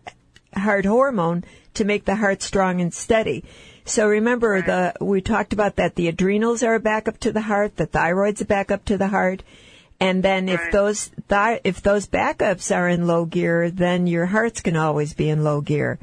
heart 0.56 0.86
hormone 0.86 1.44
to 1.76 1.86
make 1.86 2.06
the 2.06 2.16
heart 2.16 2.42
strong 2.42 2.82
and 2.82 2.94
steady. 2.94 3.46
So 3.86 4.08
remember 4.08 4.62
the 4.62 4.94
we 5.00 5.22
talked 5.22 5.54
about 5.54 5.78
that 5.78 5.96
the 5.96 6.10
adrenals 6.10 6.62
are 6.64 6.76
a 6.76 6.80
backup 6.80 7.20
to 7.20 7.32
the 7.32 7.42
heart 7.42 7.78
the 7.78 7.86
thyroid's 7.86 8.42
a 8.42 8.46
backup 8.46 8.84
to 8.86 8.98
the 8.98 9.08
heart 9.08 9.44
and 10.00 10.22
then 10.24 10.50
if 10.50 10.60
those 10.72 11.06
thi- 11.30 11.62
if 11.64 11.82
those 11.82 12.06
backups 12.08 12.76
are 12.76 12.90
in 12.90 13.08
low 13.08 13.24
gear 13.24 13.72
then 13.72 14.06
your 14.08 14.26
heart's 14.26 14.60
going 14.62 14.74
to 14.76 14.82
always 14.82 15.14
be 15.14 15.30
in 15.30 15.42
low 15.44 15.62
gear 15.62 16.00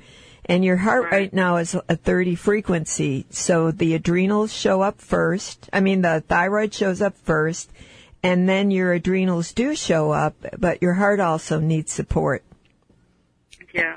and 0.46 0.64
your 0.64 0.76
heart 0.76 1.10
right. 1.10 1.32
now 1.32 1.56
is 1.56 1.74
a 1.88 1.96
30 1.96 2.34
frequency. 2.34 3.26
So 3.30 3.70
the 3.70 3.94
adrenals 3.94 4.52
show 4.52 4.82
up 4.82 5.00
first. 5.00 5.68
I 5.72 5.80
mean, 5.80 6.02
the 6.02 6.22
thyroid 6.26 6.74
shows 6.74 7.00
up 7.00 7.16
first 7.16 7.70
and 8.24 8.48
then 8.48 8.70
your 8.70 8.92
adrenals 8.92 9.52
do 9.52 9.74
show 9.74 10.10
up, 10.10 10.34
but 10.58 10.80
your 10.80 10.94
heart 10.94 11.20
also 11.20 11.60
needs 11.60 11.92
support. 11.92 12.42
Yeah. 13.74 13.96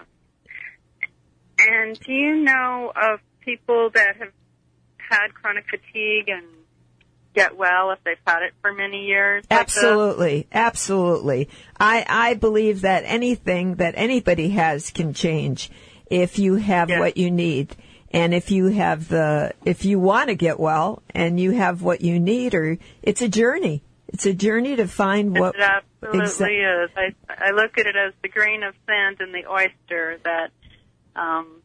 And 1.59 1.97
do 1.99 2.11
you 2.11 2.35
know 2.43 2.91
of 2.95 3.21
people 3.39 3.89
that 3.91 4.17
have 4.17 4.33
had 4.97 5.33
chronic 5.33 5.65
fatigue 5.69 6.27
and 6.27 6.45
get 7.33 7.55
well 7.55 7.91
if 7.91 7.99
they've 8.03 8.17
had 8.25 8.43
it 8.43 8.53
for 8.61 8.73
many 8.73 9.05
years? 9.05 9.45
like 9.49 9.67
this? 9.67 9.77
Absolutely. 9.77 10.47
Absolutely. 10.51 11.49
I, 11.79 12.05
I 12.07 12.33
believe 12.33 12.81
that 12.81 13.03
anything 13.05 13.75
that 13.75 13.93
anybody 13.95 14.49
has 14.49 14.91
can 14.91 15.13
change 15.13 15.71
if 16.09 16.39
you 16.39 16.55
have 16.55 16.89
what 16.89 17.17
you 17.17 17.31
need. 17.31 17.75
And 18.11 18.33
if 18.33 18.51
you 18.51 18.67
have 18.67 19.09
the, 19.09 19.53
if 19.65 19.83
you 19.83 19.99
want 19.99 20.29
to 20.29 20.35
get 20.35 20.59
well 20.59 21.03
and 21.13 21.39
you 21.39 21.51
have 21.51 21.81
what 21.81 22.01
you 22.01 22.19
need 22.19 22.55
or 22.55 22.77
it's 23.03 23.21
a 23.21 23.27
journey. 23.27 23.83
It's 24.07 24.25
a 24.25 24.33
journey 24.33 24.77
to 24.77 24.87
find 24.87 25.37
what 25.37 25.55
It 25.55 25.61
absolutely 25.61 26.55
exa- 26.55 26.85
is. 26.85 26.89
I 26.95 27.13
I 27.27 27.51
look 27.51 27.77
at 27.77 27.85
it 27.85 27.95
as 27.97 28.13
the 28.21 28.29
grain 28.29 28.63
of 28.63 28.73
sand 28.85 29.19
in 29.19 29.33
the 29.33 29.45
oyster 29.51 30.17
that 30.23 30.51
um, 31.15 31.61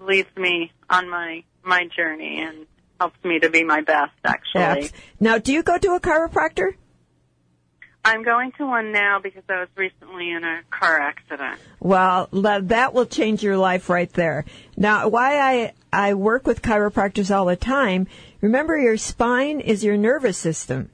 leads 0.00 0.34
me 0.36 0.72
on 0.90 1.08
my 1.08 1.44
my 1.62 1.86
journey 1.96 2.40
and 2.40 2.66
helps 2.98 3.22
me 3.24 3.38
to 3.38 3.48
be 3.48 3.62
my 3.62 3.82
best. 3.82 4.12
Actually, 4.24 4.90
Now, 5.20 5.38
do 5.38 5.52
you 5.52 5.62
go 5.62 5.78
to 5.78 5.94
a 5.94 6.00
chiropractor? 6.00 6.72
I'm 8.08 8.22
going 8.22 8.52
to 8.52 8.64
one 8.64 8.90
now 8.90 9.18
because 9.22 9.42
I 9.50 9.60
was 9.60 9.68
recently 9.76 10.30
in 10.30 10.42
a 10.42 10.62
car 10.70 10.98
accident. 10.98 11.60
Well, 11.78 12.30
that 12.32 12.94
will 12.94 13.04
change 13.04 13.42
your 13.42 13.58
life 13.58 13.90
right 13.90 14.10
there. 14.14 14.46
Now, 14.78 15.08
why 15.08 15.38
I, 15.38 15.72
I 15.92 16.14
work 16.14 16.46
with 16.46 16.62
chiropractors 16.62 17.34
all 17.34 17.44
the 17.44 17.54
time, 17.54 18.06
remember 18.40 18.78
your 18.78 18.96
spine 18.96 19.60
is 19.60 19.84
your 19.84 19.98
nervous 19.98 20.38
system. 20.38 20.88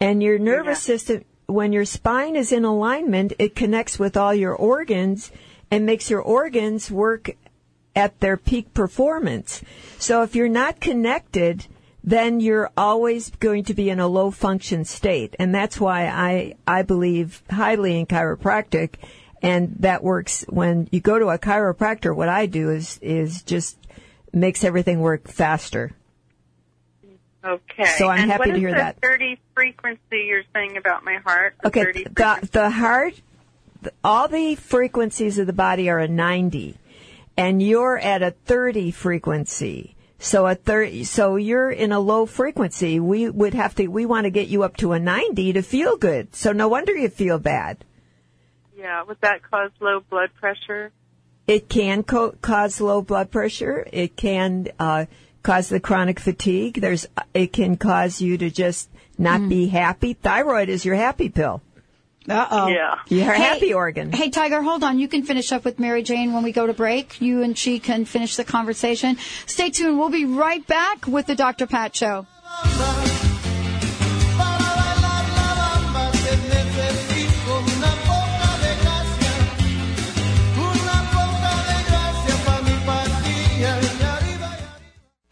And 0.00 0.22
your 0.22 0.38
nervous 0.38 0.82
system, 0.82 1.24
when 1.46 1.72
your 1.72 1.86
spine 1.86 2.36
is 2.36 2.52
in 2.52 2.66
alignment, 2.66 3.32
it 3.38 3.56
connects 3.56 3.98
with 3.98 4.18
all 4.18 4.34
your 4.34 4.54
organs 4.54 5.32
and 5.70 5.86
makes 5.86 6.10
your 6.10 6.20
organs 6.20 6.90
work 6.90 7.30
at 7.96 8.20
their 8.20 8.36
peak 8.36 8.74
performance. 8.74 9.62
So 9.98 10.22
if 10.22 10.34
you're 10.34 10.48
not 10.48 10.78
connected, 10.78 11.66
then 12.02 12.40
you're 12.40 12.70
always 12.76 13.30
going 13.30 13.64
to 13.64 13.74
be 13.74 13.90
in 13.90 14.00
a 14.00 14.08
low 14.08 14.30
function 14.30 14.84
state. 14.84 15.36
And 15.38 15.54
that's 15.54 15.78
why 15.78 16.06
I, 16.06 16.54
I 16.66 16.82
believe 16.82 17.42
highly 17.50 17.98
in 17.98 18.06
chiropractic. 18.06 18.94
And 19.42 19.76
that 19.80 20.02
works 20.02 20.44
when 20.48 20.88
you 20.90 21.00
go 21.00 21.18
to 21.18 21.28
a 21.28 21.38
chiropractor. 21.38 22.14
What 22.14 22.28
I 22.28 22.46
do 22.46 22.70
is, 22.70 22.98
is 23.02 23.42
just 23.42 23.78
makes 24.32 24.64
everything 24.64 25.00
work 25.00 25.28
faster. 25.28 25.92
Okay. 27.44 27.84
So 27.96 28.08
I'm 28.08 28.20
and 28.20 28.30
happy 28.30 28.38
what 28.38 28.46
to 28.46 28.52
is 28.52 28.58
hear 28.58 28.70
the 28.70 28.76
that. 28.76 29.00
30 29.00 29.40
frequency 29.54 30.24
you're 30.26 30.42
saying 30.54 30.76
about 30.76 31.04
my 31.04 31.16
heart? 31.24 31.54
The 31.62 31.68
Okay, 31.68 31.84
30 31.84 32.04
the 32.04 32.48
the 32.52 32.70
heart, 32.70 33.20
all 34.04 34.28
the 34.28 34.56
frequencies 34.56 35.38
of 35.38 35.46
the 35.46 35.54
body 35.54 35.88
are 35.88 35.98
a 35.98 36.08
90, 36.08 36.76
and 37.38 37.62
you're 37.62 37.98
at 37.98 38.22
a 38.22 38.32
30 38.32 38.90
frequency. 38.90 39.96
So 40.22 40.46
a 40.46 40.54
30, 40.54 41.04
so 41.04 41.36
you're 41.36 41.70
in 41.70 41.92
a 41.92 41.98
low 41.98 42.26
frequency. 42.26 43.00
We 43.00 43.30
would 43.30 43.54
have 43.54 43.74
to, 43.76 43.86
we 43.86 44.04
want 44.04 44.24
to 44.24 44.30
get 44.30 44.48
you 44.48 44.62
up 44.62 44.76
to 44.76 44.92
a 44.92 45.00
90 45.00 45.54
to 45.54 45.62
feel 45.62 45.96
good. 45.96 46.34
So 46.34 46.52
no 46.52 46.68
wonder 46.68 46.94
you 46.94 47.08
feel 47.08 47.38
bad. 47.38 47.84
Yeah, 48.76 49.02
would 49.02 49.20
that 49.22 49.42
cause 49.42 49.70
low 49.80 50.00
blood 50.10 50.30
pressure? 50.38 50.92
It 51.46 51.70
can 51.70 52.02
co- 52.02 52.36
cause 52.42 52.80
low 52.82 53.00
blood 53.00 53.30
pressure. 53.30 53.86
It 53.90 54.14
can 54.14 54.68
uh, 54.78 55.06
cause 55.42 55.70
the 55.70 55.80
chronic 55.80 56.20
fatigue. 56.20 56.80
There's, 56.80 57.06
it 57.32 57.54
can 57.54 57.78
cause 57.78 58.20
you 58.20 58.36
to 58.38 58.50
just 58.50 58.90
not 59.16 59.48
be 59.48 59.68
happy. 59.68 60.14
Thyroid 60.14 60.68
is 60.68 60.84
your 60.84 60.96
happy 60.96 61.30
pill. 61.30 61.62
Uh 62.28 62.46
oh. 62.50 62.66
Yeah. 62.68 62.98
Your 63.08 63.32
Hey- 63.32 63.42
happy 63.42 63.72
organ. 63.74 64.12
Hey, 64.12 64.28
Tiger, 64.30 64.62
hold 64.62 64.84
on. 64.84 64.98
You 64.98 65.08
can 65.08 65.22
finish 65.22 65.52
up 65.52 65.64
with 65.64 65.78
Mary 65.78 66.02
Jane 66.02 66.32
when 66.32 66.42
we 66.42 66.52
go 66.52 66.66
to 66.66 66.74
break. 66.74 67.20
You 67.20 67.42
and 67.42 67.56
she 67.56 67.78
can 67.78 68.04
finish 68.04 68.36
the 68.36 68.44
conversation. 68.44 69.16
Stay 69.46 69.70
tuned. 69.70 69.98
We'll 69.98 70.10
be 70.10 70.26
right 70.26 70.64
back 70.66 71.06
with 71.06 71.26
the 71.26 71.34
Dr. 71.34 71.66
Pat 71.66 71.96
Show. 71.96 72.26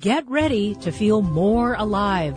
Get 0.00 0.28
ready 0.28 0.74
to 0.76 0.92
feel 0.92 1.22
more 1.22 1.74
alive. 1.74 2.36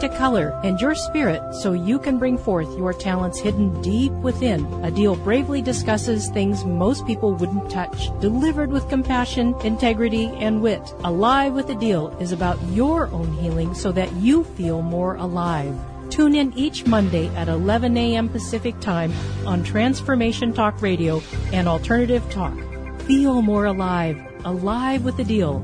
to 0.01 0.09
color, 0.09 0.59
and 0.63 0.81
your 0.81 0.95
spirit 0.95 1.41
so 1.53 1.73
you 1.73 1.99
can 1.99 2.17
bring 2.17 2.37
forth 2.37 2.67
your 2.77 2.91
talents 2.91 3.39
hidden 3.39 3.81
deep 3.81 4.11
within. 4.13 4.65
Adil 4.81 5.23
bravely 5.23 5.61
discusses 5.61 6.27
things 6.29 6.65
most 6.65 7.05
people 7.05 7.33
wouldn't 7.35 7.69
touch, 7.69 8.09
delivered 8.19 8.71
with 8.71 8.89
compassion, 8.89 9.55
integrity, 9.63 10.25
and 10.39 10.61
wit. 10.61 10.81
Alive 11.03 11.53
with 11.53 11.67
Adil 11.67 12.19
is 12.19 12.31
about 12.31 12.61
your 12.69 13.07
own 13.11 13.31
healing 13.33 13.73
so 13.75 13.91
that 13.91 14.11
you 14.13 14.43
feel 14.43 14.81
more 14.81 15.15
alive. 15.15 15.73
Tune 16.09 16.35
in 16.35 16.51
each 16.57 16.85
Monday 16.87 17.27
at 17.35 17.47
11 17.47 17.95
a.m. 17.95 18.27
Pacific 18.27 18.77
Time 18.81 19.13
on 19.45 19.63
Transformation 19.63 20.51
Talk 20.51 20.81
Radio 20.81 21.21
and 21.53 21.67
Alternative 21.67 22.27
Talk. 22.31 22.57
Feel 23.01 23.41
more 23.41 23.65
alive. 23.65 24.19
Alive 24.45 25.05
with 25.05 25.17
Adil. 25.17 25.61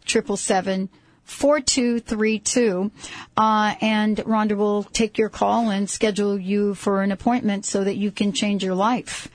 4232. 1.33 2.91
Uh, 3.37 3.75
and 3.81 4.17
Rhonda 4.19 4.57
will 4.57 4.85
take 4.85 5.19
your 5.19 5.29
call 5.29 5.71
and 5.71 5.89
schedule 5.89 6.39
you 6.39 6.75
for 6.75 7.03
an 7.03 7.11
appointment 7.13 7.65
so 7.67 7.83
that 7.85 7.97
you 7.97 8.11
can 8.11 8.33
change 8.33 8.63
your 8.65 8.75
life. 8.75 9.29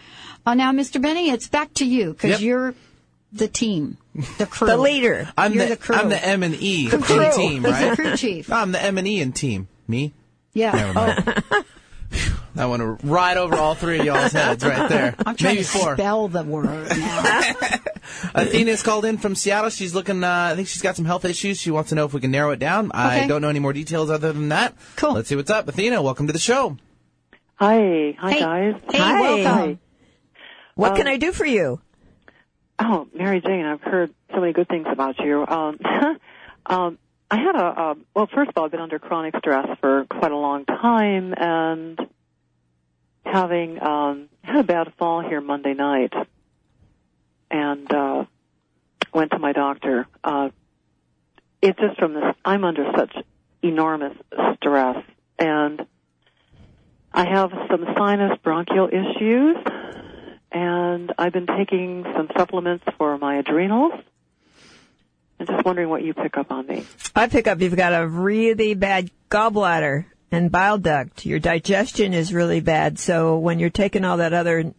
Uh, 0.46 0.54
now, 0.54 0.72
Mr. 0.72 1.02
Benny, 1.02 1.30
it's 1.30 1.48
back 1.48 1.74
to 1.76 1.86
you 1.86 2.14
because 2.14 2.32
Yep. 2.32 2.40
you're 2.42 2.76
the 3.34 3.48
team, 3.50 3.98
the 4.38 4.46
crew. 4.46 4.68
The 4.68 4.78
leader. 4.78 5.30
I'm 5.38 5.54
You're 5.54 5.66
the, 5.66 5.70
the 5.72 5.78
crew. 5.78 5.96
I'm 5.96 6.10
the 6.10 6.24
M 6.26 6.44
and 6.44 6.56
E 6.56 6.88
The 6.88 6.98
crew. 7.00 7.30
team, 7.36 7.64
He's 7.66 7.72
right? 7.74 7.90
the 7.90 7.96
crew 7.96 8.16
chief. 8.16 8.52
I'm 8.52 8.72
the 8.72 8.82
M 8.82 8.98
and 8.98 9.06
E 9.08 9.20
in 9.20 9.34
team. 9.34 9.68
Me? 9.88 10.14
Yeah. 10.54 11.42
Never 12.58 12.70
mind. 12.70 12.82
I 12.82 12.86
want 12.88 13.00
to 13.02 13.08
ride 13.08 13.38
over 13.38 13.56
all 13.56 13.76
three 13.76 14.00
of 14.00 14.06
y'all's 14.06 14.32
heads 14.32 14.64
right 14.66 14.90
there. 14.90 15.16
I'm 15.26 15.36
trying 15.36 15.56
Maybe 15.56 15.64
to 15.64 15.70
four. 15.70 15.96
spell 15.96 16.28
the 16.28 16.44
word 16.44 16.90
now. 16.98 17.42
Athena's 18.36 18.84
called 18.84 19.06
in 19.06 19.18
from 19.18 19.36
Seattle. 19.36 19.70
She's 19.70 19.94
looking. 19.94 20.24
Uh, 20.24 20.50
I 20.52 20.56
think 20.56 20.68
she's 20.68 20.82
got 20.82 20.96
some 20.96 21.06
health 21.06 21.26
issues. 21.26 21.60
She 21.60 21.72
wants 21.72 21.90
to 21.90 21.96
know 21.96 22.06
if 22.06 22.14
we 22.14 22.20
can 22.22 22.32
narrow 22.32 22.52
it 22.52 22.60
down. 22.60 22.92
I 22.94 23.28
don't 23.28 23.42
know 23.42 23.50
any 23.50 23.60
more 23.60 23.74
details 23.74 24.10
other 24.10 24.34
than 24.34 24.50
that. 24.50 24.74
Cool. 24.96 25.14
Let's 25.14 25.30
see 25.30 25.36
what's 25.36 25.50
up. 25.52 25.68
Athena, 25.68 26.02
welcome 26.02 26.28
to 26.28 26.34
the 26.34 26.40
show. 26.40 26.78
Hi, 27.56 28.16
hi 28.20 28.32
Hey. 28.32 28.40
guys. 28.40 28.76
Hey, 28.92 28.98
Hi. 29.00 29.20
welcome. 29.22 29.80
What 30.76 30.92
Um, 30.92 30.98
can 30.98 31.08
I 31.08 31.18
do 31.18 31.32
for 31.32 31.46
you? 31.46 31.82
Oh, 32.80 33.08
Mary 33.16 33.42
Jane, 33.42 33.66
I've 33.66 33.82
heard 33.82 34.14
so 34.32 34.40
many 34.40 34.54
good 34.54 34.68
things 34.68 34.86
about 34.88 35.18
you. 35.20 35.44
Um, 35.48 35.80
um, 36.68 37.00
I 37.32 37.38
had 37.38 37.56
a 37.56 37.66
uh, 37.66 37.96
well. 38.16 38.28
First 38.34 38.50
of 38.50 38.58
all, 38.58 38.66
I've 38.66 38.72
been 38.72 38.80
under 38.80 39.00
chronic 39.00 39.36
stress 39.40 39.68
for 39.82 40.06
quite 40.06 40.32
a 40.32 40.38
long 40.38 40.66
time, 40.66 41.34
and 41.36 42.00
having 43.32 43.82
um, 43.82 44.30
had 44.42 44.58
a 44.58 44.64
bad 44.64 44.94
fall 44.98 45.22
here 45.22 45.42
Monday 45.42 45.74
night, 45.74 46.14
and 47.50 47.92
uh, 47.94 48.26
went 49.14 49.32
to 49.32 49.40
my 49.40 49.54
doctor. 49.54 50.08
Uh, 50.24 50.50
it's 51.62 51.80
just 51.80 51.98
from 51.98 52.14
this. 52.14 52.36
I'm 52.46 52.64
under 52.64 52.92
such 52.96 53.16
enormous 53.62 54.16
stress, 54.58 55.04
and 55.40 55.86
I 57.14 57.26
have 57.26 57.52
some 57.70 57.86
sinus 57.98 58.38
bronchial 58.44 58.90
issues, 58.90 59.58
and 60.52 61.12
I've 61.18 61.34
been 61.34 61.48
taking 61.48 62.04
some 62.16 62.30
supplements 62.38 62.86
for 62.98 63.18
my 63.18 63.38
adrenals. 63.38 63.94
I'm 65.40 65.46
just 65.46 65.66
wondering 65.66 65.90
what 65.90 66.04
you 66.04 66.14
pick 66.14 66.38
up 66.38 66.52
on 66.52 66.66
me. 66.68 66.86
I 67.16 67.28
pick 67.28 67.48
up 67.48 67.62
you've 67.62 67.76
got 67.76 67.94
a 67.94 68.08
really 68.08 68.74
bad 68.74 69.12
gallbladder 69.30 70.06
and 70.32 70.52
bile 70.52 70.78
duct. 70.78 71.26
Your 71.26 71.40
digestion 71.40 72.14
is 72.14 72.34
really 72.34 72.60
bad. 72.60 73.00
So 73.00 73.38
when 73.38 73.60
you're 73.60 73.70
taking 73.70 74.04
all 74.04 74.18
that 74.18 74.34
other, 74.34 74.74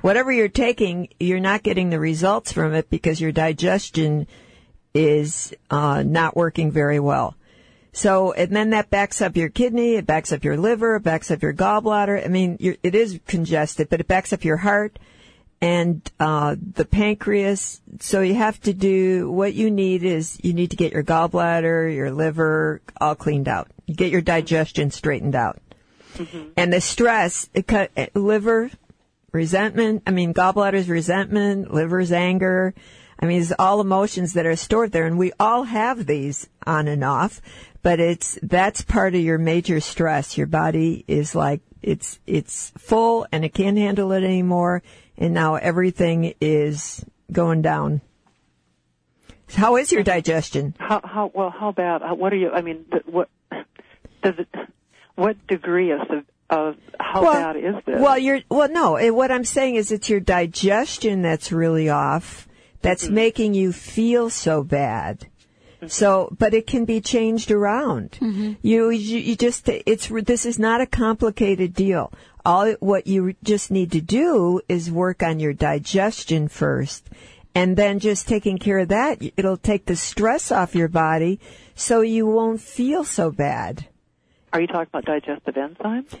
whatever 0.00 0.30
you're 0.30 0.48
taking, 0.48 1.08
you're 1.18 1.40
not 1.40 1.62
getting 1.62 1.90
the 1.90 2.00
results 2.00 2.52
from 2.52 2.74
it 2.74 2.88
because 2.90 3.20
your 3.20 3.32
digestion 3.32 4.26
is 4.94 5.54
uh, 5.70 6.02
not 6.02 6.36
working 6.36 6.70
very 6.70 7.00
well. 7.00 7.36
So, 7.94 8.32
and 8.32 8.54
then 8.54 8.70
that 8.70 8.88
backs 8.88 9.20
up 9.20 9.36
your 9.36 9.50
kidney, 9.50 9.96
it 9.96 10.06
backs 10.06 10.32
up 10.32 10.44
your 10.44 10.56
liver, 10.56 10.96
it 10.96 11.02
backs 11.02 11.30
up 11.30 11.42
your 11.42 11.52
gallbladder. 11.52 12.24
I 12.24 12.28
mean, 12.28 12.56
it 12.60 12.94
is 12.94 13.20
congested, 13.26 13.90
but 13.90 14.00
it 14.00 14.08
backs 14.08 14.32
up 14.32 14.44
your 14.44 14.56
heart 14.56 14.98
and 15.60 16.02
uh, 16.18 16.56
the 16.58 16.86
pancreas. 16.86 17.82
So 18.00 18.22
you 18.22 18.34
have 18.34 18.60
to 18.62 18.72
do 18.72 19.30
what 19.30 19.52
you 19.52 19.70
need 19.70 20.04
is 20.04 20.38
you 20.42 20.54
need 20.54 20.70
to 20.70 20.76
get 20.76 20.92
your 20.92 21.04
gallbladder, 21.04 21.94
your 21.94 22.10
liver 22.10 22.80
all 22.98 23.14
cleaned 23.14 23.46
out. 23.46 23.68
Get 23.92 24.10
your 24.10 24.20
digestion 24.20 24.90
straightened 24.90 25.34
out. 25.34 25.60
Mm-hmm. 26.14 26.50
And 26.56 26.72
the 26.72 26.80
stress, 26.80 27.48
it 27.54 27.66
cut, 27.66 27.90
liver, 28.14 28.70
resentment, 29.32 30.02
I 30.06 30.10
mean, 30.10 30.34
gallbladder's 30.34 30.88
resentment, 30.88 31.72
liver's 31.72 32.12
anger. 32.12 32.74
I 33.18 33.26
mean, 33.26 33.40
it's 33.40 33.52
all 33.58 33.80
emotions 33.80 34.34
that 34.34 34.46
are 34.46 34.56
stored 34.56 34.92
there 34.92 35.06
and 35.06 35.16
we 35.16 35.32
all 35.38 35.62
have 35.62 36.06
these 36.06 36.48
on 36.66 36.88
and 36.88 37.04
off, 37.04 37.40
but 37.82 38.00
it's, 38.00 38.38
that's 38.42 38.82
part 38.82 39.14
of 39.14 39.20
your 39.20 39.38
major 39.38 39.80
stress. 39.80 40.36
Your 40.36 40.48
body 40.48 41.04
is 41.06 41.34
like, 41.34 41.60
it's, 41.82 42.18
it's 42.26 42.72
full 42.76 43.26
and 43.32 43.44
it 43.44 43.54
can't 43.54 43.78
handle 43.78 44.12
it 44.12 44.24
anymore. 44.24 44.82
And 45.16 45.34
now 45.34 45.54
everything 45.54 46.34
is 46.40 47.04
going 47.30 47.62
down. 47.62 48.00
How 49.54 49.76
is 49.76 49.92
your 49.92 50.02
digestion? 50.02 50.74
How 50.78 51.00
how 51.04 51.30
well 51.34 51.50
how 51.50 51.72
bad? 51.72 52.02
Uh, 52.02 52.14
what 52.14 52.32
are 52.32 52.36
you? 52.36 52.50
I 52.50 52.62
mean, 52.62 52.86
what 53.04 53.28
does 54.22 54.34
it? 54.38 54.48
What 55.14 55.36
degree 55.46 55.90
of 55.90 56.00
of 56.48 56.76
how 56.98 57.22
well, 57.22 57.32
bad 57.32 57.56
is 57.56 57.74
this? 57.86 58.00
Well, 58.00 58.18
you're 58.18 58.40
well. 58.48 58.68
No, 58.68 58.96
eh, 58.96 59.10
what 59.10 59.30
I'm 59.30 59.44
saying 59.44 59.76
is 59.76 59.92
it's 59.92 60.08
your 60.08 60.20
digestion 60.20 61.22
that's 61.22 61.52
really 61.52 61.88
off. 61.88 62.48
That's 62.82 63.04
Mm-hmm. 63.04 63.14
making 63.14 63.54
you 63.54 63.72
feel 63.72 64.28
so 64.30 64.62
bad. 64.64 65.28
So, 65.86 66.34
but 66.38 66.54
it 66.54 66.68
can 66.68 66.84
be 66.84 67.00
changed 67.00 67.50
around. 67.50 68.12
Mm-hmm. 68.20 68.52
You, 68.62 68.90
you, 68.90 69.18
you 69.18 69.36
just, 69.36 69.68
it's, 69.68 70.06
this 70.08 70.46
is 70.46 70.56
not 70.56 70.80
a 70.80 70.86
complicated 70.86 71.74
deal. 71.74 72.12
All, 72.44 72.72
what 72.74 73.08
you 73.08 73.34
just 73.42 73.72
need 73.72 73.90
to 73.92 74.00
do 74.00 74.60
is 74.68 74.92
work 74.92 75.24
on 75.24 75.40
your 75.40 75.52
digestion 75.52 76.46
first. 76.46 77.08
And 77.52 77.76
then 77.76 77.98
just 77.98 78.28
taking 78.28 78.58
care 78.58 78.78
of 78.78 78.88
that, 78.88 79.20
it'll 79.36 79.56
take 79.56 79.86
the 79.86 79.96
stress 79.96 80.52
off 80.52 80.76
your 80.76 80.88
body 80.88 81.40
so 81.74 82.00
you 82.00 82.26
won't 82.26 82.60
feel 82.60 83.02
so 83.02 83.32
bad. 83.32 83.86
Are 84.52 84.60
you 84.60 84.66
talking 84.66 84.88
about 84.92 85.04
digestive 85.04 85.54
enzymes? 85.54 86.12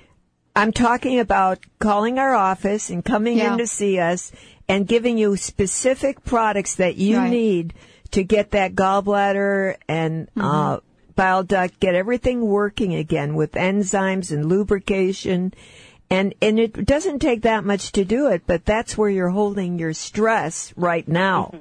I'm 0.54 0.72
talking 0.72 1.18
about 1.18 1.58
calling 1.78 2.18
our 2.18 2.34
office 2.34 2.90
and 2.90 3.04
coming 3.04 3.38
Yeah. 3.38 3.52
in 3.52 3.58
to 3.58 3.66
see 3.66 3.98
us 3.98 4.32
and 4.68 4.86
giving 4.86 5.18
you 5.18 5.36
specific 5.36 6.24
products 6.24 6.76
that 6.76 6.96
you 6.96 7.18
Right. 7.18 7.30
need 7.30 7.74
to 8.12 8.22
get 8.22 8.50
that 8.50 8.74
gallbladder 8.74 9.76
and 9.88 10.28
uh, 10.38 10.78
bile 11.16 11.42
duct, 11.42 11.80
get 11.80 11.94
everything 11.94 12.42
working 12.42 12.94
again 12.94 13.34
with 13.34 13.52
enzymes 13.52 14.30
and 14.30 14.46
lubrication. 14.46 15.52
And, 16.10 16.34
and 16.42 16.58
it 16.58 16.84
doesn't 16.84 17.20
take 17.20 17.42
that 17.42 17.64
much 17.64 17.92
to 17.92 18.04
do 18.04 18.28
it, 18.28 18.42
but 18.46 18.66
that's 18.66 18.98
where 18.98 19.08
you're 19.08 19.30
holding 19.30 19.78
your 19.78 19.94
stress 19.94 20.74
right 20.76 21.06
now. 21.08 21.54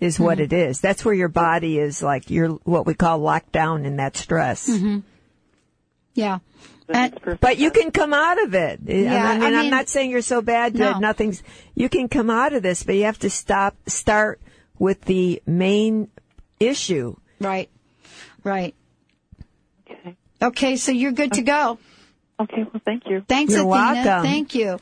Is 0.00 0.18
what 0.18 0.40
it 0.40 0.52
is. 0.52 0.80
That's 0.80 1.04
where 1.04 1.14
your 1.14 1.28
body 1.28 1.78
is 1.78 2.02
like 2.02 2.28
you're 2.28 2.48
what 2.64 2.86
we 2.86 2.94
call 2.94 3.18
locked 3.18 3.52
down 3.52 3.84
in 3.86 3.98
that 3.98 4.16
stress. 4.16 4.68
Mm-hmm. 4.68 4.98
Yeah. 6.14 6.38
And, 6.88 7.18
But 7.40 7.58
you 7.58 7.70
can 7.70 7.90
come 7.90 8.12
out 8.12 8.42
of 8.42 8.54
it. 8.54 8.80
Yeah, 8.84 8.94
I 9.26 9.34
mean, 9.34 9.42
I 9.42 9.46
I'm 9.46 9.52
mean- 9.62 9.70
not 9.70 9.88
saying 9.88 10.10
you're 10.10 10.20
so 10.20 10.42
bad 10.42 10.74
that 10.74 10.94
No. 10.94 10.98
nothing's. 10.98 11.42
You 11.74 11.88
can 11.88 12.08
come 12.08 12.28
out 12.28 12.52
of 12.52 12.62
this, 12.62 12.82
but 12.82 12.96
you 12.96 13.04
have 13.04 13.18
to 13.20 13.30
stop. 13.30 13.76
Start 13.86 14.40
with 14.78 15.00
the 15.02 15.42
main 15.46 16.08
issue. 16.60 17.16
right. 17.40 17.70
Right. 18.44 18.74
Okay. 19.88 20.16
Okay, 20.42 20.76
so 20.76 20.90
you're 20.90 21.12
good 21.12 21.32
to 21.34 21.42
go. 21.42 21.78
Okay, 22.40 22.64
well, 22.64 22.82
thank 22.84 23.04
you. 23.06 23.24
Thanks, 23.28 23.52
You're 23.52 23.60
Athena. 23.60 24.04
welcome. 24.04 24.22
Thank 24.24 24.54
you. 24.56 24.78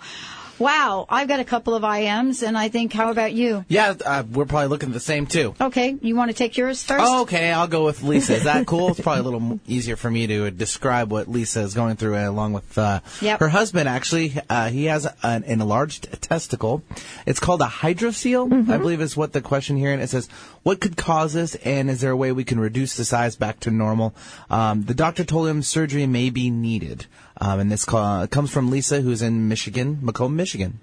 Wow, 0.60 1.06
I've 1.08 1.26
got 1.26 1.40
a 1.40 1.44
couple 1.44 1.74
of 1.74 1.84
IMs, 1.84 2.46
and 2.46 2.56
I 2.56 2.68
think, 2.68 2.92
how 2.92 3.10
about 3.10 3.32
you? 3.32 3.64
Yeah, 3.68 3.94
uh, 4.04 4.24
we're 4.30 4.44
probably 4.44 4.68
looking 4.68 4.90
at 4.90 4.92
the 4.92 5.00
same 5.00 5.26
too. 5.26 5.54
Okay, 5.58 5.96
you 6.02 6.14
want 6.14 6.30
to 6.30 6.36
take 6.36 6.58
yours 6.58 6.84
first? 6.84 7.02
Oh, 7.02 7.22
okay, 7.22 7.50
I'll 7.50 7.66
go 7.66 7.86
with 7.86 8.02
Lisa. 8.02 8.34
Is 8.34 8.44
that 8.44 8.66
cool? 8.66 8.90
it's 8.90 9.00
probably 9.00 9.20
a 9.20 9.22
little 9.22 9.60
easier 9.66 9.96
for 9.96 10.10
me 10.10 10.26
to 10.26 10.50
describe 10.50 11.10
what 11.10 11.28
Lisa 11.28 11.60
is 11.62 11.72
going 11.72 11.96
through, 11.96 12.14
uh, 12.14 12.28
along 12.28 12.52
with 12.52 12.76
uh, 12.76 13.00
Yep. 13.22 13.40
her 13.40 13.48
husband. 13.48 13.88
Actually, 13.88 14.34
uh, 14.50 14.68
he 14.68 14.84
has 14.84 15.08
an, 15.22 15.44
enlarged 15.44 16.20
testicle. 16.20 16.82
It's 17.24 17.40
called 17.40 17.62
a 17.62 17.66
hydrocele, 17.66 18.68
I 18.70 18.76
believe, 18.76 19.00
is 19.00 19.16
what 19.16 19.32
the 19.32 19.40
question 19.40 19.78
here. 19.78 19.92
And 19.94 20.02
it 20.02 20.10
says, 20.10 20.28
"What 20.62 20.80
could 20.80 20.98
cause 20.98 21.32
this? 21.32 21.54
And 21.64 21.88
is 21.88 22.02
there 22.02 22.10
a 22.10 22.16
way 22.16 22.32
we 22.32 22.44
can 22.44 22.60
reduce 22.60 22.98
the 22.98 23.06
size 23.06 23.34
back 23.34 23.60
to 23.60 23.70
normal?" 23.70 24.14
Um, 24.50 24.82
the 24.82 24.92
doctor 24.94 25.24
told 25.24 25.48
him 25.48 25.62
surgery 25.62 26.06
may 26.06 26.28
be 26.28 26.50
needed. 26.50 27.06
Um, 27.40 27.60
and 27.60 27.72
this 27.72 27.84
call, 27.84 28.26
comes 28.26 28.50
from 28.50 28.70
Lisa, 28.70 29.00
who's 29.00 29.22
in 29.22 29.48
Michigan, 29.48 29.98
Macomb, 30.02 30.36
Michigan. 30.36 30.78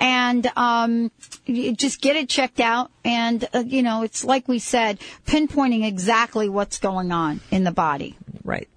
and 0.00 0.50
um, 0.56 1.10
just 1.46 2.00
get 2.00 2.16
it 2.16 2.28
checked 2.28 2.58
out 2.60 2.90
and 3.04 3.48
uh, 3.54 3.62
you 3.66 3.82
know 3.82 4.02
it's 4.02 4.24
like 4.24 4.48
we 4.48 4.58
said 4.58 4.98
pinpointing 5.26 5.86
exactly 5.86 6.48
what's 6.48 6.78
going 6.78 7.12
on 7.12 7.40
in 7.50 7.64
the 7.64 7.70
body 7.70 8.16
Right. 8.42 8.68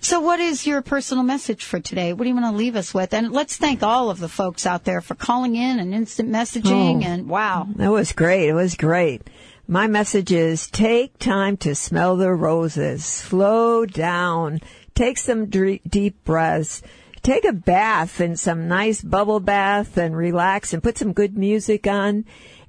so 0.00 0.18
what 0.20 0.40
is 0.40 0.66
your 0.66 0.80
personal 0.82 1.22
message 1.24 1.62
for 1.64 1.78
today 1.78 2.12
what 2.14 2.22
do 2.24 2.28
you 2.30 2.34
want 2.34 2.46
to 2.46 2.52
leave 2.56 2.74
us 2.76 2.94
with 2.94 3.12
and 3.12 3.30
let's 3.32 3.56
thank 3.58 3.82
all 3.82 4.08
of 4.10 4.18
the 4.18 4.28
folks 4.28 4.64
out 4.66 4.84
there 4.84 5.00
for 5.02 5.14
calling 5.14 5.54
in 5.54 5.78
and 5.78 5.94
instant 5.94 6.30
messaging 6.30 7.04
Oh. 7.04 7.06
and 7.06 7.28
wow 7.28 7.68
That 7.76 7.90
was 7.90 8.12
great. 8.12 8.48
It 8.48 8.54
was 8.54 8.74
great. 8.74 9.22
My 9.70 9.86
message 9.86 10.32
is 10.32 10.66
take 10.70 11.18
time 11.18 11.58
to 11.58 11.74
smell 11.74 12.16
the 12.16 12.32
roses. 12.32 13.04
Slow 13.04 13.84
down. 13.84 14.60
Take 14.94 15.18
some 15.18 15.50
deep 15.50 16.24
breaths. 16.24 16.80
Take 17.20 17.44
a 17.44 17.52
bath 17.52 18.18
in 18.18 18.36
some 18.36 18.66
nice 18.66 19.02
bubble 19.02 19.40
bath 19.40 19.98
and 19.98 20.16
relax 20.16 20.72
and 20.72 20.82
put 20.82 20.96
some 20.96 21.12
good 21.12 21.36
music 21.36 21.86
on 21.86 22.24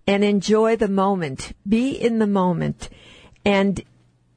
and 0.06 0.26
enjoy 0.26 0.76
the 0.76 0.90
moment. 0.90 1.54
Be 1.66 1.92
in 1.92 2.20
the 2.20 2.28
moment. 2.28 2.90
And 3.46 3.82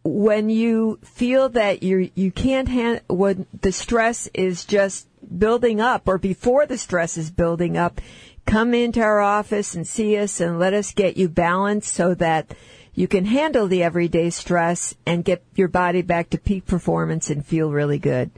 when 0.04 0.48
you 0.48 1.00
feel 1.02 1.48
that 1.48 1.82
you 1.82 2.12
you 2.14 2.30
can't 2.30 2.68
hand 2.68 3.00
when 3.08 3.46
the 3.60 3.72
stress 3.72 4.28
is 4.34 4.64
just 4.64 5.08
building 5.36 5.80
up 5.80 6.06
or 6.06 6.16
before 6.16 6.66
the 6.66 6.78
stress 6.78 7.16
is 7.16 7.30
building 7.30 7.76
up 7.76 8.00
come 8.46 8.74
into 8.74 9.00
our 9.00 9.20
office 9.20 9.74
and 9.74 9.86
see 9.86 10.16
us 10.16 10.40
and 10.40 10.58
let 10.58 10.74
us 10.74 10.92
get 10.92 11.16
you 11.16 11.28
balanced 11.28 11.92
so 11.92 12.14
that 12.14 12.54
you 12.94 13.08
can 13.08 13.24
handle 13.24 13.68
the 13.68 13.82
everyday 13.82 14.28
stress 14.30 14.94
and 15.06 15.24
get 15.24 15.42
your 15.54 15.68
body 15.68 16.02
back 16.02 16.28
to 16.30 16.38
peak 16.38 16.66
performance 16.66 17.30
and 17.30 17.44
feel 17.46 17.70
really 17.70 17.98
good 17.98 18.30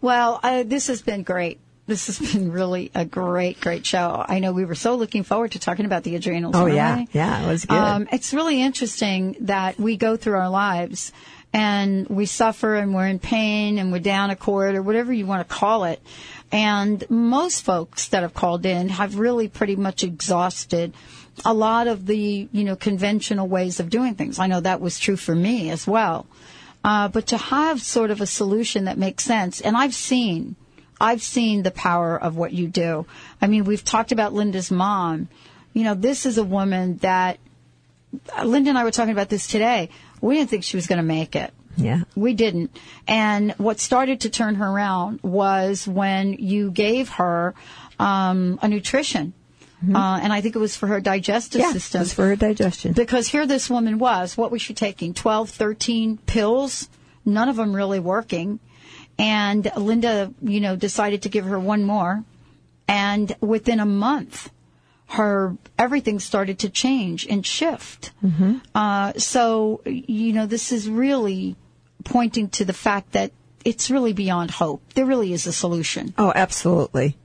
Well, 0.00 0.40
uh, 0.42 0.62
this 0.64 0.88
has 0.88 1.02
been 1.02 1.22
great. 1.22 1.60
This 1.86 2.06
has 2.08 2.18
been 2.32 2.50
really 2.50 2.90
a 2.94 3.04
great, 3.04 3.60
great 3.60 3.86
show. 3.86 4.24
I 4.26 4.40
know 4.40 4.52
we 4.52 4.64
were 4.64 4.74
so 4.74 4.96
looking 4.96 5.22
forward 5.22 5.52
to 5.52 5.60
talking 5.60 5.86
about 5.86 6.02
the 6.02 6.16
adrenals. 6.16 6.56
Oh, 6.56 6.66
yeah. 6.66 7.04
Yeah, 7.12 7.44
it 7.44 7.46
was 7.46 7.64
good. 7.64 7.78
Um, 7.78 8.08
it's 8.10 8.34
really 8.34 8.60
interesting 8.60 9.36
that 9.42 9.78
we 9.78 9.96
go 9.96 10.16
through 10.16 10.34
our 10.34 10.50
lives 10.50 11.12
and 11.52 12.08
we 12.08 12.26
suffer 12.26 12.74
and 12.74 12.92
we're 12.92 13.06
in 13.06 13.20
pain 13.20 13.78
and 13.78 13.92
we're 13.92 14.00
down 14.00 14.30
a 14.30 14.36
cord 14.36 14.74
or 14.74 14.82
whatever 14.82 15.12
you 15.12 15.26
want 15.26 15.48
to 15.48 15.54
call 15.54 15.84
it. 15.84 16.02
And 16.52 17.04
most 17.10 17.64
folks 17.64 18.08
that 18.08 18.22
have 18.22 18.34
called 18.34 18.64
in 18.64 18.88
have 18.88 19.18
really 19.18 19.48
pretty 19.48 19.76
much 19.76 20.04
exhausted 20.04 20.94
a 21.44 21.52
lot 21.52 21.86
of 21.86 22.06
the, 22.06 22.48
you 22.50 22.64
know, 22.64 22.76
conventional 22.76 23.46
ways 23.46 23.80
of 23.80 23.90
doing 23.90 24.14
things. 24.14 24.38
I 24.38 24.46
know 24.46 24.60
that 24.60 24.80
was 24.80 24.98
true 24.98 25.16
for 25.16 25.34
me 25.34 25.70
as 25.70 25.86
well. 25.86 26.26
Uh, 26.84 27.08
but 27.08 27.26
to 27.28 27.36
have 27.36 27.82
sort 27.82 28.10
of 28.10 28.20
a 28.20 28.26
solution 28.26 28.84
that 28.84 28.96
makes 28.96 29.24
sense, 29.24 29.60
and 29.60 29.76
I've 29.76 29.94
seen, 29.94 30.54
I've 31.00 31.20
seen 31.20 31.62
the 31.62 31.72
power 31.72 32.16
of 32.16 32.36
what 32.36 32.52
you 32.52 32.68
do. 32.68 33.06
I 33.42 33.48
mean, 33.48 33.64
we've 33.64 33.84
talked 33.84 34.12
about 34.12 34.32
Linda's 34.32 34.70
mom. 34.70 35.28
You 35.72 35.84
know, 35.84 35.94
this 35.94 36.24
is 36.26 36.38
a 36.38 36.44
woman 36.44 36.98
that, 36.98 37.38
uh, 38.38 38.44
Linda 38.44 38.70
and 38.70 38.78
I 38.78 38.84
were 38.84 38.92
talking 38.92 39.12
about 39.12 39.28
this 39.28 39.46
today. 39.46 39.90
We 40.20 40.36
didn't 40.36 40.50
think 40.50 40.64
she 40.64 40.76
was 40.76 40.86
going 40.86 40.98
to 40.98 41.02
make 41.02 41.36
it. 41.36 41.52
Yeah. 41.76 42.00
We 42.14 42.34
didn't. 42.34 42.76
And 43.06 43.52
what 43.58 43.80
started 43.80 44.20
to 44.22 44.30
turn 44.30 44.56
her 44.56 44.66
around 44.66 45.20
was 45.22 45.86
when 45.86 46.34
you 46.34 46.70
gave 46.70 47.08
her 47.10 47.54
um, 47.98 48.58
a 48.62 48.68
nutrition. 48.68 49.32
Uh, 49.94 50.18
and 50.20 50.32
I 50.32 50.40
think 50.40 50.56
it 50.56 50.58
was 50.58 50.74
for 50.74 50.86
her 50.88 51.00
digestive 51.00 51.60
Mm-hmm. 51.60 51.68
yeah, 51.68 51.72
system. 51.74 52.00
it 52.00 52.04
was 52.04 52.12
for 52.14 52.26
her 52.26 52.34
digestion 52.34 52.92
Because 52.92 53.28
here 53.28 53.46
this 53.46 53.70
woman 53.70 53.98
was, 53.98 54.36
what 54.36 54.50
was 54.50 54.60
she 54.62 54.74
taking? 54.74 55.14
12, 55.14 55.50
13 55.50 56.16
pills? 56.26 56.88
None 57.24 57.48
of 57.48 57.56
them 57.56 57.72
really 57.76 58.00
working. 58.00 58.58
And 59.18 59.70
Linda, 59.76 60.32
you 60.42 60.60
know, 60.60 60.74
decided 60.76 61.22
to 61.22 61.28
give 61.28 61.44
her 61.44 61.58
one 61.60 61.84
more. 61.84 62.24
And 62.88 63.36
within 63.40 63.78
a 63.78 63.86
month, 63.86 64.50
her 65.08 65.56
everything 65.78 66.18
started 66.20 66.58
to 66.60 66.68
change 66.70 67.26
and 67.26 67.44
shift. 67.46 68.12
Mm-hmm. 68.24 68.56
Uh, 68.74 69.12
so, 69.18 69.82
you 69.84 70.32
know, 70.32 70.46
this 70.46 70.72
is 70.72 70.88
really 70.88 71.54
pointing 72.06 72.48
to 72.50 72.64
the 72.64 72.72
fact 72.72 73.12
that 73.12 73.32
it's 73.64 73.90
really 73.90 74.12
beyond 74.12 74.50
hope. 74.50 74.80
There 74.94 75.04
really 75.04 75.32
is 75.32 75.46
a 75.46 75.52
solution. 75.52 76.14
Oh, 76.16 76.32
absolutely. 76.34 77.16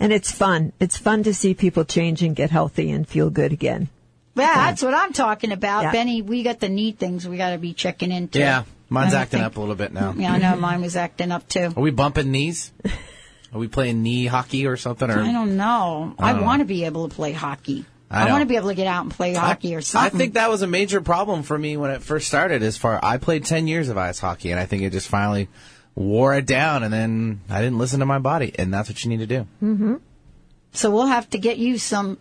And 0.00 0.12
it's 0.12 0.30
fun. 0.30 0.72
It's 0.78 0.96
fun 0.96 1.24
to 1.24 1.34
see 1.34 1.54
people 1.54 1.84
change 1.84 2.22
and 2.22 2.36
get 2.36 2.50
healthy 2.50 2.90
and 2.90 3.06
feel 3.06 3.30
good 3.30 3.52
again. 3.52 3.88
Yeah, 4.36 4.54
that's 4.54 4.82
what 4.82 4.94
I'm 4.94 5.12
talking 5.12 5.50
about. 5.50 5.82
Yeah. 5.82 5.92
Benny, 5.92 6.22
we 6.22 6.44
got 6.44 6.60
the 6.60 6.68
neat 6.68 6.98
things 6.98 7.26
we 7.26 7.36
got 7.36 7.50
to 7.50 7.58
be 7.58 7.74
checking 7.74 8.12
into. 8.12 8.38
Yeah. 8.38 8.62
Mine's 8.88 9.12
acting 9.12 9.40
think- 9.40 9.46
up 9.46 9.56
a 9.56 9.60
little 9.60 9.74
bit 9.74 9.92
now. 9.92 10.14
Yeah, 10.16 10.32
I 10.32 10.38
know 10.38 10.56
mine 10.56 10.80
was 10.80 10.96
acting 10.96 11.32
up 11.32 11.48
too. 11.48 11.72
Are 11.76 11.82
we 11.82 11.90
bumping 11.90 12.30
knees? 12.30 12.72
Are 13.52 13.58
we 13.58 13.66
playing 13.66 14.02
knee 14.02 14.26
hockey 14.26 14.66
or 14.66 14.76
something? 14.76 15.10
Or 15.10 15.20
I 15.20 15.32
don't 15.32 15.56
know. 15.56 16.14
I 16.18 16.22
uh. 16.22 16.26
I, 16.26 16.32
don't 16.32 16.42
know. 16.42 16.46
want 16.46 16.60
to 16.60 16.66
be 16.66 16.84
able 16.84 17.08
to 17.08 17.14
play 17.14 17.32
hockey. 17.32 17.84
I 18.10 18.28
I, 18.28 18.30
want 18.30 18.42
to 18.42 18.46
be 18.46 18.56
able 18.56 18.68
to 18.68 18.74
get 18.74 18.86
out 18.86 19.02
and 19.04 19.12
play 19.12 19.34
hockey 19.34 19.74
or 19.74 19.82
something. 19.82 20.16
I 20.16 20.18
think 20.18 20.34
that 20.34 20.48
was 20.48 20.62
a 20.62 20.66
major 20.66 21.00
problem 21.00 21.42
for 21.42 21.58
me 21.58 21.76
when 21.76 21.90
it 21.90 22.02
first 22.02 22.26
started. 22.26 22.62
As 22.62 22.76
far 22.76 22.98
I 23.02 23.18
played 23.18 23.44
ten 23.44 23.66
years 23.66 23.88
of 23.88 23.98
ice 23.98 24.18
hockey, 24.18 24.50
and 24.50 24.58
I 24.58 24.66
think 24.66 24.82
it 24.82 24.90
just 24.90 25.08
finally 25.08 25.48
wore 25.94 26.34
it 26.34 26.46
down, 26.46 26.82
and 26.82 26.92
then 26.92 27.40
I 27.50 27.60
didn't 27.60 27.78
listen 27.78 28.00
to 28.00 28.06
my 28.06 28.18
body, 28.18 28.52
and 28.58 28.72
that's 28.72 28.88
what 28.88 29.04
you 29.04 29.10
need 29.10 29.18
to 29.18 29.26
do. 29.26 29.46
hmm 29.60 29.94
So 30.72 30.90
we'll 30.90 31.06
have 31.06 31.28
to 31.30 31.38
get 31.38 31.58
you 31.58 31.76
some 31.78 32.18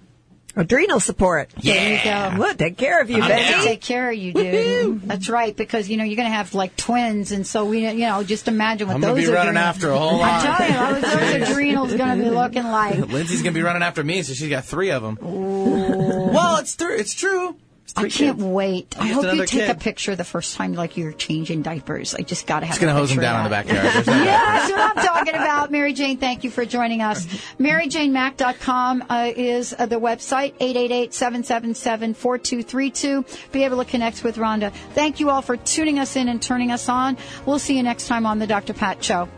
adrenal 0.60 0.99
support. 0.99 1.49
There 1.62 1.93
you 1.97 2.03
go. 2.03 2.36
We'll 2.38 2.55
take 2.55 2.78
care 2.78 3.01
of 3.01 3.10
you, 3.10 3.22
I'm 3.22 3.28
Betty. 3.30 3.51
gonna 3.51 3.64
take 3.64 3.82
care 3.82 4.10
of 4.10 4.16
you, 4.18 4.34
dude. 4.34 5.01
That's 5.03 5.30
right, 5.30 5.55
because 5.55 5.89
you 5.89 5.97
know 5.97 6.03
you're 6.03 6.18
gonna 6.18 6.30
have 6.30 6.53
like 6.53 6.76
twins, 6.76 7.32
and 7.32 7.45
so 7.45 7.66
we, 7.66 7.88
you 7.88 7.93
know, 8.08 8.24
just 8.24 8.47
imagine 8.47 8.88
what 8.88 8.95
I'm 8.95 9.01
those 9.01 9.10
gonna 9.12 9.22
be 9.28 9.34
running 9.34 9.49
adrenals- 9.58 9.76
after 9.76 9.91
a 9.91 9.97
whole 9.97 10.18
lot. 10.18 10.45
I'm 10.45 10.58
telling 10.58 10.95
you, 10.95 11.01
those, 11.01 11.14
those 11.41 11.49
adrenals 11.49 11.93
gonna 11.95 12.24
be 12.24 12.30
looking 12.30 12.64
like. 12.64 12.97
Lindsay's 13.08 13.41
gonna 13.41 13.53
be 13.53 13.62
running 13.62 13.84
after 13.84 14.03
me, 14.03 14.22
so 14.24 14.34
she's 14.34 14.49
got 14.49 14.66
three 14.66 14.91
of 14.91 15.03
them. 15.03 15.18
Well, 15.22 16.58
it's 16.58 16.76
true. 16.76 16.95
It's 16.95 17.14
true. 17.14 17.55
I 17.96 18.10
can't 18.10 18.38
kids. 18.38 18.44
wait. 18.44 18.96
I'm 19.00 19.08
I 19.08 19.14
hope 19.14 19.36
you 19.36 19.46
take 19.46 19.70
a 19.70 19.76
picture 19.76 20.16
the 20.16 20.24
first 20.24 20.56
time, 20.56 20.74
like 20.74 20.98
you're 20.98 21.14
changing 21.14 21.62
diapers. 21.62 22.16
I 22.16 22.22
just 22.22 22.48
got 22.48 22.60
to 22.60 22.66
have. 22.66 22.76
Just 22.76 22.82
gonna 22.82 22.94
hose 22.94 23.10
them 23.10 23.22
down 23.22 23.40
in 23.40 23.44
the 23.46 23.50
backyard. 23.50 24.08
Yeah, 24.28 24.42
that's 24.44 24.72
what 24.72 24.80
I'm 24.80 24.96
talking 25.06 25.36
about. 25.36 25.72
Mary 25.72 25.94
Jane, 25.94 26.18
thank 26.18 26.44
you 26.44 26.52
for 26.52 26.66
joining 26.66 27.02
us. 27.02 27.26
MaryJaneMack.com 27.60 29.06
uh, 29.10 29.32
is 29.36 29.74
uh, 29.78 29.86
the 29.86 30.00
website, 30.00 30.54
888-777-4232. 30.60 33.52
Be 33.52 33.64
able 33.64 33.78
to 33.78 33.86
connect 33.90 34.24
with 34.24 34.38
Rhonda. 34.38 34.72
Thank 34.94 35.20
you 35.20 35.30
all 35.30 35.42
for 35.42 35.58
tuning 35.58 36.00
us 36.00 36.16
in 36.16 36.30
and 36.30 36.42
turning 36.42 36.72
us 36.72 36.90
on. 36.90 37.18
We'll 37.46 37.60
see 37.60 37.78
you 37.78 37.84
next 37.84 38.08
time 38.08 38.26
on 38.26 38.40
the 38.40 38.48
Dr. 38.48 38.74
Pat 38.74 39.04
Show. 39.04 39.30